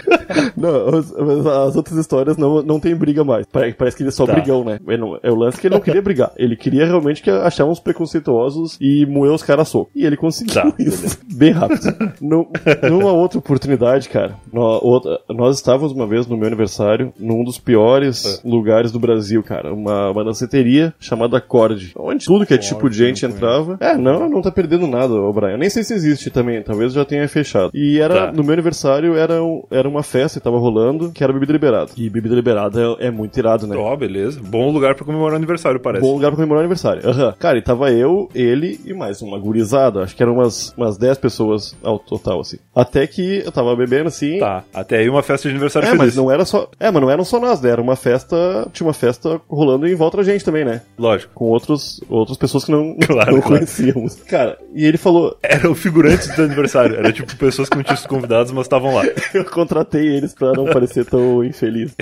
Não, 0.56 0.88
as, 0.90 1.14
as, 1.14 1.76
outras 1.76 1.98
histórias 1.98 2.38
não, 2.38 2.62
não 2.62 2.80
tem 2.80 2.96
briga 2.96 3.24
mais. 3.24 3.46
Parece 3.48 3.98
que 3.98 4.04
ele 4.04 4.10
é 4.10 4.12
só 4.12 4.26
tá. 4.26 4.34
brigão, 4.34 4.64
né? 4.64 4.80
É 5.24 5.32
o 5.32 5.36
lance 5.36 5.60
que 5.60 5.68
ele 5.68 5.76
não 5.76 5.82
queria 5.82 6.02
brigar. 6.02 6.32
Ele 6.38 6.56
queria 6.56 6.86
realmente 6.86 7.22
que 7.22 7.30
achar 7.30 7.66
uns 7.66 7.80
preconceituosos 7.80 8.78
e 8.80 9.06
moer 9.06 9.32
os 9.32 9.44
caras 9.44 9.68
soco. 9.70 9.90
E 9.96 10.06
ele 10.06 10.18
conseguiu 10.18 10.54
tá, 10.54 10.74
isso 10.78 11.20
bem 11.34 11.52
rápido. 11.52 11.82
no, 12.22 12.48
numa 12.90 13.12
outra 13.12 13.40
oportunidade, 13.40 14.10
cara, 14.10 14.36
nós, 14.52 14.82
nós 15.30 15.56
estávamos 15.56 15.92
uma 15.92 16.06
vez 16.06 16.28
no 16.28 16.38
meu 16.38 16.48
aniversário 16.48 17.14
num 17.20 17.44
dos 17.44 17.58
piores 17.58 17.87
piores 17.88 18.42
é. 18.44 18.48
lugares 18.48 18.92
do 18.92 19.00
Brasil, 19.00 19.42
cara. 19.42 19.74
Uma, 19.74 20.12
uma 20.12 20.24
danceteria 20.24 20.94
chamada 21.00 21.40
Cord, 21.40 21.94
onde 21.96 22.26
tudo 22.26 22.46
que 22.46 22.54
é 22.54 22.58
tipo 22.58 22.90
de 22.90 22.98
gente 22.98 23.26
entrava. 23.26 23.78
É, 23.80 23.96
não, 23.96 24.30
não 24.30 24.42
tá 24.42 24.52
perdendo 24.52 24.88
nada, 24.88 25.14
ô 25.14 25.32
Brian. 25.32 25.52
Eu 25.52 25.58
nem 25.58 25.70
sei 25.70 25.84
se 25.84 25.94
existe 25.94 26.30
também, 26.30 26.62
talvez 26.62 26.94
já 26.94 27.06
tenha 27.06 27.28
fechado. 27.28 27.72
E 27.74 28.00
era, 28.00 28.28
tá. 28.28 28.32
no 28.32 28.44
meu 28.44 28.54
aniversário, 28.54 29.16
era, 29.16 29.42
um, 29.42 29.64
era 29.72 29.88
uma 29.88 30.04
festa 30.04 30.40
que 30.40 30.44
tava 30.44 30.58
rolando, 30.58 31.12
que 31.12 31.24
era 31.24 31.32
bebida 31.32 31.54
liberada. 31.54 31.92
E 31.96 32.10
bebida 32.10 32.36
liberada 32.36 32.82
é, 33.00 33.08
é 33.08 33.12
muito 33.12 33.38
irado, 33.38 33.66
né? 33.66 33.76
Ó, 33.78 33.94
oh, 33.94 33.98
beleza. 33.98 34.42
Bom 34.44 34.70
lugar 34.72 34.96
pra 34.96 35.06
comemorar 35.06 35.34
o 35.34 35.38
aniversário, 35.38 35.80
parece. 35.80 36.02
Bom 36.02 36.14
lugar 36.14 36.30
pra 36.30 36.36
comemorar 36.36 36.60
o 36.60 36.66
aniversário. 36.66 37.08
Aham. 37.08 37.28
Uhum. 37.28 37.34
Cara, 37.40 37.58
e 37.58 37.62
tava 37.62 37.92
eu, 37.92 38.30
ele 38.36 38.80
e 38.86 38.94
mais 38.94 39.22
uma 39.22 39.40
gurizada. 39.40 40.02
Acho 40.02 40.16
que 40.16 40.24
eram 40.24 40.34
umas, 40.34 40.74
umas 40.78 40.98
10 40.98 41.18
pessoas 41.20 41.76
ao 41.84 42.00
total, 42.00 42.42
assim. 42.42 42.58
Até 42.76 43.08
que 43.08 43.44
eu 43.46 43.52
tava 43.52 43.76
bebendo, 43.76 44.08
assim. 44.08 44.40
Tá. 44.40 44.64
Até 44.74 44.98
aí 44.98 45.10
uma 45.10 45.24
festa 45.24 45.48
de 45.48 45.54
aniversário 45.54 45.88
é, 45.88 45.92
feliz. 45.92 46.06
mas 46.06 46.16
não 46.16 46.32
era 46.32 46.46
só. 46.46 46.70
É, 46.80 46.92
mas 46.92 47.02
não 47.02 47.10
eram 47.10 47.24
só 47.24 47.40
nós, 47.40 47.62
né? 47.62 47.77
Era 47.78 47.84
uma 47.84 47.96
festa, 47.96 48.68
tinha 48.74 48.88
uma 48.88 48.94
festa 48.94 49.40
rolando 49.48 49.88
em 49.88 49.94
volta 49.94 50.18
da 50.18 50.24
gente 50.24 50.44
também, 50.44 50.66
né? 50.66 50.82
Lógico. 50.98 51.32
Com 51.36 51.46
outros, 51.46 52.02
outras 52.10 52.36
pessoas 52.36 52.66
que 52.66 52.72
não, 52.72 52.98
claro, 53.06 53.34
não 53.34 53.40
claro. 53.40 53.58
conhecíamos. 53.60 54.16
Cara, 54.24 54.58
e 54.74 54.84
ele 54.84 54.98
falou. 54.98 55.38
Eram 55.44 55.76
figurantes 55.76 56.36
do 56.36 56.42
aniversário. 56.42 56.96
Era 56.96 57.14
tipo 57.14 57.36
pessoas 57.36 57.70
que 57.70 57.76
não 57.76 57.84
tinham 57.84 57.98
sido 57.98 58.10
convidados, 58.10 58.52
mas 58.52 58.66
estavam 58.66 58.96
lá. 58.96 59.04
Eu 59.32 59.46
contratei 59.46 60.08
eles 60.08 60.34
pra 60.34 60.54
não 60.54 60.66
parecer 60.66 61.06
tão 61.06 61.44
infeliz. 61.44 61.96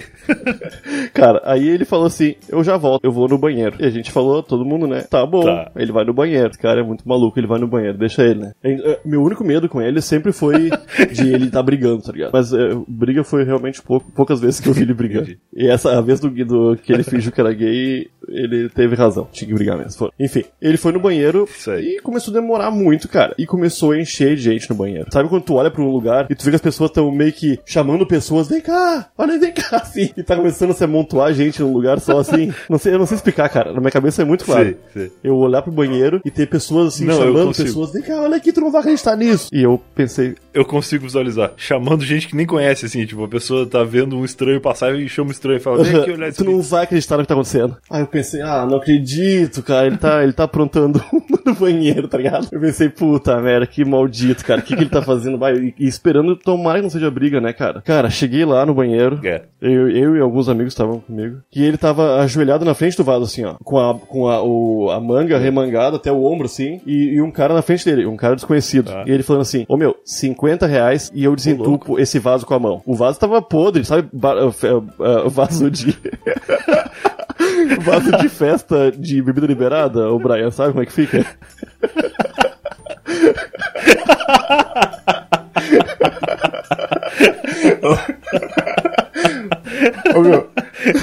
Cara, 1.13 1.41
aí 1.43 1.67
ele 1.67 1.83
falou 1.83 2.05
assim: 2.05 2.35
Eu 2.47 2.63
já 2.63 2.77
volto, 2.77 3.03
eu 3.03 3.11
vou 3.11 3.27
no 3.27 3.37
banheiro. 3.37 3.75
E 3.77 3.85
a 3.85 3.89
gente 3.89 4.13
falou, 4.13 4.41
todo 4.41 4.63
mundo, 4.63 4.87
né? 4.87 5.01
Tá 5.01 5.25
bom. 5.25 5.43
Tá. 5.43 5.71
Ele 5.75 5.91
vai 5.91 6.05
no 6.05 6.13
banheiro. 6.13 6.57
Cara 6.57 6.79
é 6.79 6.83
muito 6.83 7.05
maluco, 7.05 7.37
ele 7.37 7.47
vai 7.47 7.59
no 7.59 7.67
banheiro, 7.67 7.97
deixa 7.97 8.23
ele, 8.23 8.39
né? 8.39 8.53
É, 8.63 8.99
meu 9.03 9.21
único 9.21 9.43
medo 9.43 9.67
com 9.67 9.81
ele 9.81 10.01
sempre 10.01 10.31
foi 10.31 10.69
de 11.11 11.33
ele 11.33 11.47
estar 11.47 11.59
tá 11.59 11.63
brigando, 11.63 12.01
tá 12.01 12.13
ligado? 12.13 12.31
Mas 12.31 12.53
é, 12.53 12.69
briga 12.87 13.25
foi 13.25 13.43
realmente 13.43 13.81
pouco, 13.81 14.09
poucas 14.13 14.39
vezes 14.39 14.61
que 14.61 14.69
eu 14.69 14.73
vi 14.73 14.83
ele 14.83 14.93
brigando. 14.93 15.35
E 15.65 15.67
essa, 15.67 15.97
a 15.97 16.01
vez 16.01 16.19
do, 16.19 16.29
do 16.29 16.77
que 16.77 16.93
ele 16.93 17.03
fingiu 17.03 17.31
que 17.31 17.41
era 17.41 17.51
gay, 17.51 18.07
ele 18.27 18.69
teve 18.69 18.95
razão. 18.95 19.27
Tinha 19.31 19.47
que 19.47 19.53
brigar 19.53 19.75
mesmo. 19.77 19.93
Foi. 19.93 20.09
Enfim, 20.19 20.43
ele 20.61 20.77
foi 20.77 20.91
no 20.91 20.99
banheiro 20.99 21.47
e 21.79 21.99
começou 22.01 22.31
a 22.31 22.39
demorar 22.39 22.69
muito, 22.69 23.07
cara. 23.07 23.33
E 23.37 23.47
começou 23.47 23.91
a 23.91 23.99
encher 23.99 24.35
de 24.35 24.43
gente 24.43 24.69
no 24.69 24.75
banheiro. 24.75 25.07
Sabe 25.11 25.27
quando 25.27 25.43
tu 25.43 25.55
olha 25.55 25.71
pra 25.71 25.81
um 25.81 25.89
lugar 25.91 26.27
e 26.29 26.35
tu 26.35 26.43
vê 26.43 26.51
que 26.51 26.55
as 26.55 26.61
pessoas 26.61 26.91
estão 26.91 27.11
meio 27.11 27.33
que 27.33 27.59
chamando 27.65 28.05
pessoas, 28.05 28.47
vem 28.47 28.61
cá, 28.61 29.09
olha, 29.17 29.39
vem 29.39 29.51
cá, 29.53 29.77
assim. 29.81 30.11
E 30.15 30.21
tá 30.21 30.35
começando 30.35 30.69
a 30.71 30.73
se 30.73 30.83
amontoar 30.83 31.33
gente 31.33 31.61
num 31.61 31.73
lugar 31.73 31.99
só 31.99 32.19
assim. 32.19 32.53
Não 32.69 32.77
sei, 32.77 32.93
eu 32.93 32.99
não 32.99 33.05
sei 33.05 33.15
explicar, 33.15 33.49
cara. 33.49 33.73
Na 33.73 33.79
minha 33.79 33.91
cabeça 33.91 34.21
é 34.21 34.25
muito 34.25 34.45
claro. 34.45 34.65
Sei, 34.65 34.77
sei. 34.93 35.11
Eu 35.23 35.35
olhar 35.37 35.61
pro 35.61 35.71
banheiro 35.71 36.21
e 36.23 36.31
ter 36.31 36.47
pessoas 36.47 36.93
assim 36.93 37.05
Não, 37.05 37.17
chamando 37.17 37.55
pessoas, 37.55 37.91
vem 37.91 38.01
cá, 38.01 38.21
olha 38.21 38.37
aqui, 38.37 38.51
tu 38.51 38.61
não 38.61 38.71
vai 38.71 38.81
acreditar 38.81 39.15
nisso. 39.15 39.49
E 39.51 39.63
eu 39.63 39.81
pensei, 39.95 40.35
Eu 40.53 40.65
consigo 40.65 41.05
visualizar. 41.05 41.53
Chamando 41.57 42.03
gente 42.03 42.27
que 42.27 42.35
nem 42.35 42.45
conhece, 42.45 42.85
assim. 42.85 43.05
Tipo, 43.05 43.23
a 43.23 43.27
pessoa 43.27 43.65
tá 43.65 43.83
vendo 43.83 44.17
um 44.17 44.25
estranho 44.25 44.61
passar 44.61 44.95
e 44.95 45.07
chama 45.07 45.29
um 45.29 45.31
estranho 45.31 45.54
e 45.57 45.59
fala, 45.59 45.83
vem 45.83 45.95
aqui 46.01 46.11
olhar 46.13 46.29
isso 46.29 46.43
tu 46.43 46.49
não 46.49 46.61
vai 46.61 46.83
acreditar 46.83 47.17
no 47.17 47.23
que 47.23 47.27
tá 47.27 47.33
acontecendo. 47.33 47.77
Aí 47.89 48.01
eu 48.01 48.07
pensei, 48.07 48.41
ah, 48.41 48.65
não 48.69 48.77
acredito, 48.77 49.61
cara, 49.63 49.87
ele 49.87 49.97
tá, 49.97 50.23
ele 50.23 50.33
tá 50.33 50.43
aprontando 50.43 51.01
no 51.45 51.53
banheiro, 51.55 52.07
tá 52.07 52.17
ligado? 52.17 52.47
Eu 52.51 52.59
pensei, 52.59 52.89
puta 52.89 53.39
merda, 53.41 53.65
que 53.67 53.83
maldito, 53.85 54.43
cara, 54.45 54.59
o 54.61 54.63
que, 54.63 54.75
que 54.75 54.83
ele 54.83 54.89
tá 54.89 55.01
fazendo? 55.01 55.37
Vai, 55.37 55.53
e, 55.55 55.75
e 55.79 55.87
esperando 55.87 56.35
tomar 56.35 56.75
que 56.75 56.81
não 56.81 56.89
seja 56.89 57.09
briga, 57.11 57.39
né, 57.41 57.53
cara? 57.53 57.81
Cara, 57.81 58.09
cheguei 58.09 58.45
lá 58.45 58.65
no 58.65 58.73
banheiro, 58.73 59.19
É. 59.23 59.43
eu, 59.61 59.89
eu 59.89 60.15
e 60.15 60.19
alguns 60.21 60.49
amigos 60.49 60.73
estavam 60.73 60.99
comigo, 60.99 61.37
e 61.55 61.63
ele 61.63 61.77
tava 61.77 62.17
ajoelhado 62.21 62.65
na 62.65 62.73
frente 62.73 62.97
do 62.97 63.03
vaso, 63.03 63.23
assim, 63.25 63.43
ó, 63.45 63.55
com 63.63 63.77
a, 63.79 63.93
com 63.97 64.27
a, 64.27 64.41
o, 64.43 64.89
a 64.91 64.99
manga 64.99 65.37
remangada 65.37 65.95
até 65.97 66.11
o 66.11 66.23
ombro, 66.23 66.45
assim, 66.45 66.81
e, 66.85 67.15
e 67.15 67.21
um 67.21 67.31
cara 67.31 67.53
na 67.53 67.61
frente 67.61 67.85
dele, 67.85 68.05
um 68.05 68.17
cara 68.17 68.35
desconhecido. 68.35 68.91
Tá. 68.91 69.03
E 69.07 69.11
ele 69.11 69.23
falando 69.23 69.41
assim, 69.41 69.65
ô 69.67 69.77
meu, 69.77 69.95
50 70.03 70.65
reais 70.67 71.11
e 71.13 71.23
eu 71.23 71.35
desentupo 71.35 71.99
esse 71.99 72.19
vaso 72.19 72.45
com 72.45 72.53
a 72.53 72.59
mão. 72.59 72.81
O 72.85 72.95
vaso 72.95 73.19
tava 73.19 73.41
podre, 73.41 73.83
sabe? 73.85 74.07
Ba- 74.11 74.45
uh, 74.45 74.51
fe- 74.51 74.67
uh, 74.73 75.29
vaso 75.45 75.69
de... 75.69 75.95
vaso 77.81 78.11
de 78.17 78.29
festa 78.29 78.91
de 78.91 79.21
bebida 79.21 79.47
liberada, 79.47 80.09
o 80.09 80.19
Brian, 80.19 80.51
sabe 80.51 80.71
como 80.71 80.83
é 80.83 80.85
que 80.85 80.93
fica? 80.93 81.25
Ô, 90.15 90.21
meu, 90.21 90.49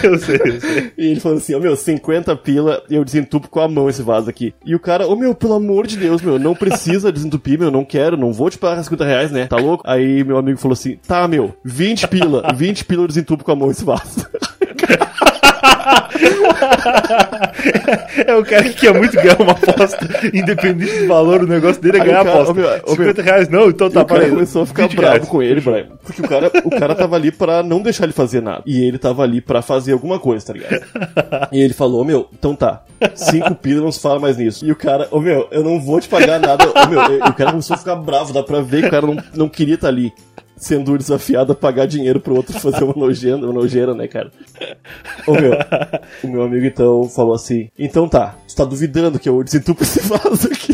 Eu 0.03 0.12
sei. 0.23 0.93
E 0.97 1.07
ele 1.09 1.21
falando 1.21 1.39
assim, 1.39 1.55
ô 1.55 1.61
meu, 1.61 1.77
50 1.77 2.35
pila 2.37 2.83
eu 2.91 3.05
desentupo 3.05 3.49
com 3.49 3.61
a 3.61 3.69
mão 3.69 3.89
esse 3.89 4.03
vaso 4.03 4.31
aqui. 4.31 4.55
E 4.65 4.75
o 4.75 4.81
cara, 4.81 5.07
ô 5.07 5.17
meu, 5.17 5.35
pelo 5.35 5.55
amor 5.55 5.87
de 5.87 5.97
Deus, 5.97 6.23
meu, 6.23 6.39
não 6.39 6.55
precisa 6.55 7.13
desentupir, 7.13 7.59
meu, 7.59 7.71
não 7.71 7.85
quero, 7.85 8.17
não 8.17 8.33
vou 8.33 8.51
te 8.51 8.59
pagar 8.59 8.83
50 8.83 9.05
reais, 9.05 9.31
né? 9.31 9.47
Tá 9.47 9.57
louco? 9.57 9.85
Aí 9.87 10.25
meu 10.25 10.37
amigo 10.37 10.59
falou 10.59 10.75
assim, 10.75 10.99
tá, 11.07 11.27
meu, 11.27 11.55
20 11.65 12.09
pila, 12.09 12.55
20 12.55 12.85
pila 12.85 13.03
eu 13.03 13.09
desentupo 13.09 13.45
com 13.45 13.53
a 13.53 13.57
mão 13.57 13.71
esse 13.71 13.85
vaso. 13.85 14.27
É 18.27 18.35
o 18.35 18.45
cara 18.45 18.65
que 18.65 18.75
quer 18.75 18.95
muito 18.95 19.13
ganhar 19.15 19.41
uma 19.41 19.53
aposta, 19.53 19.99
independente 20.33 20.99
do 21.01 21.09
valor, 21.09 21.43
o 21.43 21.47
negócio 21.47 21.81
dele 21.81 21.99
é 21.99 22.01
Aí 22.01 22.07
ganhar 22.07 22.27
a 22.27 22.31
aposta. 22.31 22.55
meu, 22.55 22.69
ô, 22.85 22.91
50 22.91 23.23
reais 23.23 23.49
não, 23.49 23.69
então 23.69 23.91
tá 23.91 24.03
o 24.03 24.05
cara 24.05 24.21
para 24.21 24.31
começou 24.31 24.63
a 24.63 24.67
ficar 24.67 24.83
20 24.85 24.97
bravo 24.97 25.13
reais. 25.15 25.29
com 25.29 25.43
ele, 25.43 25.61
Brian. 25.61 25.87
Porque 26.03 26.23
o 26.23 26.29
cara, 26.29 26.51
o 26.65 26.71
cara 26.71 26.95
tava 26.95 27.17
ali 27.17 27.31
pra 27.31 27.63
não 27.63 27.83
deixar 27.83 28.05
ele 28.05 28.13
fazer 28.13 28.43
nada. 28.43 28.63
E 28.67 28.85
ele 28.85 28.99
tava 28.99 29.23
ali 29.23 29.41
pra 29.41 29.63
fazer 29.63 29.93
alguma 29.93 30.19
coisa, 30.19 30.47
tá 30.47 30.53
ligado? 30.53 30.83
E 31.53 31.61
ele 31.61 31.75
falou, 31.75 32.05
meu, 32.05 32.29
então 32.33 32.55
tá. 32.55 32.83
Cinco 33.15 33.55
pila, 33.57 33.83
não 33.83 33.93
se 33.93 34.01
fala 34.01 34.21
mais 34.21 34.37
nisso. 34.37 34.65
E 34.65 34.71
o 34.71 34.77
cara, 34.77 35.09
ô 35.11 35.21
meu, 35.21 35.49
eu 35.51 35.63
não 35.65 35.81
vou 35.81 36.01
te 36.01 36.09
pagar 36.09 36.39
nada. 36.39 36.65
Ô 36.69 36.89
meu, 36.89 37.01
e 37.03 37.17
o 37.29 37.35
cara 37.35 37.51
começou 37.51 37.75
a 37.75 37.79
ficar 37.79 37.97
bravo, 37.97 38.33
dá 38.33 38.43
pra 38.43 38.61
ver 38.61 38.83
que 38.83 38.89
o 38.89 38.91
cara 38.91 39.07
não, 39.07 39.17
não 39.35 39.49
queria 39.49 39.75
estar 39.75 39.89
ali. 39.89 40.13
Sendo 40.63 40.97
desafiado 40.97 41.51
a 41.51 41.57
pagar 41.57 41.87
dinheiro 41.87 42.21
pro 42.21 42.37
outro 42.37 42.57
fazer 42.57 42.85
uma 42.85 42.95
nojeira, 42.95 43.37
uma 43.37 43.53
nojeira, 43.53 43.95
né, 43.95 44.07
cara? 44.07 44.31
Ô 45.27 45.33
meu, 45.33 45.55
o 46.23 46.29
meu 46.29 46.43
amigo 46.43 46.65
então 46.65 47.09
falou 47.09 47.35
assim: 47.35 47.69
Então 47.77 48.09
tá, 48.09 48.37
tu 48.47 48.55
tá 48.55 48.65
duvidando 48.65 49.19
que 49.19 49.29
eu 49.29 49.43
desentupo 49.43 49.83
esse 49.83 50.01
vaso 50.07 50.47
aqui? 50.47 50.73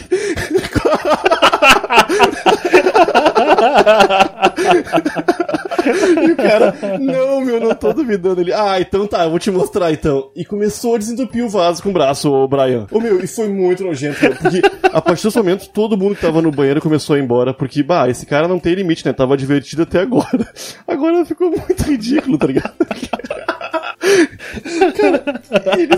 E 6.25 6.33
o 6.33 6.37
cara, 6.37 6.75
não, 6.99 7.41
meu, 7.41 7.61
não 7.61 7.75
tô 7.75 7.93
duvidando. 7.93 8.41
Ele, 8.41 8.53
ah, 8.53 8.81
então 8.81 9.07
tá, 9.07 9.25
eu 9.25 9.31
vou 9.31 9.39
te 9.39 9.51
mostrar 9.51 9.93
então. 9.93 10.31
E 10.35 10.45
começou 10.45 10.95
a 10.95 10.99
desentupir 10.99 11.45
o 11.45 11.49
vaso 11.49 11.83
com 11.83 11.91
o 11.91 11.93
braço, 11.93 12.31
o 12.31 12.49
Brian. 12.49 12.87
Ô 12.91 13.01
meu, 13.01 13.23
e 13.23 13.27
foi 13.27 13.49
muito 13.49 13.85
nojento, 13.85 14.21
meu, 14.23 14.35
porque 14.35 14.61
a 14.93 15.01
partir 15.01 15.25
desse 15.25 15.37
momento 15.37 15.69
todo 15.71 15.97
mundo 15.97 16.15
que 16.15 16.23
tava 16.23 16.43
no 16.43 16.51
banheiro 16.51 16.81
começou 16.81 17.17
a 17.17 17.19
ir 17.19 17.23
embora, 17.23 17.55
porque, 17.55 17.83
bah, 17.83 18.09
esse 18.09 18.27
cara 18.27 18.49
não 18.49 18.59
tem 18.59 18.75
limite, 18.75 19.07
né? 19.07 19.13
Tava 19.13 19.37
divertido 19.37 19.83
até 19.83 20.01
agora. 20.01 20.47
Agora 20.87 21.25
ficou 21.25 21.51
muito 21.51 21.83
ridículo, 21.85 22.39
tá 22.39 22.47
ligado? 22.47 22.75
Cara, 24.97 25.25
ele, 25.79 25.95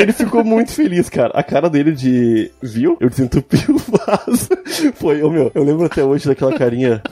ele 0.00 0.12
ficou 0.12 0.44
muito 0.44 0.72
feliz, 0.72 1.08
cara. 1.08 1.32
A 1.34 1.42
cara 1.42 1.68
dele 1.68 1.92
de. 1.92 2.50
Viu? 2.62 2.96
Eu 3.00 3.10
desentupi 3.10 3.58
o 3.68 3.78
vaso. 3.78 4.48
Foi, 4.94 5.22
ô 5.22 5.30
meu, 5.30 5.50
eu 5.54 5.64
lembro 5.64 5.84
até 5.84 6.04
hoje 6.04 6.26
daquela 6.26 6.56
carinha 6.56 7.02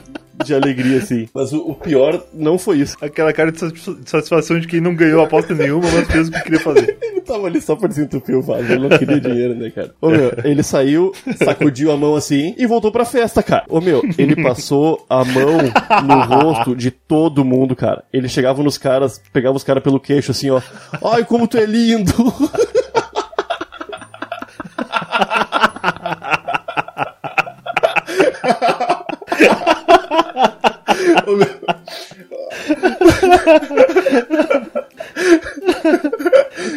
de 0.43 0.53
alegria, 0.53 0.97
assim. 0.99 1.27
Mas 1.33 1.51
o, 1.53 1.59
o 1.59 1.75
pior 1.75 2.21
não 2.33 2.57
foi 2.57 2.79
isso. 2.79 2.97
Aquela 3.01 3.31
cara 3.33 3.51
de 3.51 3.59
satisfa- 3.59 3.93
de 3.95 4.09
satisfação 4.09 4.59
de 4.59 4.67
quem 4.67 4.81
não 4.81 4.95
ganhou 4.95 5.21
aposta 5.23 5.53
nenhuma, 5.53 5.89
mas 5.91 6.07
fez 6.07 6.27
o 6.27 6.31
que 6.31 6.41
queria 6.43 6.59
fazer. 6.59 6.97
Ele 7.01 7.21
tava 7.21 7.47
ali 7.47 7.61
só 7.61 7.75
pra 7.75 7.87
desentupir 7.87 8.35
o 8.37 8.41
vaso, 8.41 8.63
ele 8.71 8.87
não 8.87 8.97
queria 8.97 9.19
dinheiro, 9.19 9.53
né, 9.55 9.69
cara? 9.69 9.93
Ô 10.01 10.09
meu, 10.09 10.31
ele 10.45 10.63
saiu, 10.63 11.11
sacudiu 11.43 11.91
a 11.91 11.97
mão 11.97 12.15
assim 12.15 12.55
e 12.57 12.65
voltou 12.65 12.89
pra 12.89 13.03
festa, 13.03 13.43
cara. 13.43 13.65
Ô 13.67 13.81
meu, 13.81 14.01
ele 14.17 14.41
passou 14.41 15.05
a 15.09 15.25
mão 15.25 15.57
no 16.05 16.21
rosto 16.23 16.73
de 16.73 16.89
todo 16.89 17.43
mundo, 17.43 17.75
cara. 17.75 18.05
Ele 18.13 18.29
chegava 18.29 18.63
nos 18.63 18.77
caras, 18.77 19.21
pegava 19.33 19.57
os 19.57 19.63
caras 19.63 19.83
pelo 19.83 19.99
queixo 19.99 20.31
assim, 20.31 20.49
ó. 20.51 20.61
Ai, 21.03 21.25
como 21.25 21.49
tu 21.49 21.57
é 21.57 21.65
lindo! 21.65 22.13
Meu, 31.27 31.47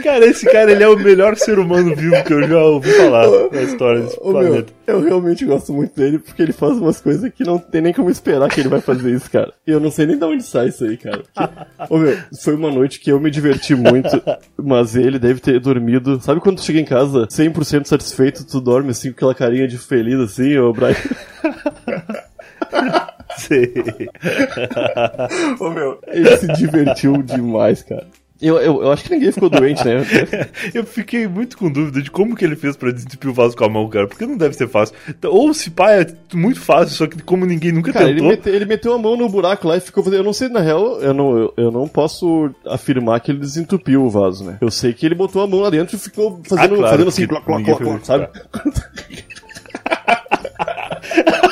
Cara, 0.03 0.27
esse 0.27 0.47
cara, 0.47 0.73
ele 0.73 0.83
é 0.83 0.89
o 0.89 0.99
melhor 0.99 1.37
ser 1.37 1.59
humano 1.59 1.95
vivo 1.95 2.23
que 2.25 2.33
eu 2.33 2.47
já 2.47 2.63
ouvi 2.63 2.91
falar 2.93 3.27
na 3.51 3.63
história 3.63 4.03
desse 4.03 4.17
Ô, 4.21 4.33
meu, 4.33 4.43
planeta. 4.43 4.73
eu 4.87 5.01
realmente 5.01 5.45
gosto 5.45 5.73
muito 5.73 5.95
dele 5.95 6.19
porque 6.19 6.43
ele 6.43 6.53
faz 6.53 6.77
umas 6.79 7.01
coisas 7.01 7.31
que 7.33 7.45
não 7.45 7.59
tem 7.59 7.81
nem 7.81 7.93
como 7.93 8.11
esperar 8.11 8.49
que 8.49 8.61
ele 8.61 8.69
vai 8.69 8.81
fazer 8.81 9.13
isso, 9.13 9.31
cara. 9.31 9.53
E 9.67 9.71
eu 9.71 9.81
não 9.81 9.91
sei 9.91 10.07
nem 10.07 10.19
de 10.19 10.25
onde 10.25 10.43
sai 10.43 10.69
isso 10.69 10.85
aí, 10.85 10.97
cara. 10.97 11.23
Porque, 11.35 11.95
ô, 11.95 11.99
meu, 11.99 12.17
foi 12.43 12.55
uma 12.55 12.71
noite 12.71 13.01
que 13.01 13.11
eu 13.11 13.21
me 13.21 13.31
diverti 13.31 13.75
muito, 13.75 14.23
mas 14.57 14.97
ele 14.97 15.19
deve 15.19 15.41
ter 15.41 15.61
dormido. 15.61 16.21
Sabe 16.21 16.41
quando 16.41 16.57
tu 16.57 16.65
chega 16.65 16.81
em 16.81 16.85
casa 16.85 17.27
100% 17.27 17.87
satisfeito, 17.87 18.47
tu 18.47 18.61
dorme 18.61 18.91
assim 18.91 19.11
com 19.11 19.17
aquela 19.17 19.35
carinha 19.35 19.69
de 19.69 19.79
feliz 19.79 20.19
assim, 20.19 20.57
ô 20.59 20.73
Brian? 20.73 20.97
Sei. 23.41 23.73
Ô, 25.59 25.71
meu, 25.71 25.99
ele 26.09 26.37
se 26.37 26.47
divertiu 26.53 27.23
demais, 27.23 27.83
cara. 27.83 28.07
Eu, 28.43 28.57
eu, 28.57 28.83
eu 28.83 28.91
acho 28.91 29.05
que 29.05 29.11
ninguém 29.13 29.31
ficou 29.33 29.51
doente, 29.51 29.85
né? 29.85 29.99
Eu 30.73 30.83
fiquei 30.87 31.29
muito 31.29 31.59
com 31.59 31.71
dúvida 31.71 32.01
de 32.01 32.11
como 32.11 32.35
que 32.35 32.43
ele 32.43 32.57
fez 32.57 32.75
pra 32.75 32.91
desentupir 32.91 33.29
o 33.29 33.35
vaso 33.35 33.55
com 33.55 33.65
a 33.65 33.69
mão, 33.69 33.87
cara. 33.87 34.07
Porque 34.09 34.25
não 34.25 34.35
deve 34.39 34.55
ser 34.57 34.67
fácil. 34.67 34.95
Então, 35.07 35.31
Ou 35.31 35.53
se 35.53 35.71
pá, 35.71 35.91
é 35.93 36.07
muito 36.33 36.59
fácil, 36.59 36.97
só 36.97 37.07
que 37.07 37.23
como 37.23 37.45
ninguém 37.45 37.71
nunca 37.71 37.93
Cara, 37.93 38.07
ele, 38.09 38.15
tentou. 38.21 38.31
mete- 38.31 38.49
ele 38.49 38.65
meteu 38.65 38.95
a 38.95 38.99
mão 38.99 39.15
no 39.15 39.29
buraco 39.29 39.69
lá 39.69 39.77
e 39.77 39.81
ficou 39.81 40.03
fazendo. 40.03 40.21
Eu 40.21 40.25
não 40.25 40.33
sei, 40.33 40.49
na 40.49 40.61
real, 40.61 41.03
eu 41.03 41.13
não, 41.13 41.37
eu, 41.37 41.53
eu 41.55 41.71
não 41.71 41.87
posso 41.87 42.51
afirmar 42.67 43.21
que 43.21 43.31
ele 43.31 43.41
desentupiu 43.41 44.05
o 44.05 44.09
vaso, 44.09 44.43
né? 44.43 44.57
Eu 44.63 44.71
sei 44.71 44.95
que 44.95 45.05
ele 45.05 45.15
botou 45.15 45.43
a 45.43 45.47
mão 45.47 45.61
lá 45.61 45.69
dentro 45.69 45.97
e 45.97 45.99
ficou 45.99 46.41
fazendo, 46.43 46.77
Ah, 46.77 46.79
claro, 46.79 46.91
fazendo 46.93 47.09
assim, 47.09 47.27
cloc, 47.27 47.45
cloc, 47.45 47.63
fez 47.79 48.07
sabe? 48.07 48.27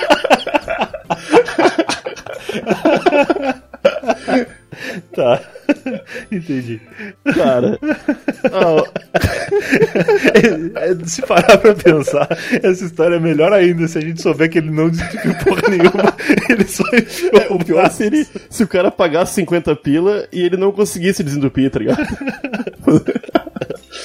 Entendi. 6.49 6.81
Cara. 7.35 7.79
É, 10.35 10.91
é, 10.91 10.97
se 11.05 11.21
parar 11.23 11.59
pra 11.59 11.75
pensar, 11.75 12.27
essa 12.63 12.85
história 12.87 13.17
é 13.17 13.21
melhor 13.21 13.53
ainda 13.53 13.87
se 13.87 13.99
a 13.99 14.01
gente 14.01 14.23
souber 14.23 14.49
que 14.49 14.57
ele 14.57 14.71
não 14.71 14.89
desentupiu 14.89 15.35
porra 15.45 15.63
nenhuma. 15.69 16.17
Ele 16.49 16.67
só 16.67 16.85
enfiou 16.95 17.57
o 17.57 17.65
pior 17.65 17.91
seria 17.91 18.27
se 18.49 18.63
o 18.63 18.69
cara 18.69 18.91
pagasse 18.91 19.35
50 19.35 19.77
pila 19.77 20.27
e 20.33 20.41
ele 20.43 20.57
não 20.57 20.73
conseguisse 20.73 21.23
desentupir, 21.23 21.71
tá 21.71 21.79
ligado? 21.79 21.99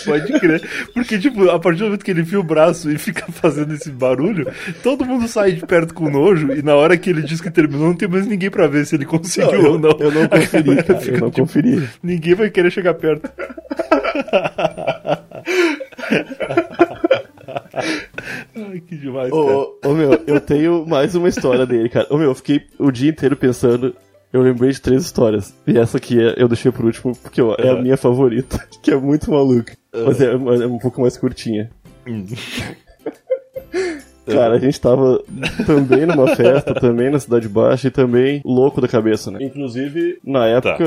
Pode 0.05 0.39
crer. 0.39 0.61
Porque, 0.93 1.19
tipo, 1.19 1.49
a 1.49 1.59
partir 1.59 1.79
do 1.79 1.85
momento 1.85 2.03
que 2.05 2.11
ele 2.11 2.21
enfia 2.21 2.39
o 2.39 2.43
braço 2.43 2.89
e 2.91 2.97
fica 2.97 3.25
fazendo 3.31 3.73
esse 3.73 3.89
barulho, 3.89 4.47
todo 4.81 5.05
mundo 5.05 5.27
sai 5.27 5.53
de 5.53 5.65
perto 5.65 5.93
com 5.93 6.09
nojo 6.09 6.53
e 6.53 6.61
na 6.61 6.75
hora 6.75 6.97
que 6.97 7.09
ele 7.09 7.21
diz 7.21 7.41
que 7.41 7.51
terminou, 7.51 7.87
não 7.87 7.95
tem 7.95 8.07
mais 8.07 8.25
ninguém 8.27 8.49
pra 8.49 8.67
ver 8.67 8.85
se 8.85 8.95
ele 8.95 9.05
conseguiu 9.05 9.51
eu, 9.51 9.71
ou 9.73 9.79
não. 9.79 9.91
eu 9.99 10.11
não 10.11 10.27
conferi, 10.27 10.75
cara. 10.83 11.03
Eu 11.05 11.19
não 11.19 11.29
Tipo, 11.29 11.41
conferi. 11.47 11.89
Ninguém 12.01 12.33
vai 12.35 12.49
querer 12.49 12.71
chegar 12.71 12.93
perto. 12.93 13.29
Ai, 18.55 18.79
que 18.87 18.95
demais, 18.95 19.29
cara. 19.29 19.41
Ô, 19.41 19.75
ô, 19.85 19.93
meu, 19.93 20.21
eu 20.27 20.39
tenho 20.39 20.85
mais 20.85 21.15
uma 21.15 21.27
história 21.29 21.65
dele, 21.65 21.89
cara. 21.89 22.07
Ô 22.09 22.17
meu, 22.17 22.29
eu 22.29 22.35
fiquei 22.35 22.61
o 22.79 22.91
dia 22.91 23.09
inteiro 23.09 23.35
pensando 23.35 23.95
eu 24.33 24.41
lembrei 24.41 24.71
de 24.71 24.81
três 24.81 25.03
histórias. 25.03 25.53
E 25.65 25.77
essa 25.77 25.97
aqui 25.97 26.19
é, 26.19 26.33
eu 26.37 26.47
deixei 26.47 26.71
por 26.71 26.83
último 26.83 27.15
porque 27.15 27.41
ó, 27.41 27.55
é 27.57 27.69
a 27.69 27.81
minha 27.81 27.95
favorita, 27.95 28.57
que 28.81 28.91
é 28.91 28.97
muito 28.97 29.31
maluca. 29.31 29.77
Mas 29.93 30.19
é, 30.19 30.33
é 30.33 30.67
um 30.67 30.79
pouco 30.79 30.99
mais 31.01 31.15
curtinha. 31.15 31.69
Cara, 34.25 34.55
a 34.55 34.59
gente 34.59 34.79
tava 34.79 35.21
também 35.65 36.05
numa 36.05 36.35
festa, 36.35 36.73
também 36.79 37.09
na 37.09 37.19
Cidade 37.19 37.47
Baixa 37.47 37.87
e 37.87 37.91
também 37.91 38.41
louco 38.45 38.79
da 38.79 38.87
cabeça, 38.87 39.31
né? 39.31 39.39
Inclusive, 39.41 40.19
na 40.23 40.47
época, 40.47 40.83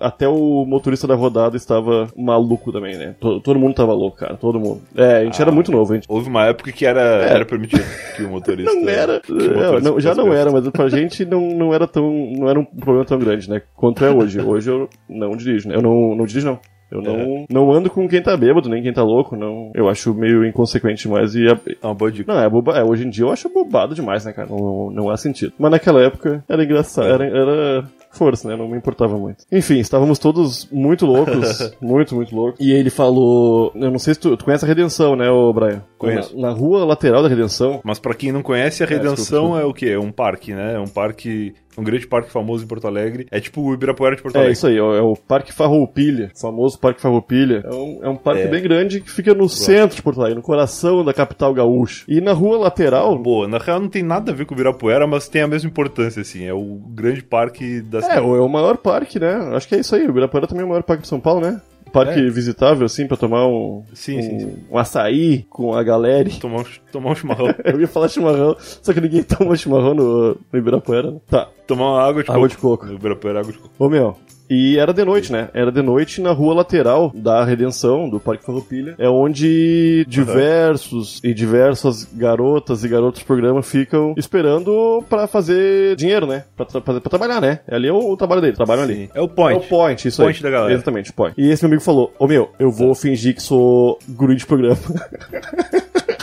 até 0.00 0.28
o 0.28 0.64
motorista 0.66 1.06
da 1.06 1.14
rodada 1.14 1.56
estava 1.56 2.08
maluco 2.16 2.72
também, 2.72 2.96
né? 2.96 3.14
Todo, 3.20 3.40
todo 3.40 3.58
mundo 3.58 3.74
tava 3.74 3.92
louco, 3.92 4.18
cara, 4.18 4.36
todo 4.36 4.58
mundo. 4.58 4.80
É, 4.96 5.18
a 5.18 5.24
gente 5.24 5.40
era 5.40 5.50
muito 5.50 5.70
novo, 5.70 5.92
a 5.92 5.96
gente. 5.96 6.06
Houve 6.08 6.28
uma 6.28 6.46
época 6.46 6.72
que 6.72 6.86
era, 6.86 7.00
era 7.00 7.44
permitido 7.44 7.84
que 8.16 8.22
o 8.22 8.28
motorista. 8.28 8.72
Não 8.72 8.88
era. 8.88 9.14
é, 9.14 9.80
não, 9.80 10.00
já 10.00 10.14
não 10.14 10.32
era, 10.32 10.50
mas 10.50 10.68
pra 10.70 10.88
gente 10.88 11.24
não, 11.24 11.40
não 11.40 11.74
era 11.74 11.86
tão. 11.86 12.10
não 12.36 12.48
era 12.48 12.58
um 12.58 12.64
problema 12.64 13.04
tão 13.04 13.18
grande, 13.18 13.48
né? 13.48 13.62
Quanto 13.74 14.04
é 14.04 14.10
hoje. 14.10 14.40
Hoje 14.40 14.70
eu 14.70 14.88
não 15.08 15.36
dirijo, 15.36 15.68
né? 15.68 15.76
Eu 15.76 15.82
não, 15.82 16.14
não 16.14 16.24
dirijo, 16.24 16.46
não. 16.46 16.58
Eu 16.90 17.02
não, 17.02 17.44
não 17.50 17.72
ando 17.72 17.90
com 17.90 18.08
quem 18.08 18.22
tá 18.22 18.36
bêbado, 18.36 18.68
nem 18.68 18.82
quem 18.82 18.92
tá 18.92 19.02
louco, 19.02 19.36
não. 19.36 19.70
Eu 19.74 19.88
acho 19.88 20.14
meio 20.14 20.44
inconsequente 20.46 21.02
demais 21.02 21.34
e. 21.34 21.46
É 21.46 21.86
uma 21.86 21.94
boa 21.94 22.10
dica. 22.10 22.32
Não, 22.32 22.40
é, 22.40 22.48
boba, 22.48 22.78
é, 22.78 22.84
hoje 22.84 23.06
em 23.06 23.10
dia 23.10 23.24
eu 23.24 23.30
acho 23.30 23.48
bobado 23.48 23.94
demais, 23.94 24.24
né, 24.24 24.32
cara? 24.32 24.48
Não, 24.48 24.90
não 24.90 25.10
há 25.10 25.16
sentido. 25.16 25.52
Mas 25.58 25.70
naquela 25.70 26.02
época 26.02 26.42
era 26.48 26.64
engraçado, 26.64 27.08
era, 27.08 27.24
era 27.24 27.84
força, 28.10 28.48
né? 28.48 28.56
Não 28.56 28.68
me 28.68 28.76
importava 28.76 29.18
muito. 29.18 29.44
Enfim, 29.52 29.78
estávamos 29.78 30.18
todos 30.18 30.68
muito 30.72 31.04
loucos, 31.04 31.74
muito, 31.80 32.14
muito 32.14 32.34
loucos. 32.34 32.60
E 32.60 32.72
ele 32.72 32.90
falou. 32.90 33.70
Eu 33.74 33.90
não 33.90 33.98
sei 33.98 34.14
se 34.14 34.20
tu, 34.20 34.36
tu 34.36 34.44
conhece 34.44 34.64
a 34.64 34.68
Redenção, 34.68 35.14
né, 35.14 35.30
ô 35.30 35.52
Brian? 35.52 35.82
Conheço. 35.98 36.34
Na, 36.38 36.48
na 36.48 36.54
rua 36.54 36.84
lateral 36.84 37.22
da 37.22 37.28
Redenção. 37.28 37.80
Mas 37.84 37.98
pra 37.98 38.14
quem 38.14 38.32
não 38.32 38.42
conhece, 38.42 38.82
a 38.82 38.86
Redenção 38.86 39.14
desculpa, 39.14 39.60
é 39.60 39.64
o 39.64 39.74
quê? 39.74 39.90
É 39.90 39.98
um 39.98 40.10
parque, 40.10 40.54
né? 40.54 40.74
É 40.74 40.78
um 40.78 40.88
parque. 40.88 41.54
Um 41.78 41.84
grande 41.84 42.06
parque 42.06 42.30
famoso 42.30 42.64
em 42.64 42.66
Porto 42.66 42.86
Alegre. 42.86 43.26
É 43.30 43.38
tipo 43.40 43.60
o 43.62 43.72
Ibirapuera 43.72 44.16
de 44.16 44.22
Porto 44.22 44.34
É 44.34 44.38
Alegre. 44.38 44.52
isso 44.54 44.66
aí, 44.66 44.76
é 44.76 44.82
o, 44.82 44.94
é 44.94 45.00
o 45.00 45.14
Parque 45.16 45.52
Farroupilha, 45.52 46.30
famoso 46.40 46.78
Parque 46.78 47.00
Farroupilha. 47.00 47.62
É 47.64 47.70
um, 47.74 48.00
é 48.02 48.08
um 48.08 48.16
parque 48.16 48.42
É. 48.42 48.48
bem 48.48 48.62
grande 48.62 49.00
que 49.00 49.10
fica 49.10 49.32
no 49.34 49.48
centro 49.48 49.94
de 49.96 50.02
Porto 50.02 50.20
Alegre, 50.20 50.36
no 50.36 50.42
coração 50.42 51.04
da 51.04 51.14
capital 51.14 51.54
gaúcha. 51.54 52.04
E 52.08 52.20
na 52.20 52.32
rua 52.32 52.58
lateral, 52.58 53.16
Boa, 53.18 53.46
na 53.48 53.58
real 53.58 53.80
não 53.80 53.88
tem 53.88 54.02
nada 54.02 54.32
a 54.32 54.34
ver 54.34 54.44
com 54.44 54.54
o 54.54 54.56
Ibirapuera, 54.56 55.06
mas 55.06 55.28
tem 55.28 55.42
a 55.42 55.48
mesma 55.48 55.70
importância, 55.70 56.20
assim. 56.22 56.44
É 56.44 56.52
o 56.52 56.80
grande 56.90 57.22
parque 57.22 57.80
da 57.80 57.98
É, 57.98 58.02
cidade. 58.02 58.20
o- 58.26 58.36
é 58.36 58.40
o 58.40 58.48
maior 58.48 58.76
parque, 58.78 59.18
né? 59.20 59.34
Acho 59.54 59.68
que 59.68 59.74
é 59.74 59.78
isso 59.80 59.94
aí. 59.94 60.02
O 60.06 60.10
Ibirapuera 60.10 60.46
também 60.46 60.62
é 60.62 60.66
o 60.66 60.68
maior 60.68 60.82
parque 60.82 61.02
de 61.02 61.08
São 61.08 61.20
Paulo, 61.20 61.40
né? 61.40 61.60
Parque 61.92 62.20
É. 62.20 62.30
visitável, 62.30 62.86
assim, 62.86 63.06
pra 63.06 63.16
tomar 63.16 63.46
um, 63.46 63.82
Sim, 63.92 64.18
um, 64.18 64.22
sim, 64.22 64.40
sim. 64.40 64.56
um 64.70 64.78
açaí 64.78 65.44
com 65.50 65.74
a 65.74 65.82
galera. 65.82 66.28
Tomar, 66.40 66.60
um, 66.60 66.64
tomar 66.92 67.10
um 67.10 67.14
chimarrão. 67.14 67.54
Eu 67.64 67.80
ia 67.80 67.88
falar 67.88 68.08
chimarrão, 68.08 68.56
só 68.58 68.92
que 68.92 69.00
ninguém 69.00 69.22
toma 69.24 69.56
chimarrão 69.56 69.94
no, 69.94 70.28
no 70.52 70.58
Ibirapuera. 70.58 71.10
né? 71.12 71.18
Tá. 71.28 71.48
tomar 71.66 71.92
uma 71.92 72.02
água 72.02 72.22
de 72.22 72.30
Água 72.30 72.42
coco. 72.42 72.48
de 72.48 72.56
coco. 72.58 72.86
No 72.86 72.94
Ibirapuera, 72.94 73.40
água 73.40 73.52
de 73.52 73.58
coco. 73.58 73.74
Ô, 73.78 73.88
meu. 73.88 74.16
E 74.50 74.78
era 74.78 74.92
de 74.92 75.04
noite, 75.04 75.30
né? 75.32 75.48
Era 75.52 75.70
de 75.70 75.82
noite 75.82 76.20
na 76.20 76.32
rua 76.32 76.54
lateral 76.54 77.12
da 77.14 77.44
Redenção, 77.44 78.08
do 78.08 78.18
Parque 78.18 78.44
Farroupilha. 78.44 78.94
É 78.98 79.08
onde 79.08 80.04
diversos 80.08 81.20
e 81.22 81.34
diversas 81.34 82.04
garotas 82.04 82.84
e 82.84 82.88
garotos 82.88 83.20
do 83.22 83.26
programa 83.26 83.62
ficam 83.62 84.14
esperando 84.16 85.04
pra 85.08 85.26
fazer 85.26 85.96
dinheiro, 85.96 86.26
né? 86.26 86.44
Pra, 86.56 86.64
tra 86.64 86.80
pra, 86.80 87.00
trabalhar, 87.00 87.40
né? 87.40 87.60
Ali 87.70 87.88
é 87.88 87.92
o, 87.92 88.12
o 88.12 88.16
trabalho 88.16 88.40
dele, 88.40 88.56
trabalham 88.56 88.84
ali. 88.84 89.10
É 89.14 89.20
o 89.20 89.28
point. 89.28 89.60
É 89.60 89.64
o 89.64 89.68
point, 89.68 90.08
isso 90.08 90.22
Point 90.22 90.38
aí. 90.38 90.42
da 90.42 90.50
galera. 90.50 90.74
Exatamente, 90.74 91.12
point. 91.12 91.34
E 91.36 91.50
esse 91.50 91.62
meu 91.62 91.68
amigo 91.68 91.82
falou, 91.82 92.12
ô 92.18 92.26
meu, 92.26 92.50
eu 92.58 92.70
vou 92.70 92.94
fingir 92.94 93.34
que 93.34 93.42
sou 93.42 93.98
guru 94.08 94.34
de 94.34 94.46
programa. 94.46 94.78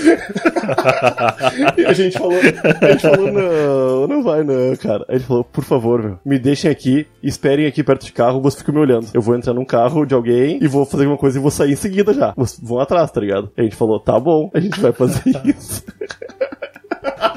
e 1.76 1.84
a 1.84 1.92
gente 1.92 2.18
falou, 2.18 2.38
a 2.38 2.90
gente 2.92 3.02
falou, 3.02 3.32
não, 3.32 4.06
não 4.06 4.22
vai 4.22 4.42
não, 4.42 4.76
cara. 4.76 5.04
Aí 5.08 5.16
ele 5.16 5.24
falou, 5.24 5.44
por 5.44 5.64
favor, 5.64 6.02
meu, 6.02 6.18
me 6.24 6.38
deixem 6.38 6.70
aqui, 6.70 7.06
esperem 7.22 7.66
aqui 7.66 7.82
perto 7.82 8.06
de 8.06 8.12
carro, 8.12 8.40
você 8.40 8.58
fica 8.58 8.72
me 8.72 8.78
olhando. 8.78 9.08
Eu 9.12 9.22
vou 9.22 9.36
entrar 9.36 9.54
num 9.54 9.64
carro 9.64 10.04
de 10.04 10.14
alguém 10.14 10.58
e 10.62 10.66
vou 10.66 10.84
fazer 10.84 11.04
alguma 11.04 11.18
coisa 11.18 11.38
e 11.38 11.42
vou 11.42 11.50
sair 11.50 11.72
em 11.72 11.76
seguida 11.76 12.12
já. 12.12 12.32
Vocês 12.36 12.60
vão 12.62 12.80
atrás, 12.80 13.10
tá 13.10 13.20
ligado? 13.20 13.50
A 13.56 13.62
gente 13.62 13.76
falou, 13.76 14.00
tá 14.00 14.18
bom, 14.18 14.50
a 14.54 14.60
gente 14.60 14.80
vai 14.80 14.92
fazer 14.92 15.22
isso. 15.44 15.84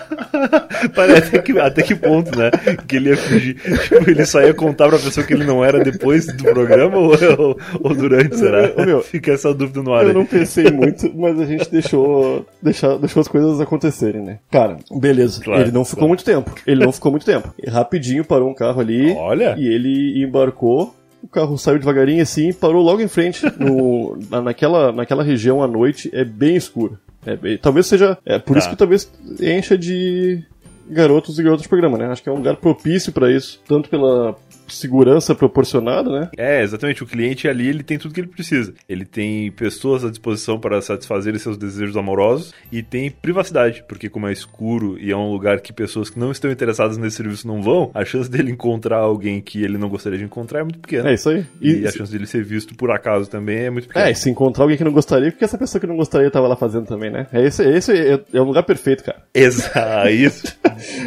Parece 0.95 1.27
até 1.29 1.39
que, 1.39 1.59
até 1.59 1.81
que 1.81 1.95
ponto, 1.95 2.37
né? 2.37 2.51
Que 2.87 2.97
ele 2.97 3.09
ia 3.09 3.17
fugir. 3.17 3.55
Tipo, 3.55 4.09
ele 4.09 4.25
só 4.25 4.41
ia 4.41 4.53
contar 4.53 4.89
pra 4.89 4.99
pessoa 4.99 5.25
que 5.25 5.33
ele 5.33 5.43
não 5.45 5.63
era 5.63 5.83
depois 5.83 6.25
do 6.27 6.43
programa 6.43 6.97
ou, 6.97 7.11
ou, 7.39 7.57
ou 7.81 7.95
durante, 7.95 8.35
será? 8.37 8.73
Meu, 8.85 9.01
Fica 9.01 9.31
essa 9.31 9.53
dúvida 9.53 9.81
no 9.81 9.93
ar. 9.93 10.03
Eu 10.03 10.09
aí. 10.09 10.13
não 10.13 10.25
pensei 10.25 10.69
muito, 10.71 11.11
mas 11.15 11.39
a 11.39 11.45
gente 11.45 11.69
deixou, 11.71 12.45
deixar, 12.61 12.97
deixou 12.97 13.21
as 13.21 13.27
coisas 13.27 13.59
acontecerem, 13.61 14.21
né? 14.21 14.39
Cara, 14.51 14.77
beleza. 14.91 15.41
Claro, 15.43 15.61
ele 15.61 15.71
não 15.71 15.83
ficou 15.85 15.99
claro. 15.99 16.09
muito 16.09 16.23
tempo. 16.25 16.53
Ele 16.65 16.83
não 16.85 16.91
ficou 16.91 17.11
muito 17.11 17.25
tempo. 17.25 17.53
Rapidinho 17.67 18.25
parou 18.25 18.49
um 18.49 18.53
carro 18.55 18.79
ali. 18.81 19.11
Olha. 19.13 19.55
E 19.57 19.67
ele 19.67 20.23
embarcou. 20.23 20.93
O 21.21 21.27
carro 21.27 21.57
saiu 21.57 21.79
devagarinho 21.79 22.21
assim 22.21 22.49
e 22.49 22.53
parou 22.53 22.81
logo 22.83 23.01
em 23.01 23.07
frente. 23.07 23.45
No, 23.57 24.17
na- 24.29 24.41
naquela, 24.41 24.91
naquela 24.91 25.23
região 25.23 25.63
à 25.63 25.67
noite 25.67 26.09
é 26.13 26.25
bem 26.25 26.55
escuro. 26.57 26.97
É 27.25 27.57
talvez 27.57 27.87
seja. 27.87 28.17
É 28.25 28.39
por 28.39 28.53
Tá. 28.53 28.59
isso 28.59 28.69
que 28.69 28.75
talvez 28.75 29.11
encha 29.41 29.77
de 29.77 30.43
garotos 30.89 31.39
e 31.39 31.43
garotas 31.43 31.63
de 31.63 31.69
programa, 31.69 31.97
né? 31.97 32.07
Acho 32.07 32.21
que 32.21 32.29
é 32.29 32.31
um 32.31 32.35
lugar 32.37 32.57
propício 32.57 33.11
pra 33.13 33.31
isso. 33.31 33.61
Tanto 33.67 33.89
pela 33.89 34.35
segurança 34.67 35.35
proporcionada, 35.35 36.09
né? 36.09 36.29
É, 36.37 36.61
exatamente. 36.61 37.03
O 37.03 37.07
cliente 37.07 37.47
ali, 37.47 37.67
ele 37.67 37.83
tem 37.83 37.97
tudo 37.97 38.13
que 38.13 38.21
ele 38.21 38.27
precisa. 38.27 38.73
Ele 38.87 39.05
tem 39.05 39.51
pessoas 39.51 40.03
à 40.03 40.09
disposição 40.09 40.59
para 40.59 40.81
satisfazer 40.81 41.37
seus 41.39 41.57
desejos 41.57 41.97
amorosos 41.97 42.53
e 42.71 42.81
tem 42.81 43.09
privacidade, 43.09 43.83
porque 43.87 44.09
como 44.09 44.27
é 44.27 44.31
escuro 44.31 44.97
e 44.99 45.11
é 45.11 45.17
um 45.17 45.31
lugar 45.31 45.61
que 45.61 45.73
pessoas 45.73 46.09
que 46.09 46.19
não 46.19 46.31
estão 46.31 46.51
interessadas 46.51 46.97
nesse 46.97 47.17
serviço 47.17 47.47
não 47.47 47.61
vão, 47.61 47.91
a 47.93 48.05
chance 48.05 48.29
dele 48.29 48.51
encontrar 48.51 48.97
alguém 48.97 49.41
que 49.41 49.63
ele 49.63 49.77
não 49.77 49.89
gostaria 49.89 50.17
de 50.17 50.25
encontrar 50.25 50.59
é 50.59 50.63
muito 50.63 50.79
pequena. 50.79 51.09
É 51.09 51.13
isso 51.13 51.29
aí. 51.29 51.45
E, 51.61 51.87
a 51.87 51.91
chance 51.91 52.11
dele 52.11 52.25
ser 52.25 52.43
visto 52.43 52.75
por 52.75 52.91
acaso 52.91 53.29
também 53.29 53.65
é 53.65 53.69
muito 53.69 53.87
pequena. 53.87 54.07
É, 54.07 54.11
e 54.11 54.15
se 54.15 54.29
encontrar 54.29 54.63
alguém 54.63 54.77
que 54.77 54.83
não 54.83 54.91
gostaria, 54.91 55.31
porque 55.31 55.43
essa 55.43 55.57
pessoa 55.57 55.79
que 55.79 55.87
não 55.87 55.95
gostaria 55.95 56.29
tava 56.31 56.47
lá 56.47 56.55
fazendo 56.55 56.85
também, 56.85 57.11
né? 57.11 57.27
É 57.31 57.43
esse, 57.43 57.63
esse 57.63 57.91
é, 57.91 58.19
é 58.33 58.41
um 58.41 58.45
lugar 58.45 58.63
perfeito, 58.63 59.03
cara. 59.03 59.23
Exato, 59.33 60.09
isso. 60.09 60.43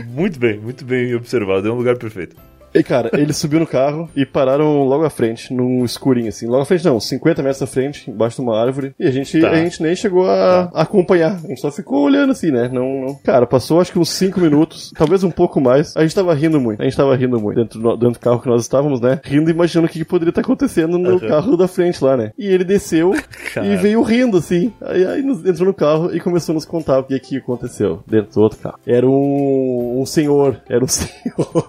muito 0.09 0.39
bem, 0.39 0.59
muito 0.59 0.85
bem 0.85 1.15
observado. 1.15 1.69
É 1.69 1.71
um 1.71 1.77
lugar 1.77 1.97
perfeito. 1.97 2.37
E, 2.79 2.83
cara, 2.83 3.11
ele 3.15 3.33
subiu 3.33 3.61
no 3.61 3.67
carro 3.67 4.09
e 4.15 4.25
pararam 4.27 4.85
logo 4.85 5.05
à 5.05 5.11
frente, 5.11 5.53
num 5.53 5.85
escurinho, 5.85 6.29
assim. 6.29 6.47
Logo 6.47 6.63
à 6.63 6.65
frente, 6.67 6.85
não, 6.85 6.99
50 7.01 7.43
metros 7.43 7.63
à 7.63 7.67
frente, 7.67 8.11
embaixo 8.11 8.37
de 8.37 8.43
uma 8.43 8.59
árvore. 8.61 8.95
E 8.99 9.07
a 9.07 9.11
gente, 9.11 9.41
Tá. 9.41 9.51
a 9.51 9.57
gente 9.57 9.83
nem 9.83 9.95
chegou 9.97 10.29
a, 10.29 10.71
a 10.75 10.83
acompanhar. 10.83 11.37
A 11.45 11.49
gente 11.49 11.61
só 11.61 11.71
ficou 11.71 12.03
olhando 12.05 12.33
assim, 12.33 12.51
né? 12.51 12.69
Não, 12.73 13.01
não- 13.01 13.15
Cara, 13.25 13.47
passou 13.47 13.81
acho 13.81 13.93
que 13.93 13.99
uns 13.99 14.11
5 14.11 14.41
minutos, 14.41 14.93
talvez 14.97 15.25
um 15.25 15.31
pouco 15.31 15.61
mais. 15.61 15.97
A 15.97 16.03
gente 16.03 16.15
tava 16.15 16.35
rindo 16.35 16.61
muito. 16.61 16.81
A 16.81 16.85
gente 16.85 16.97
tava 16.97 17.15
rindo 17.17 17.41
muito 17.41 17.57
dentro 17.57 17.81
do, 17.81 17.97
dentro 17.97 18.15
do 18.15 18.21
carro 18.21 18.41
que 18.41 18.49
nós 18.49 18.63
estávamos, 18.63 19.01
né? 19.01 19.21
Rindo 19.25 19.51
e 19.51 19.53
imaginando 19.53 19.87
o 19.87 19.91
que, 19.91 19.99
que 19.99 20.05
poderia 20.05 20.31
estar 20.31 20.41
acontecendo 20.43 20.99
no 20.99 21.17
Aham. 21.17 21.29
carro 21.29 21.57
da 21.57 21.67
frente 21.69 22.03
lá, 22.05 22.17
né? 22.17 22.33
E 22.39 22.47
ele 22.47 22.65
desceu 22.65 23.13
Cara. 23.55 23.67
e 23.67 23.77
veio 23.77 24.03
rindo, 24.03 24.37
assim. 24.39 24.73
Aí, 24.83 25.07
aí 25.07 25.21
entrou 25.21 25.67
no 25.69 25.75
carro 25.75 26.15
e 26.15 26.21
começou 26.21 26.53
a 26.53 26.55
nos 26.55 26.65
contar 26.65 26.99
o 27.01 27.05
que, 27.05 27.19
que 27.19 27.37
aconteceu 27.39 28.03
dentro 28.07 28.33
do 28.35 28.41
outro 28.41 28.59
carro. 28.59 28.79
Era 28.87 29.07
um, 29.09 30.01
um 30.01 30.07
senhor. 30.07 30.61
Era 30.69 30.85
um 30.85 30.89
senhor. 30.89 31.69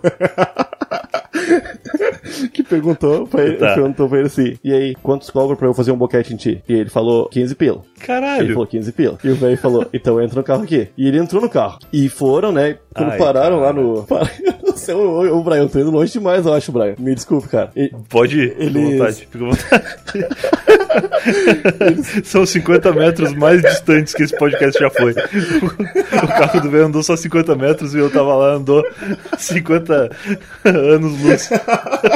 que 2.53 2.63
perguntou 2.63 3.27
pra 3.27 3.43
ele, 3.43 3.57
Tá. 3.57 3.73
perguntou 3.73 4.07
pra 4.09 4.19
ele 4.19 4.27
assim: 4.27 4.57
E 4.63 4.73
aí, 4.73 4.95
quantos 5.01 5.29
cobra 5.29 5.55
pra 5.55 5.67
eu 5.67 5.73
fazer 5.73 5.91
um 5.91 5.97
boquete 5.97 6.33
em 6.33 6.37
ti? 6.37 6.61
E 6.67 6.73
ele 6.73 6.89
falou: 6.89 7.27
15 7.29 7.55
pila. 7.55 7.81
Ele 7.97 8.05
Caralho. 8.05 8.53
falou 8.53 8.67
15 8.67 8.91
pila. 8.91 9.17
E 9.23 9.29
o 9.29 9.35
velho 9.35 9.57
falou: 9.57 9.85
Então 9.93 10.21
entra 10.21 10.37
no 10.37 10.43
carro 10.43 10.63
aqui. 10.63 10.87
E 10.97 11.07
ele 11.07 11.17
entrou 11.19 11.41
no 11.41 11.49
carro. 11.49 11.79
E 11.91 12.09
foram, 12.09 12.51
né? 12.51 12.77
Quando 12.95 13.11
Ai, 13.11 13.17
pararam 13.17 13.59
lá 13.59 13.73
cara. 13.73 13.81
no. 13.81 14.05
Não 14.67 14.75
sei, 14.77 14.93
ô, 14.93 15.37
ô, 15.37 15.43
Brian, 15.43 15.61
eu 15.63 15.69
tô 15.69 15.79
indo 15.79 15.89
longe 15.91 16.11
demais, 16.11 16.45
eu 16.45 16.53
acho, 16.53 16.71
Brian. 16.71 16.95
Me 16.99 17.15
desculpe, 17.15 17.47
cara. 17.47 17.71
E- 17.75 17.91
Pode 18.09 18.39
ir, 18.39 18.49
fica 18.51 18.61
à 18.61 18.65
Eles- 18.65 18.97
vontade, 18.97 19.15
fica 19.15 19.37
à 19.37 19.41
vontade. 19.49 19.83
São 22.23 22.45
50 22.45 22.91
metros 22.93 23.33
mais 23.33 23.61
distantes 23.61 24.13
que 24.13 24.23
esse 24.23 24.35
podcast 24.37 24.79
já 24.79 24.89
foi. 24.89 25.11
O 25.13 26.27
carro 26.27 26.61
do 26.61 26.69
velho 26.69 26.85
andou 26.85 27.03
só 27.03 27.15
50 27.15 27.55
metros 27.55 27.93
e 27.93 27.99
eu 27.99 28.09
tava 28.09 28.35
lá, 28.35 28.53
andou 28.53 28.83
50 29.37 30.09
anos 30.63 31.21
luz. 31.21 31.49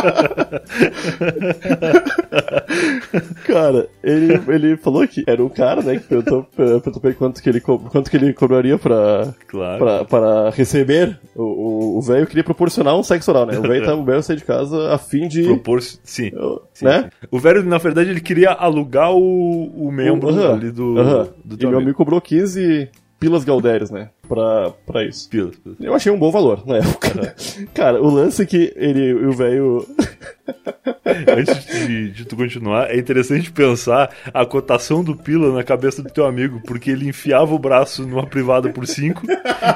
Cara, 3.46 3.88
ele, 4.04 4.34
ele 4.48 4.78
falou 4.78 5.08
que 5.08 5.24
era 5.28 5.44
um 5.44 5.50
cara, 5.50 5.82
né, 5.82 5.98
que 5.98 6.08
perguntou, 6.08 6.44
perguntou 6.56 7.02
pra 7.02 7.10
ele 7.10 7.18
quanto 7.18 7.42
que 7.42 7.50
ele, 7.50 7.62
quanto 7.62 8.10
que 8.10 8.18
ele 8.18 8.34
cobraria 8.34 8.78
pra, 8.78 9.34
Claro. 9.48 9.78
pra, 9.80 10.06
para 10.06 10.50
receber. 10.52 11.20
O- 11.36 12.02
velho 12.02 12.26
queria 12.28 12.44
proporcionar 12.44 12.96
um 12.98 13.04
sexo 13.04 13.32
oral, 13.32 13.46
né? 13.46 13.58
O 13.58 13.62
velho 13.62 13.86
tava 13.86 14.04
velho 14.04 14.24
sair 14.24 14.38
de 14.38 14.46
casa 14.46 14.94
a 14.94 14.98
fim 14.98 15.28
de. 15.28 15.44
Propor 15.44 15.82
sim. 15.82 16.32
Eu- 16.34 16.62
sim, 16.74 16.86
né? 16.86 17.10
O 17.30 17.40
velho, 17.40 17.64
na 17.64 17.78
verdade, 17.78 18.10
ele 18.10 18.22
queria 18.22 18.52
alugar 18.52 19.12
o, 19.14 19.66
o 19.88 19.92
membro 19.92 20.30
Aham, 20.30 20.54
ali 20.54 20.72
do, 20.72 21.00
aham. 21.00 21.28
do 21.46 21.56
E 21.56 21.60
meu 21.60 21.70
amigo. 21.70 21.82
amigo 21.84 21.98
cobrou 21.98 22.20
15 22.22 22.90
pilas 23.20 23.44
galdérios, 23.44 23.92
né? 23.92 24.10
Pra, 24.32 24.72
pra 24.86 25.04
isso. 25.04 25.30
Pilas, 25.30 25.58
pilas. 25.58 25.78
Eu 25.82 25.94
achei 25.94 26.10
um 26.10 26.18
bom 26.18 26.32
valor 26.32 26.66
na 26.66 26.78
época. 26.78 27.36
Cara, 27.76 28.02
o 28.02 28.10
lance 28.10 28.42
é 28.42 28.46
que 28.46 28.72
ele, 28.78 29.14
o 29.14 29.34
velho. 29.34 29.86
Antes 31.28 31.66
de, 31.66 32.12
de, 32.12 32.26
tu 32.26 32.38
continuar, 32.38 32.90
é 32.90 32.98
interessante 32.98 33.52
pensar 33.52 34.10
a 34.34 34.46
cotação 34.46 35.04
do 35.04 35.16
Pila 35.16 35.54
na 35.54 35.64
cabeça 35.64 36.02
do 36.02 36.10
teu 36.10 36.26
amigo, 36.26 36.62
porque 36.66 36.92
ele 36.92 37.10
enfiava 37.10 37.54
o 37.54 37.60
braço 37.60 38.08
numa 38.08 38.26
privada 38.26 38.70
por 38.70 38.88
5 38.88 39.22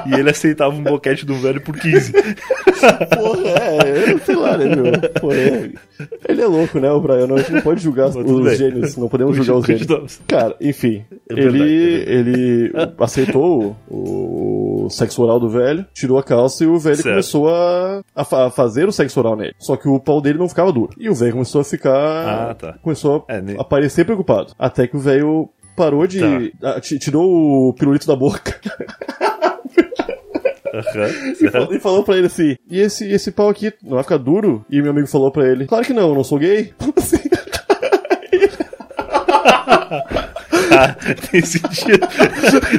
e 0.06 0.14
ele 0.14 0.30
aceitava 0.30 0.74
um 0.74 0.82
boquete 0.82 1.26
do 1.26 1.34
velho 1.34 1.60
por 1.60 1.78
15. 1.78 2.12
Porra, 3.14 3.48
é, 3.48 4.18
sei 4.18 4.36
lá, 4.36 4.56
né, 4.56 4.74
meu? 4.74 4.92
Porra, 5.20 5.36
é. 5.36 5.70
Ele 6.28 6.42
é 6.42 6.46
louco, 6.46 6.78
né, 6.78 6.90
o 6.90 7.00
Brian? 7.00 7.26
Não, 7.26 7.36
a 7.36 7.38
gente 7.38 7.52
não 7.52 7.62
pode 7.62 7.82
julgar 7.82 8.06
Mas 8.14 8.30
os 8.30 8.58
gênios, 8.58 8.96
não 8.96 9.08
podemos 9.08 9.36
julgar 9.36 9.56
os 9.56 9.66
gênios. 9.66 10.20
Cara, 10.26 10.56
enfim, 10.60 11.04
é 11.28 11.34
verdade, 11.34 11.62
ele, 11.62 12.06
é 12.06 12.12
ele 12.12 12.72
aceitou 12.98 13.76
o, 13.88 13.96
o 13.98 14.45
sexo 14.90 15.22
oral 15.22 15.40
do 15.40 15.48
velho, 15.48 15.86
tirou 15.92 16.18
a 16.18 16.22
calça 16.22 16.64
e 16.64 16.66
o 16.66 16.78
velho 16.78 16.96
certo. 16.96 17.10
começou 17.10 17.48
a, 17.48 18.02
a, 18.14 18.50
fazer 18.50 18.88
o 18.88 18.92
sexo 18.92 19.18
oral 19.20 19.36
nele. 19.36 19.54
Só 19.58 19.76
que 19.76 19.88
o 19.88 19.98
pau 20.00 20.20
dele 20.20 20.38
não 20.38 20.48
ficava 20.48 20.72
duro. 20.72 20.92
E 20.98 21.08
o 21.08 21.14
velho 21.14 21.32
começou 21.32 21.60
a 21.60 21.64
ficar. 21.64 22.50
Ah, 22.50 22.54
tá. 22.54 22.72
Começou 22.82 23.24
a 23.28 23.34
é, 23.34 23.40
ne... 23.40 23.56
aparecer 23.58 24.04
preocupado. 24.04 24.52
Até 24.58 24.86
que 24.86 24.96
o 24.96 25.00
velho 25.00 25.48
parou 25.76 26.06
de. 26.06 26.50
Tá. 26.60 26.80
tirou 26.80 27.68
o 27.68 27.72
pirulito 27.74 28.06
da 28.06 28.16
boca. 28.16 28.58
Uhum, 30.76 31.32
e, 31.40 31.50
falou, 31.50 31.74
e, 31.74 31.80
falou 31.80 32.02
pra 32.04 32.16
ele 32.16 32.26
assim: 32.26 32.56
E 32.68 32.80
esse, 32.80 33.08
esse 33.10 33.30
pau 33.30 33.48
aqui 33.48 33.72
não 33.82 33.94
vai 33.94 34.02
ficar 34.02 34.18
duro? 34.18 34.64
E 34.68 34.82
meu 34.82 34.90
amigo 34.90 35.06
falou 35.06 35.30
pra 35.30 35.48
ele: 35.48 35.66
Claro 35.66 35.84
que 35.84 35.92
não, 35.92 36.08
eu 36.08 36.14
não 36.14 36.24
sou 36.24 36.38
gay. 36.38 36.74
Assim. 36.96 37.16
Ah, 40.70 40.94
tem 41.30 41.42
sentido. 41.42 42.06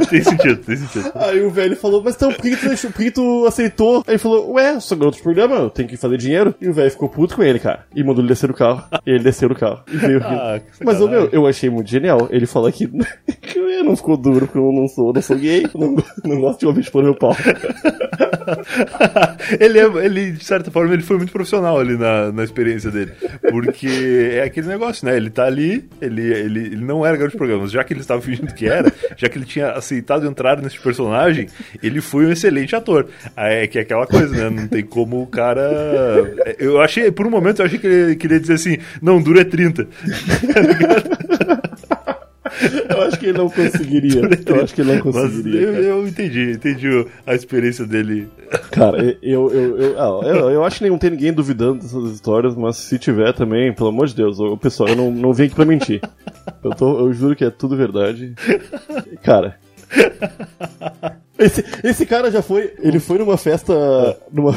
tem 0.10 0.24
sentido, 0.24 0.58
tem 0.58 0.78
sentido. 0.78 1.12
Aí 1.16 1.42
o 1.42 1.50
velho 1.50 1.76
falou, 1.76 2.02
mas 2.04 2.16
então, 2.16 2.32
por 2.32 2.42
que, 2.42 2.56
tu, 2.56 2.92
por 2.92 3.04
que 3.04 3.12
tu 3.12 3.46
aceitou? 3.46 4.04
Aí 4.08 4.14
ele 4.14 4.18
falou, 4.18 4.54
ué, 4.54 4.80
sou 4.80 4.98
garoto 4.98 5.18
de 5.18 5.24
programa, 5.24 5.56
eu 5.56 5.70
tenho 5.70 5.88
que 5.88 5.98
fazer 5.98 6.18
dinheiro. 6.18 6.56
E 6.60 6.68
o 6.68 6.74
velho 6.74 6.92
ficou 6.92 7.10
puto 7.10 7.36
com 7.36 7.44
ele, 7.44 7.60
cara. 7.60 7.86
E 7.96 8.04
mandou 8.04 8.22
ele 8.22 8.30
descer 8.30 8.48
do 8.48 8.54
carro. 8.54 8.84
E 9.06 9.10
ele 9.10 9.24
desceu 9.24 9.50
do 9.50 9.56
carro. 9.56 9.82
E 9.92 9.98
veio 9.98 10.22
ah, 10.24 10.60
Mas, 10.84 11.00
o 11.02 11.08
meu, 11.08 11.30
eu 11.32 11.48
achei 11.48 11.70
muito 11.70 11.90
genial. 11.90 12.28
Ele 12.32 12.46
falou 12.46 12.72
que, 12.72 12.88
não 13.84 13.96
ficou 13.96 14.18
duro, 14.18 14.46
porque 14.46 14.58
eu 14.58 14.72
não 14.72 14.88
sou, 14.88 15.14
não 15.14 15.22
sou 15.22 15.38
gay, 15.38 15.66
não, 15.74 15.96
não 16.24 16.42
gosto 16.42 16.60
de 16.60 16.68
ouvir 16.68 16.82
expor 16.82 17.04
meu 17.04 17.16
pau. 17.16 17.36
ele, 19.60 19.80
é, 19.80 20.06
ele, 20.06 20.32
de 20.32 20.44
certa 20.44 20.72
forma, 20.72 20.94
ele 20.94 21.04
foi 21.04 21.18
muito 21.18 21.32
profissional 21.32 21.80
ali 21.80 21.98
na, 21.98 22.32
na 22.32 22.44
experiência 22.44 22.92
dele. 22.92 23.12
Porque 23.50 24.32
é 24.34 24.44
aquele 24.44 24.68
negócio, 24.68 25.06
né? 25.06 25.16
Ele 25.16 25.30
tá 25.30 25.46
ali, 25.46 25.88
ele, 26.02 26.22
ele, 26.22 26.60
ele 26.68 26.86
não 26.86 27.06
era 27.06 27.16
garoto 27.16 27.34
de 27.34 27.38
programas. 27.38 27.72
Já 27.78 27.84
que 27.84 27.94
ele 27.94 28.00
estava 28.00 28.20
fingindo 28.20 28.52
que 28.56 28.68
era, 28.68 28.92
já 29.16 29.30
que 29.30 29.38
ele 29.38 29.46
tinha 29.46 29.70
aceitado 29.74 30.26
entrar 30.26 30.60
nesse 30.60 30.80
personagem, 30.80 31.48
ele 31.84 32.02
foi 32.02 32.26
um 32.26 32.32
excelente 32.32 32.76
ator. 32.76 33.08
É 33.36 33.68
que 33.68 33.78
é 33.78 33.84
aquela 33.84 34.08
coisa, 34.08 34.36
né? 34.36 34.50
Não 34.50 34.68
tem 34.68 34.84
como 34.84 35.22
o 35.22 35.28
cara. 35.28 35.62
Eu 36.58 36.82
achei, 36.82 37.12
por 37.12 37.28
um 37.28 37.30
momento, 37.30 37.62
eu 37.62 37.68
achei 37.68 37.78
que 37.78 37.86
ele 37.86 38.16
queria 38.16 38.40
dizer 38.40 38.54
assim: 38.54 38.80
não, 39.00 39.22
duro 39.22 39.40
é 39.40 39.44
30. 39.44 39.88
Eu 42.90 43.02
acho 43.04 43.20
que 43.20 43.28
ele 43.28 43.38
não 43.38 43.50
conseguiria. 43.50 44.22
Eu 44.46 44.64
acho 44.64 44.74
que 44.74 44.82
ele 44.82 44.94
não 44.94 45.02
conseguiria. 45.02 45.62
Eu, 45.62 45.84
eu, 45.84 46.08
entendi, 46.08 46.52
entendi 46.52 47.06
a 47.26 47.36
experiência 47.36 47.86
dele. 47.86 48.28
Cara, 48.72 49.18
eu, 49.22 49.52
eu, 49.52 49.78
eu, 49.78 50.00
ah, 50.00 50.26
eu, 50.26 50.50
eu, 50.52 50.64
acho 50.64 50.80
que 50.80 50.90
não 50.90 50.98
tem 50.98 51.12
ninguém 51.12 51.34
duvidando 51.34 51.82
dessas 51.82 52.12
histórias, 52.12 52.56
mas 52.56 52.78
se 52.78 52.98
tiver 52.98 53.34
também, 53.34 53.74
pelo 53.74 53.90
amor 53.90 54.08
de 54.08 54.16
Deus, 54.16 54.40
o 54.40 54.58
pessoal, 54.58 54.90
eu 54.90 54.96
não, 54.96 55.12
não 55.12 55.34
vim 55.34 55.46
aqui 55.46 55.56
pra 55.56 55.66
mentir. 55.66 56.02
Eu, 56.64 56.72
tô, 56.72 57.00
eu 57.00 57.14
juro 57.14 57.36
que 57.36 57.46
é 57.46 57.50
tudo 57.50 57.78
verdade. 57.78 58.34
Cara. 59.22 59.58
Esse, 61.38 61.64
esse 61.84 62.06
cara 62.06 62.32
já 62.32 62.42
foi. 62.42 62.74
Ele 62.80 63.00
foi 63.00 63.20
numa 63.20 63.38
festa. 63.38 63.74
Numa. 64.32 64.56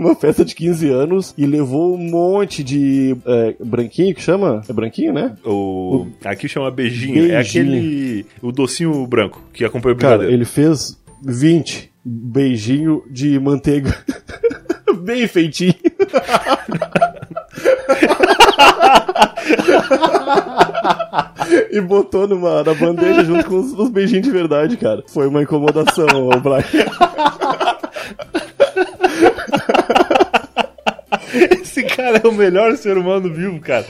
Numa 0.00 0.14
festa 0.14 0.44
de 0.44 0.54
15 0.54 0.88
anos 0.88 1.34
e 1.36 1.44
levou 1.46 1.94
um 1.94 1.98
monte 1.98 2.64
de 2.64 3.14
é, 3.26 3.54
branquinho 3.62 4.14
que 4.14 4.22
chama? 4.22 4.62
É 4.68 4.72
branquinho, 4.72 5.12
né? 5.12 5.36
O, 5.44 5.50
o... 5.50 6.12
Aqui 6.24 6.48
chama 6.48 6.70
beijinho. 6.70 7.14
beijinho. 7.14 7.34
É 7.34 7.38
aquele. 7.38 8.24
O 8.42 8.50
docinho 8.50 9.06
branco 9.06 9.42
que 9.52 9.64
acompanha 9.64 9.92
o 9.92 9.96
brigadeiro. 9.96 10.24
Cara, 10.24 10.34
ele 10.34 10.44
fez 10.46 10.98
20 11.22 11.90
beijinho 12.04 13.02
de 13.10 13.38
manteiga. 13.38 13.94
Bem 15.02 15.28
feitinho. 15.28 15.74
e 21.70 21.80
botou 21.80 22.26
numa, 22.26 22.62
na 22.62 22.74
bandeja 22.74 23.24
junto 23.24 23.44
com 23.46 23.60
os, 23.60 23.72
os 23.72 23.88
beijinhos 23.90 24.24
de 24.24 24.30
verdade, 24.30 24.76
cara. 24.76 25.02
Foi 25.08 25.26
uma 25.26 25.42
incomodação, 25.42 26.28
o 26.28 26.40
Brian. 26.40 26.64
Esse 31.62 31.82
cara 31.82 32.20
é 32.22 32.26
o 32.26 32.32
melhor 32.32 32.76
ser 32.76 32.96
humano 32.96 33.32
vivo, 33.32 33.58
cara. 33.60 33.86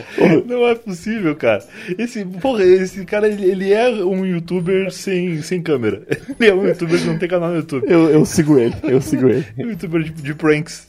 Não 0.47 0.67
é 0.67 0.75
possível, 0.75 1.35
cara. 1.37 1.65
Esse, 1.99 2.25
porra, 2.25 2.65
esse 2.65 3.05
cara, 3.05 3.29
ele, 3.29 3.45
ele 3.45 3.73
é 3.73 3.89
um 3.91 4.25
youtuber 4.25 4.91
sem, 4.91 5.43
sem 5.43 5.63
câmera. 5.63 6.03
Ele 6.41 6.51
é 6.51 6.55
um 6.55 6.67
youtuber 6.67 6.99
que 6.99 7.07
não 7.07 7.19
tem 7.19 7.29
canal 7.29 7.51
no 7.51 7.57
YouTube. 7.57 7.85
Eu, 7.87 8.09
eu 8.09 8.25
sigo 8.25 8.59
ele, 8.59 8.75
eu 8.83 9.01
sigo 9.01 9.29
ele. 9.29 9.47
Um 9.59 9.71
youtuber 9.71 10.03
de, 10.03 10.11
de 10.11 10.35
pranks. 10.35 10.89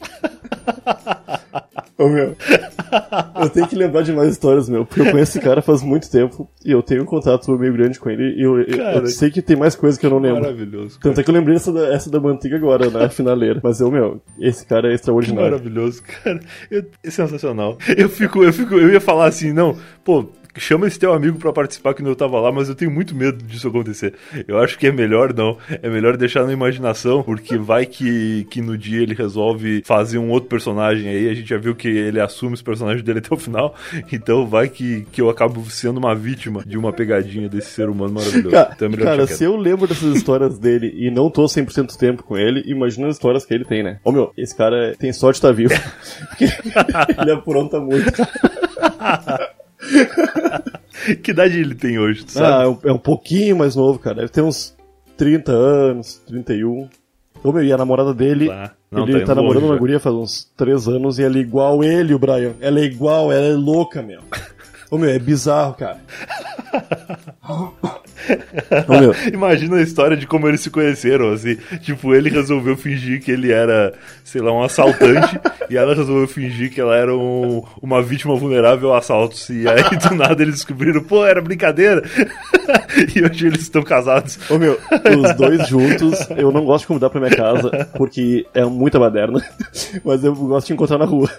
Ô, 2.01 2.09
meu, 2.09 2.35
eu 3.41 3.49
tenho 3.51 3.67
que 3.67 3.75
lembrar 3.75 4.01
de 4.01 4.11
mais 4.11 4.31
histórias, 4.31 4.67
meu, 4.67 4.83
porque 4.83 5.01
eu 5.01 5.11
conheço 5.11 5.37
esse 5.37 5.39
cara 5.39 5.61
faz 5.61 5.83
muito 5.83 6.09
tempo 6.09 6.49
e 6.65 6.71
eu 6.71 6.81
tenho 6.81 7.03
um 7.03 7.05
contato 7.05 7.51
meio 7.59 7.71
grande 7.73 7.99
com 7.99 8.09
ele 8.09 8.35
e 8.35 8.41
eu, 8.41 8.65
cara, 8.75 8.97
eu 8.97 9.07
sei 9.07 9.29
que 9.29 9.39
tem 9.39 9.55
mais 9.55 9.75
coisas 9.75 9.99
que 9.99 10.05
eu 10.07 10.09
não 10.09 10.17
lembro. 10.17 10.41
Maravilhoso. 10.41 10.99
Cara. 10.99 11.01
Tanto 11.03 11.21
é 11.21 11.23
que 11.23 11.29
eu 11.29 11.33
lembrei 11.33 11.55
essa 11.57 11.71
da, 11.71 11.93
essa 11.93 12.09
da 12.09 12.19
manteiga 12.19 12.55
agora, 12.55 12.89
na 12.89 13.07
finaleira. 13.07 13.59
Mas 13.63 13.79
eu, 13.79 13.91
meu, 13.91 14.19
esse 14.39 14.65
cara 14.65 14.91
é 14.91 14.95
extraordinário. 14.95 15.43
Que 15.43 15.51
maravilhoso, 15.51 16.01
cara. 16.23 16.39
Eu, 16.71 16.85
é 17.03 17.09
sensacional. 17.11 17.77
Eu 17.95 18.09
fico, 18.09 18.43
eu 18.43 18.51
fico, 18.51 18.73
eu 18.73 18.91
ia 18.91 18.99
falar 18.99 19.27
assim, 19.27 19.53
não, 19.53 19.77
pô, 20.03 20.27
chama 20.55 20.87
esse 20.87 20.99
teu 20.99 21.13
amigo 21.13 21.37
para 21.37 21.53
participar 21.53 21.93
que 21.93 22.01
eu 22.01 22.15
tava 22.15 22.39
lá, 22.39 22.51
mas 22.51 22.69
eu 22.69 22.75
tenho 22.75 22.91
muito 22.91 23.15
medo 23.15 23.43
disso 23.43 23.67
acontecer. 23.67 24.13
Eu 24.47 24.59
acho 24.59 24.77
que 24.77 24.87
é 24.87 24.91
melhor 24.91 25.33
não, 25.33 25.57
é 25.69 25.89
melhor 25.89 26.17
deixar 26.17 26.45
na 26.45 26.53
imaginação, 26.53 27.23
porque 27.23 27.57
vai 27.57 27.85
que, 27.85 28.45
que 28.49 28.61
no 28.61 28.77
dia 28.77 29.01
ele 29.01 29.13
resolve 29.13 29.81
fazer 29.85 30.17
um 30.17 30.29
outro 30.29 30.49
personagem 30.49 31.07
aí, 31.07 31.29
a 31.29 31.33
gente 31.33 31.49
já 31.49 31.57
viu 31.57 31.75
que 31.75 31.87
ele 31.87 32.19
assume 32.19 32.53
os 32.53 32.61
personagens 32.61 33.03
dele 33.03 33.19
até 33.19 33.33
o 33.33 33.37
final, 33.37 33.75
então 34.11 34.47
vai 34.47 34.67
que, 34.67 35.05
que 35.11 35.21
eu 35.21 35.29
acabo 35.29 35.63
sendo 35.69 35.97
uma 35.97 36.15
vítima 36.15 36.63
de 36.65 36.77
uma 36.77 36.91
pegadinha 36.91 37.47
desse 37.47 37.69
ser 37.69 37.89
humano 37.89 38.13
maravilhoso. 38.13 38.51
Cara, 38.51 38.73
então 38.75 38.89
é 38.89 38.97
cara 38.97 39.27
se 39.27 39.43
eu 39.43 39.55
lembro 39.55 39.87
dessas 39.87 40.15
histórias 40.15 40.57
dele 40.57 40.93
e 40.95 41.09
não 41.09 41.29
tô 41.29 41.43
100% 41.45 41.95
tempo 41.97 42.23
com 42.23 42.37
ele, 42.37 42.63
imagina 42.65 43.07
as 43.07 43.15
histórias 43.15 43.45
que 43.45 43.53
ele 43.53 43.65
tem, 43.65 43.83
né? 43.83 43.99
Ô 44.03 44.11
meu, 44.11 44.31
esse 44.37 44.55
cara 44.55 44.95
tem 44.97 45.13
sorte 45.13 45.39
de 45.41 45.47
estar 45.47 45.49
tá 45.49 45.53
vivo. 45.53 45.73
ele 47.21 47.31
apronta 47.31 47.79
muito. 47.79 48.11
que 51.21 51.31
idade 51.31 51.59
ele 51.59 51.75
tem 51.75 51.99
hoje, 51.99 52.25
tu 52.25 52.31
sabe? 52.31 52.77
Ah, 52.83 52.89
é 52.89 52.91
um 52.91 52.97
pouquinho 52.97 53.57
mais 53.57 53.75
novo, 53.75 53.99
cara. 53.99 54.17
Deve 54.17 54.29
ter 54.29 54.41
uns 54.41 54.75
30 55.17 55.51
anos, 55.51 56.21
31. 56.27 56.89
Ô 57.43 57.51
meu, 57.51 57.63
e 57.63 57.73
a 57.73 57.77
namorada 57.77 58.13
dele, 58.13 58.47
tá. 58.47 58.71
Não, 58.91 59.07
ele 59.07 59.21
tá, 59.21 59.27
tá 59.27 59.35
namorando 59.35 59.63
uma 59.63 59.77
guria 59.77 59.99
faz 59.99 60.13
uns 60.13 60.51
3 60.57 60.87
anos 60.89 61.17
e 61.17 61.23
ela 61.23 61.37
é 61.37 61.41
igual 61.41 61.83
ele, 61.83 62.13
o 62.13 62.19
Brian. 62.19 62.53
Ela 62.59 62.79
é 62.79 62.83
igual, 62.83 63.31
ela 63.31 63.45
é 63.45 63.53
louca, 63.53 64.01
meu. 64.01 64.21
Ô 64.91 64.97
meu, 64.97 65.09
é 65.09 65.17
bizarro, 65.17 65.73
cara. 65.75 65.99
Imagina 69.33 69.77
a 69.77 69.81
história 69.81 70.17
de 70.17 70.27
como 70.27 70.47
eles 70.47 70.61
se 70.61 70.69
conheceram, 70.69 71.31
assim. 71.31 71.57
Tipo, 71.81 72.13
ele 72.13 72.29
resolveu 72.29 72.75
fingir 72.77 73.21
que 73.21 73.31
ele 73.31 73.51
era, 73.51 73.93
sei 74.23 74.41
lá, 74.41 74.51
um 74.51 74.63
assaltante, 74.63 75.39
e 75.69 75.77
ela 75.77 75.95
resolveu 75.95 76.27
fingir 76.27 76.71
que 76.71 76.81
ela 76.81 76.95
era 76.95 77.15
um, 77.15 77.63
uma 77.81 78.01
vítima 78.01 78.35
vulnerável 78.35 78.93
a 78.93 78.99
assaltos. 78.99 79.49
E 79.49 79.67
aí, 79.67 79.83
do 79.97 80.15
nada, 80.15 80.41
eles 80.41 80.55
descobriram, 80.55 81.01
pô, 81.03 81.25
era 81.25 81.41
brincadeira. 81.41 82.01
e 83.15 83.23
hoje 83.23 83.47
eles 83.47 83.61
estão 83.61 83.81
casados. 83.81 84.39
Ô 84.49 84.57
meu, 84.57 84.77
os 85.19 85.35
dois 85.35 85.67
juntos, 85.67 86.27
eu 86.37 86.51
não 86.51 86.65
gosto 86.65 86.81
de 86.83 86.87
convidar 86.87 87.09
pra 87.09 87.19
minha 87.19 87.35
casa, 87.35 87.89
porque 87.97 88.45
é 88.53 88.63
muita 88.63 88.99
baderna. 88.99 89.41
Mas 90.03 90.23
eu 90.23 90.35
gosto 90.35 90.67
de 90.67 90.73
encontrar 90.73 90.97
na 90.97 91.05
rua. 91.05 91.29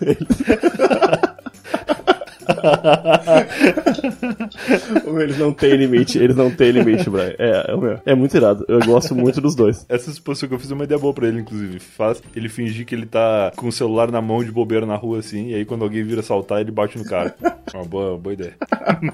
eles 5.21 5.39
não 5.39 5.53
têm 5.53 5.77
limite, 5.77 6.19
eles 6.19 6.37
não 6.37 6.51
têm 6.51 6.73
limite, 6.73 7.09
Brian. 7.09 7.35
É, 7.39 7.67
é, 8.07 8.13
é 8.13 8.15
muito 8.15 8.37
irado. 8.37 8.65
Eu 8.69 8.81
gosto 8.81 9.15
muito 9.15 9.41
dos 9.41 9.55
dois. 9.55 9.87
Essa 9.89 10.13
suposição 10.13 10.49
que 10.49 10.55
eu 10.55 10.59
fiz 10.59 10.71
é 10.71 10.75
uma 10.75 10.85
ideia 10.85 10.99
boa 10.99 11.15
pra 11.15 11.29
ele, 11.29 11.41
inclusive. 11.41 11.79
Faz 11.79 12.23
ele 12.35 12.49
fingir 12.49 12.87
que 12.87 12.95
ele 12.95 13.07
tá 13.07 13.53
com 13.57 13.69
o 13.69 13.73
celular 13.73 14.11
na 14.11 14.21
mão 14.21 14.45
de 14.45 14.51
bobeira 14.51 14.87
na 14.87 14.97
rua, 14.97 15.19
assim, 15.19 15.49
e 15.49 15.55
aí 15.55 15.65
quando 15.65 15.83
alguém 15.83 16.03
vira 16.03 16.23
saltar, 16.23 16.61
ele 16.61 16.71
bate 16.71 16.99
no 16.99 17.05
cara. 17.05 17.35
Uma 17.75 17.85
boa, 17.85 18.19
boa 18.19 18.33
ideia. 18.33 18.55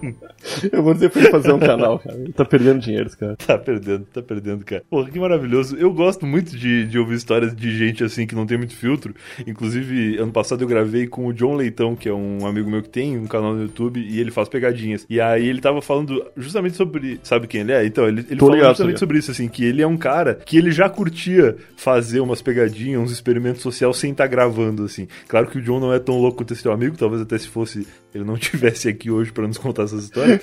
eu 0.73 0.83
vou 0.83 0.95
dizer 0.95 1.11
pra 1.11 1.21
ele 1.21 1.31
fazer 1.31 1.53
um 1.53 1.59
canal, 1.59 1.99
cara. 1.99 2.17
Ele 2.17 2.33
tá 2.33 2.45
perdendo 2.45 2.81
dinheiro, 2.81 3.11
cara. 3.17 3.37
Tá 3.37 3.59
perdendo, 3.59 4.05
tá 4.07 4.23
perdendo, 4.23 4.65
cara. 4.65 4.83
Porra, 4.89 5.11
que 5.11 5.19
maravilhoso. 5.19 5.77
Eu 5.77 5.93
gosto 5.93 6.27
muito 6.27 6.57
de, 6.57 6.87
de 6.87 6.99
ouvir 6.99 7.15
histórias 7.15 7.55
de 7.55 7.77
gente 7.77 8.03
assim 8.03 8.27
que 8.27 8.35
não 8.35 8.47
tem 8.47 8.59
muito 8.59 8.75
filtro. 8.75 9.15
Inclusive, 9.47 10.19
ano 10.19 10.33
passado 10.33 10.63
eu 10.63 10.69
gravei 10.69 11.07
com 11.07 11.27
o 11.27 11.33
John 11.33 11.55
Leitão, 11.55 11.95
que 11.95 12.09
é 12.09 12.15
um 12.15 12.47
amigo 12.47 12.71
meu 12.71 12.83
que 12.83 12.89
tem 12.89 13.18
um 13.19 13.27
canal 13.27 13.55
no 13.55 13.63
YouTube 13.63 14.01
e 14.01 14.21
ele 14.21 14.31
faz 14.31 14.49
pegadinhas. 14.49 15.07
E 15.09 15.21
aí 15.21 15.47
ele 15.47 15.61
tava 15.61 15.81
falando 15.83 16.25
justamente 16.37 16.77
sobre. 16.77 17.21
Sabe 17.23 17.47
quem 17.47 17.63
ele 17.63 17.73
é? 17.73 17.85
Então, 17.85 18.07
ele, 18.07 18.25
ele 18.31 18.41
falou 18.41 18.55
ligado, 18.55 18.71
justamente 18.71 18.99
sobre 18.99 19.19
isso, 19.19 19.31
assim, 19.31 19.49
que 19.49 19.65
ele 19.65 19.83
é 19.83 19.87
um 19.87 19.97
cara 19.97 20.35
que 20.35 20.57
ele 20.57 20.71
já 20.71 20.89
curtia 20.89 21.57
fazer 21.77 22.21
umas 22.21 22.43
pegadinhas, 22.43 23.01
uns 23.01 23.11
experimentos 23.11 23.63
sociais 23.63 23.97
sem 23.97 24.13
estar 24.13 24.27
gravando, 24.27 24.85
assim. 24.85 25.07
Claro 25.27 25.47
que 25.47 25.59
o 25.59 25.63
John 25.63 25.81
não 25.81 25.93
é 25.93 25.99
tão 25.99 26.19
louco 26.19 26.39
quanto 26.39 26.53
esse 26.53 26.63
teu 26.63 26.73
amigo, 26.73 26.97
talvez 26.97 27.23
até 27.23 27.37
se 27.37 27.49
fosse 27.49 27.87
ele 28.15 28.25
não 28.25 28.37
tivesse 28.39 28.89
aqui 28.89 29.11
hoje 29.11 29.33
para 29.33 29.47
nos 29.47 29.59
contar 29.59 29.85
essas 29.85 30.05
histórias. 30.05 30.41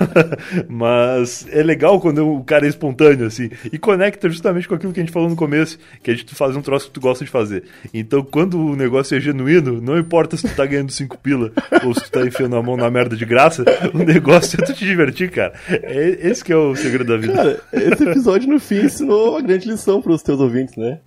Mas 0.68 1.46
é 1.50 1.62
legal 1.62 2.00
quando 2.00 2.26
o 2.26 2.44
cara 2.44 2.66
é 2.66 2.68
espontâneo, 2.68 3.26
assim, 3.26 3.50
e 3.72 3.78
conecta 3.78 4.28
justamente 4.28 4.68
com 4.68 4.74
aquilo 4.74 4.92
que 4.92 5.00
a 5.00 5.02
gente 5.02 5.12
falou 5.12 5.28
no 5.28 5.36
começo, 5.36 5.78
que 6.02 6.10
é 6.10 6.14
de 6.14 6.24
tu 6.24 6.34
fazer 6.34 6.58
um 6.58 6.62
troço 6.62 6.86
que 6.86 6.92
tu 6.92 7.00
gosta 7.00 7.24
de 7.24 7.30
fazer. 7.30 7.64
Então, 7.92 8.22
quando 8.22 8.58
o 8.58 8.76
negócio 8.76 9.16
é 9.16 9.20
genuíno, 9.20 9.80
não 9.80 9.98
importa 9.98 10.36
se 10.36 10.48
tu 10.48 10.54
tá 10.54 10.66
ganhando 10.66 10.92
cinco 10.92 11.18
pila 11.18 11.52
ou 11.84 11.94
se 11.98 12.04
tu 12.04 12.10
tá 12.10 12.26
enfiando 12.26 12.56
a 12.56 12.62
mão 12.62 12.76
na 12.76 12.90
merda 12.90 13.16
de 13.16 13.24
graça, 13.24 13.64
o 13.94 13.98
negócio 13.98 14.60
é 14.60 14.64
tu 14.64 14.74
te 14.74 14.84
divertir, 14.84 15.30
cara. 15.30 15.52
É, 15.68 16.18
esse 16.28 16.44
que 16.44 16.52
é 16.52 16.56
o 16.56 16.74
segredo 16.76 17.08
da 17.08 17.16
vida. 17.16 17.34
Cara, 17.34 17.60
esse 17.72 18.04
episódio 18.04 18.48
no 18.48 18.60
fim 18.60 18.84
ensinou 18.84 19.32
uma 19.32 19.42
grande 19.42 19.68
lição 19.68 20.00
pros 20.02 20.22
teus 20.22 20.40
ouvintes, 20.40 20.76
né? 20.76 20.98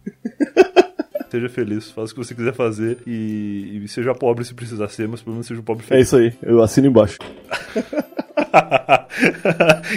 Seja 1.29 1.47
feliz, 1.47 1.89
faça 1.89 2.11
o 2.11 2.15
que 2.15 2.25
você 2.25 2.35
quiser 2.35 2.53
fazer 2.53 2.97
e, 3.07 3.81
e 3.83 3.87
seja 3.87 4.13
pobre 4.13 4.43
se 4.43 4.53
precisar 4.53 4.89
ser, 4.89 5.07
mas 5.07 5.21
pelo 5.21 5.35
menos 5.35 5.47
seja 5.47 5.61
um 5.61 5.63
pobre 5.63 5.85
É 5.85 5.87
feliz. 5.87 6.07
isso 6.07 6.17
aí, 6.17 6.33
eu 6.43 6.61
assino 6.61 6.87
embaixo. 6.87 7.17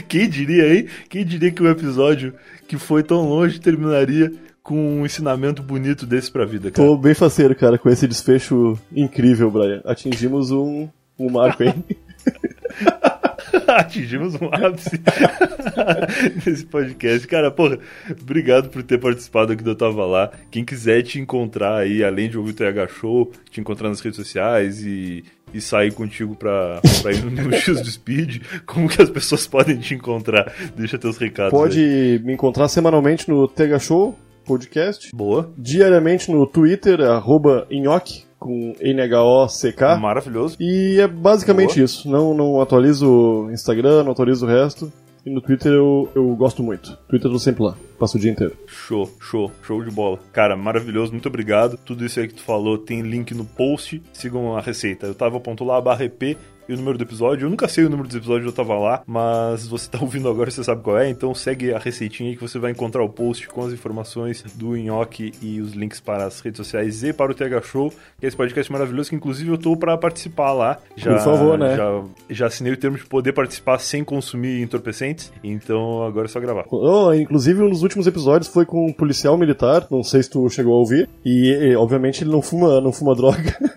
Quem 0.09 0.29
diria, 0.29 0.75
hein? 0.75 0.87
Quem 1.09 1.25
diria 1.25 1.51
que 1.51 1.63
um 1.63 1.69
episódio 1.69 2.35
que 2.69 2.79
foi 2.79 3.03
tão 3.03 3.29
longe 3.29 3.61
terminaria 3.61 4.33
com 4.65 5.01
um 5.01 5.05
ensinamento 5.05 5.63
bonito 5.63 6.07
desse 6.07 6.33
pra 6.33 6.47
vida, 6.47 6.71
cara? 6.71 6.89
Tô 6.89 6.97
bem 6.97 7.13
faceiro, 7.13 7.55
cara, 7.55 7.77
com 7.77 7.91
esse 7.91 8.09
desfecho 8.09 8.79
incrível, 8.91 9.51
Brian. 9.51 9.83
Atingimos 9.85 10.51
um, 10.51 10.89
um 11.19 11.31
marco 11.31 11.63
aí. 11.63 11.75
Atingimos 13.69 14.35
um 14.35 14.49
ápice 14.51 14.99
nesse 16.47 16.65
podcast. 16.65 17.29
Cara, 17.29 17.51
porra, 17.51 17.79
obrigado 18.11 18.71
por 18.71 18.83
ter 18.83 18.99
participado 18.99 19.53
aqui 19.53 19.63
do 19.63 19.71
Eu 19.71 19.77
Tava 19.77 20.07
Lá. 20.07 20.33
Quem 20.51 20.65
quiser 20.65 21.03
te 21.03 21.21
encontrar 21.21 21.77
aí, 21.77 22.03
além 22.03 22.31
de 22.31 22.39
ouvir 22.39 22.53
o 22.53 22.55
TH 22.55 22.89
Show, 22.89 23.33
te 23.51 23.61
encontrar 23.61 23.91
nas 23.91 24.01
redes 24.01 24.17
sociais 24.17 24.83
e, 24.83 25.25
e 25.53 25.61
sair 25.61 25.93
contigo 25.93 26.35
pra, 26.35 26.81
pra 27.03 27.13
ir 27.13 27.23
no 27.23 27.53
X 27.53 27.81
do 27.83 27.91
Speed, 27.91 28.43
como 28.65 28.89
que 28.89 29.03
as 29.03 29.11
pessoas 29.11 29.47
podem 29.47 29.77
te 29.79 29.95
encontrar? 29.95 30.51
Deixa 30.75 30.99
teus 30.99 31.19
recados 31.19 31.53
aí. 31.53 31.61
Pode 31.61 32.23
me 32.25 32.33
encontrar 32.33 32.69
semanalmente 32.69 33.29
no 33.29 33.47
Tega 33.47 33.79
Show 33.79 34.19
Podcast, 34.45 35.11
Boa. 35.15 35.51
diariamente 35.57 36.31
no 36.31 36.47
Twitter, 36.47 37.01
arroba 37.01 37.67
Nhoque, 37.71 38.25
com 38.39 38.75
N-H-O-C-K. 38.81 39.97
Maravilhoso. 39.97 40.57
E 40.61 41.01
é 41.01 41.07
basicamente 41.09 41.77
Boa. 41.77 41.85
isso. 41.85 42.11
Não, 42.11 42.35
não 42.35 42.61
atualizo 42.61 43.11
o 43.11 43.51
Instagram, 43.51 44.05
não 44.05 44.13
atualizo 44.13 44.47
o 44.47 44.49
resto. 44.49 44.93
E 45.25 45.31
no 45.31 45.41
Twitter 45.41 45.73
eu, 45.73 46.11
eu 46.15 46.37
gosto 46.37 46.63
muito. 46.63 46.99
Twitter 47.09 47.29
eu 47.29 47.33
tô 47.33 47.39
sempre 47.39 47.63
lá. 47.63 47.75
Passo 47.99 48.19
o 48.19 48.21
dia 48.21 48.31
inteiro. 48.31 48.55
Show, 48.67 49.11
show, 49.19 49.51
show 49.63 49.83
de 49.83 49.91
bola. 49.91 50.19
Cara, 50.33 50.55
maravilhoso, 50.55 51.13
muito 51.13 51.29
obrigado. 51.29 51.79
Tudo 51.79 52.05
isso 52.05 52.21
aí 52.21 52.29
que 52.29 52.35
tu 52.35 52.43
falou 52.43 52.77
tem 52.77 53.01
link 53.01 53.33
no 53.33 53.47
post. 53.47 54.03
Sigam 54.13 54.55
a 54.55 54.61
receita. 54.61 55.07
Eu 55.07 55.15
tava 55.15 55.41
ponto 55.41 55.65
lá 55.65 55.81
barra 55.81 56.05
EP 56.05 56.37
e 56.69 56.73
o 56.73 56.77
número 56.77 56.99
do 56.99 57.05
episódio. 57.05 57.47
Eu 57.47 57.51
nunca 57.51 57.69
sei 57.69 57.85
o 57.85 57.91
número 57.91 58.09
dos 58.09 58.17
episódios, 58.17 58.47
eu 58.47 58.53
tava 58.53 58.79
lá, 58.79 59.03
mas 59.07 59.67
você 59.67 59.91
tá 59.91 59.99
ouvindo 60.01 60.29
agora, 60.29 60.51
você 60.51 60.63
sabe 60.63 60.83
qual 60.83 60.99
é. 60.99 61.09
Então 61.09 61.35
segue 61.35 61.73
a 61.73 61.79
receitinha 61.79 62.31
aí 62.31 62.37
que 62.37 62.43
você 62.43 62.59
vai 62.59 62.71
encontrar 62.71 63.03
o 63.03 63.09
post 63.09 63.49
com 63.49 63.65
as 63.65 63.73
informações 63.73 64.43
do 64.55 64.77
Nhoque 64.77 65.33
e 65.43 65.61
os 65.61 65.73
links 65.73 66.01
para 66.01 66.25
as 66.25 66.41
redes 66.41 66.59
sociais 66.59 67.03
e 67.03 67.13
para 67.13 67.33
o 67.33 67.35
TH 67.35 67.63
Show, 67.63 67.91
que 68.19 68.27
é 68.27 68.29
esse 68.29 68.37
podcast 68.37 68.71
maravilhoso 68.71 69.11
que 69.11 69.17
inclusive 69.17 69.51
eu 69.51 69.59
tô 69.59 69.77
pra 69.77 69.97
participar 69.97 70.53
lá. 70.53 70.79
Já, 70.97 71.15
Por 71.15 71.21
favor, 71.21 71.59
né? 71.59 71.77
Já, 71.77 72.03
já 72.31 72.47
assinei 72.47 72.73
o 72.73 72.77
termo 72.77 72.97
de 72.97 73.05
poder 73.05 73.33
participar 73.33 73.79
sem 73.79 74.05
consumir 74.05 74.63
entorpecentes. 74.63 75.33
Então 75.43 76.03
agora 76.05 76.27
é 76.27 76.29
só 76.29 76.41
gravar. 76.41 76.65
Oh, 76.71 77.13
inclusive, 77.13 77.63
um 77.63 77.71
dos 77.71 77.83
últimos 77.83 78.07
episódios 78.07 78.51
foi 78.51 78.65
com 78.65 78.87
um 78.87 78.93
policial 78.93 79.37
militar, 79.37 79.87
não 79.91 80.03
sei 80.03 80.23
se 80.23 80.31
tu 80.31 80.49
chegou 80.49 80.75
a 80.75 80.79
ouvir, 80.79 81.09
e, 81.25 81.51
e, 81.51 81.77
obviamente 81.77 82.23
ele 82.23 82.31
não 82.31 82.43
fuma, 82.43 82.81
não 82.81 82.93
fuma 82.93 83.15
droga. 83.15 83.57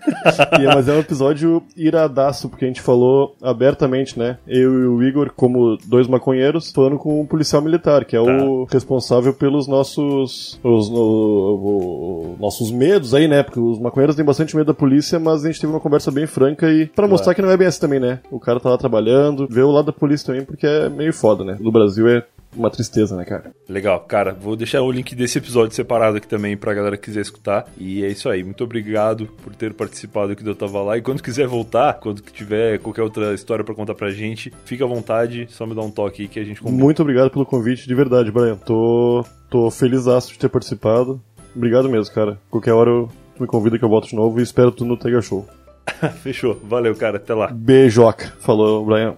E, 0.60 0.64
mas 0.64 0.88
é 0.88 0.92
um 0.92 0.98
episódio 0.98 1.62
iradaço, 1.76 2.48
porque 2.48 2.64
a 2.64 2.68
gente 2.68 2.77
falou 2.80 3.34
abertamente, 3.42 4.18
né? 4.18 4.38
Eu 4.46 4.72
e 4.74 4.86
o 4.86 5.02
Igor, 5.02 5.30
como 5.34 5.76
dois 5.86 6.06
maconheiros, 6.06 6.70
falando 6.72 6.98
com 6.98 7.20
um 7.20 7.26
policial 7.26 7.60
militar, 7.62 8.04
que 8.04 8.16
é 8.16 8.20
o 8.20 8.64
responsável 8.70 9.32
pelos 9.34 9.66
nossos 9.66 10.58
os, 10.62 10.88
o- 10.90 10.94
o- 10.94 12.36
nossos 12.40 12.70
medos 12.70 13.14
aí, 13.14 13.26
né? 13.28 13.42
Porque 13.42 13.60
os 13.60 13.78
maconheiros 13.78 14.16
têm 14.16 14.24
bastante 14.24 14.54
medo 14.56 14.66
da 14.66 14.74
polícia, 14.74 15.18
mas 15.18 15.44
a 15.44 15.48
gente 15.48 15.60
teve 15.60 15.72
uma 15.72 15.80
conversa 15.80 16.10
bem 16.10 16.26
franca 16.26 16.70
e 16.70 16.86
pra 16.86 17.08
mostrar 17.08 17.34
que 17.34 17.42
não 17.42 17.50
é 17.50 17.56
bem 17.56 17.66
assim 17.66 17.80
também, 17.80 18.00
né? 18.00 18.20
O 18.30 18.38
cara 18.40 18.60
tá 18.60 18.70
lá 18.70 18.78
trabalhando, 18.78 19.46
vê 19.48 19.62
o 19.62 19.70
lado 19.70 19.86
da 19.86 19.92
polícia 19.92 20.26
também, 20.26 20.44
porque 20.44 20.66
é 20.66 20.88
meio 20.88 21.12
foda, 21.12 21.44
né? 21.44 21.56
No 21.60 21.72
Brasil 21.72 22.08
é 22.08 22.22
uma 22.56 22.70
tristeza, 22.70 23.16
né, 23.16 23.24
cara? 23.24 23.52
Legal, 23.68 24.00
cara, 24.00 24.32
vou 24.32 24.56
deixar 24.56 24.82
o 24.82 24.90
link 24.90 25.14
desse 25.14 25.38
episódio 25.38 25.74
separado 25.74 26.16
aqui 26.16 26.26
também 26.26 26.56
pra 26.56 26.74
galera 26.74 26.96
que 26.96 27.04
quiser 27.04 27.20
escutar. 27.20 27.66
E 27.76 28.04
é 28.04 28.08
isso 28.08 28.28
aí, 28.28 28.42
muito 28.42 28.64
obrigado 28.64 29.26
por 29.42 29.54
ter 29.54 29.74
participado 29.74 30.32
aqui 30.32 30.42
do 30.42 30.50
Eu 30.50 30.56
Tava 30.56 30.82
Lá. 30.82 30.98
E 30.98 31.02
quando 31.02 31.22
quiser 31.22 31.46
voltar, 31.46 31.94
quando 31.94 32.20
tiver 32.20 32.78
qualquer 32.78 33.02
outra 33.02 33.34
história 33.34 33.64
pra 33.64 33.74
contar 33.74 33.94
pra 33.94 34.10
gente, 34.10 34.52
fica 34.64 34.84
à 34.84 34.88
vontade, 34.88 35.46
só 35.50 35.66
me 35.66 35.74
dá 35.74 35.82
um 35.82 35.90
toque 35.90 36.22
aí 36.22 36.28
que 36.28 36.40
a 36.40 36.44
gente 36.44 36.60
combina. 36.60 36.82
Muito 36.82 37.02
obrigado 37.02 37.30
pelo 37.30 37.46
convite, 37.46 37.86
de 37.86 37.94
verdade, 37.94 38.30
Brian. 38.30 38.56
Tô, 38.56 39.24
tô 39.50 39.70
feliz 39.70 40.04
de 40.04 40.38
ter 40.38 40.48
participado. 40.48 41.20
Obrigado 41.54 41.88
mesmo, 41.88 42.14
cara. 42.14 42.38
Qualquer 42.50 42.72
hora 42.72 42.90
eu 42.90 43.08
me 43.38 43.46
convida 43.46 43.78
que 43.78 43.84
eu 43.84 43.88
volto 43.88 44.08
de 44.08 44.16
novo 44.16 44.38
e 44.40 44.42
espero 44.42 44.72
tu 44.72 44.84
no 44.84 44.96
Tega 44.96 45.20
Show. 45.20 45.46
Fechou, 46.22 46.58
valeu, 46.64 46.94
cara, 46.94 47.16
até 47.16 47.34
lá. 47.34 47.48
Beijoca. 47.48 48.32
Falou, 48.38 48.84
Brian. 48.84 49.16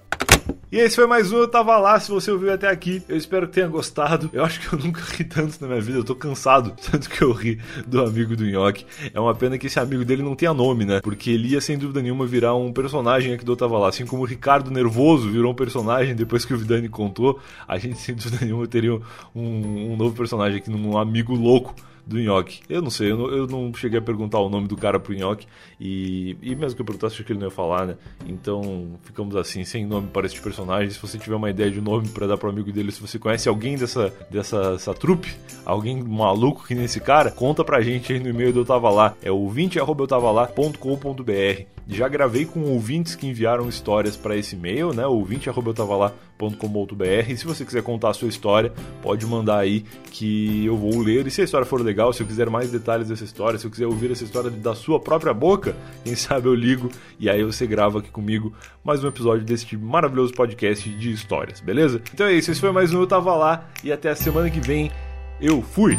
E 0.73 0.79
esse 0.79 0.97
foi 0.97 1.07
mais 1.07 1.33
um 1.33 1.39
Eu 1.39 1.49
Tava 1.49 1.77
Lá, 1.79 1.99
se 1.99 2.11
você 2.11 2.31
ouviu 2.31 2.53
até 2.53 2.69
aqui. 2.69 3.03
Eu 3.09 3.17
espero 3.17 3.49
que 3.49 3.55
tenha 3.55 3.67
gostado. 3.67 4.31
Eu 4.33 4.45
acho 4.45 4.61
que 4.61 4.73
eu 4.73 4.79
nunca 4.83 5.01
ri 5.03 5.25
tanto 5.25 5.61
na 5.61 5.67
minha 5.67 5.81
vida, 5.81 5.99
eu 5.99 6.05
tô 6.05 6.15
cansado, 6.15 6.75
tanto 6.91 7.11
que 7.11 7.23
eu 7.23 7.33
ri 7.33 7.61
do 7.87 8.01
amigo 8.01 8.37
do 8.37 8.45
Nhoque. 8.45 8.87
É 9.13 9.19
uma 9.19 9.35
pena 9.35 9.59
que 9.59 9.67
esse 9.67 9.81
amigo 9.81 10.05
dele 10.05 10.23
não 10.23 10.37
tenha 10.37 10.55
nome, 10.55 10.85
né? 10.85 11.01
Porque 11.01 11.31
ele 11.31 11.49
ia, 11.49 11.61
sem 11.61 11.77
dúvida 11.77 12.01
nenhuma, 12.01 12.27
virar 12.27 12.55
um 12.55 12.73
personagem 12.73 13.35
aqui 13.35 13.45
do 13.45 13.53
Eu 13.53 13.57
Tava 13.57 13.79
Lá. 13.79 13.89
Assim 13.89 14.07
como 14.07 14.23
o 14.23 14.27
Ricardo 14.27 14.71
Nervoso 14.71 15.29
virou 15.29 15.53
um 15.53 15.57
personagem 15.57 16.15
depois 16.15 16.45
que 16.45 16.55
o 16.55 16.59
Vidani 16.59 16.89
contou, 16.89 17.41
a 17.67 17.77
gente, 17.79 17.99
sem 18.01 18.15
dúvida 18.15 18.45
nenhuma, 18.45 18.67
teria 18.67 18.95
um, 19.35 19.93
um 19.93 19.97
novo 19.97 20.15
personagem 20.15 20.59
aqui, 20.59 20.71
um 20.71 20.97
amigo 20.97 21.35
louco 21.35 21.75
do 22.11 22.21
Nhoque. 22.21 22.61
Eu 22.69 22.83
não 22.83 22.91
sei, 22.91 23.13
eu 23.13 23.17
não, 23.17 23.29
eu 23.29 23.47
não 23.47 23.73
cheguei 23.73 24.01
a 24.01 24.03
perguntar 24.03 24.41
o 24.41 24.51
nome 24.51 24.67
do 24.67 24.77
cara 24.77 24.99
pro 24.99 25.15
Nhoque. 25.15 25.47
E, 25.81 26.37
e 26.43 26.57
mesmo 26.57 26.75
que 26.75 26.83
eu 26.83 26.85
perguntasse, 26.85 27.15
acho 27.15 27.23
que 27.25 27.33
ele 27.33 27.39
não 27.39 27.47
ia 27.47 27.53
falar, 27.53 27.87
né? 27.87 27.97
Então 28.27 28.99
ficamos 29.03 29.37
assim, 29.37 29.65
sem 29.65 29.87
nome 29.87 30.09
para 30.09 30.27
este 30.27 30.43
personagem. 30.43 30.91
Se 30.91 30.99
você 30.99 31.17
tiver 31.17 31.37
uma 31.37 31.49
ideia 31.49 31.71
de 31.71 31.81
nome 31.81 32.09
para 32.09 32.27
dar 32.27 32.37
pro 32.37 32.51
amigo 32.51 32.73
dele, 32.73 32.91
se 32.91 33.01
você 33.01 33.17
conhece 33.19 33.49
alguém 33.49 33.77
dessa, 33.77 34.13
dessa 34.29 34.73
essa 34.75 34.93
trupe, 34.93 35.33
alguém 35.65 36.03
maluco 36.03 36.67
que 36.67 36.75
nesse 36.75 36.99
cara, 37.01 37.31
conta 37.31 37.65
pra 37.65 37.81
gente 37.81 38.13
aí 38.13 38.19
no 38.19 38.29
e-mail 38.29 38.53
do 38.53 38.59
Eu 38.61 38.65
Tava 38.65 38.91
Lá. 38.91 39.15
É 39.23 39.31
ouvinte.eutava.com.br. 39.31 41.80
Já 41.91 42.07
gravei 42.07 42.47
com 42.47 42.63
ouvintes 42.63 43.17
que 43.17 43.27
enviaram 43.27 43.69
histórias 43.69 44.17
para 44.17 44.37
esse 44.37 44.55
e-mail, 44.55 44.95
né? 44.95 45.05
ouvinte.eutava.com.br. 45.07 47.29
E 47.29 47.37
se 47.37 47.45
você 47.45 47.65
quiser 47.65 47.83
contar 47.83 48.11
a 48.11 48.15
sua 48.15 48.29
história, 48.29 48.73
pode 49.03 49.27
mandar 49.27 49.59
aí 49.59 49.85
que 50.11 50.65
eu 50.65 50.77
vou 50.77 51.01
ler. 51.01 51.27
E 51.27 51.31
se 51.33 51.41
a 51.41 51.45
história 51.45 51.67
for 51.67 51.83
legal, 51.83 52.13
se 52.13 52.23
eu 52.23 52.27
quiser 52.27 52.49
mais 52.49 52.71
detalhes 52.71 53.09
dessa 53.09 53.25
história, 53.25 53.59
se 53.59 53.67
eu 53.67 53.71
quiser 53.71 53.87
ouvir 53.87 54.13
essa 54.13 54.23
história 54.23 54.51
da 54.51 54.73
sua 54.73 55.01
própria 55.01 55.35
boca, 55.35 55.75
quem 56.05 56.15
sabe 56.15 56.47
eu 56.47 56.55
ligo 56.55 56.89
e 57.19 57.29
aí 57.29 57.43
você 57.43 57.67
grava 57.67 57.99
aqui 57.99 58.11
comigo 58.11 58.53
mais 58.85 59.03
um 59.03 59.09
episódio 59.09 59.45
desse 59.45 59.77
maravilhoso 59.77 60.33
podcast 60.33 60.89
de 60.89 61.11
histórias, 61.11 61.61
beleza? 61.61 62.01
Então 62.15 62.27
é 62.27 62.35
isso, 62.35 62.53
esse 62.53 62.61
foi 62.61 62.71
mais 62.71 62.95
um 62.95 63.01
Eu 63.01 63.07
Tava 63.07 63.35
Lá 63.35 63.69
e 63.83 63.93
até 63.93 64.11
a 64.11 64.17
semana 64.17 64.49
que 64.49 64.61
vem. 64.61 64.93
Eu 65.41 65.61
fui! 65.61 65.99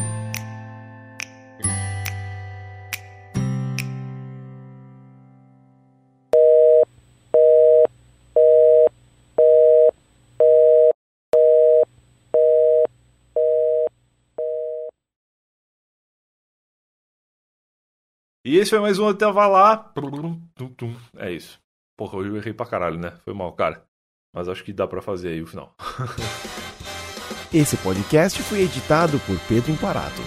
E 18.43 18.57
esse 18.57 18.71
foi 18.71 18.79
mais 18.79 18.97
um 18.97 19.07
Até 19.07 19.31
Vá 19.31 19.47
Lá. 19.47 19.77
É 21.15 21.31
isso. 21.31 21.59
Porra, 21.95 22.17
hoje 22.17 22.29
eu 22.29 22.37
errei 22.37 22.53
pra 22.53 22.65
caralho, 22.65 22.97
né? 22.97 23.11
Foi 23.23 23.35
mal, 23.35 23.53
cara. 23.53 23.85
Mas 24.33 24.49
acho 24.49 24.63
que 24.63 24.73
dá 24.73 24.87
pra 24.87 24.99
fazer 25.01 25.29
aí 25.29 25.41
o 25.43 25.47
final. 25.47 25.75
Esse 27.53 27.77
podcast 27.77 28.41
foi 28.41 28.61
editado 28.61 29.19
por 29.27 29.37
Pedro 29.47 29.71
Imparato. 29.71 30.21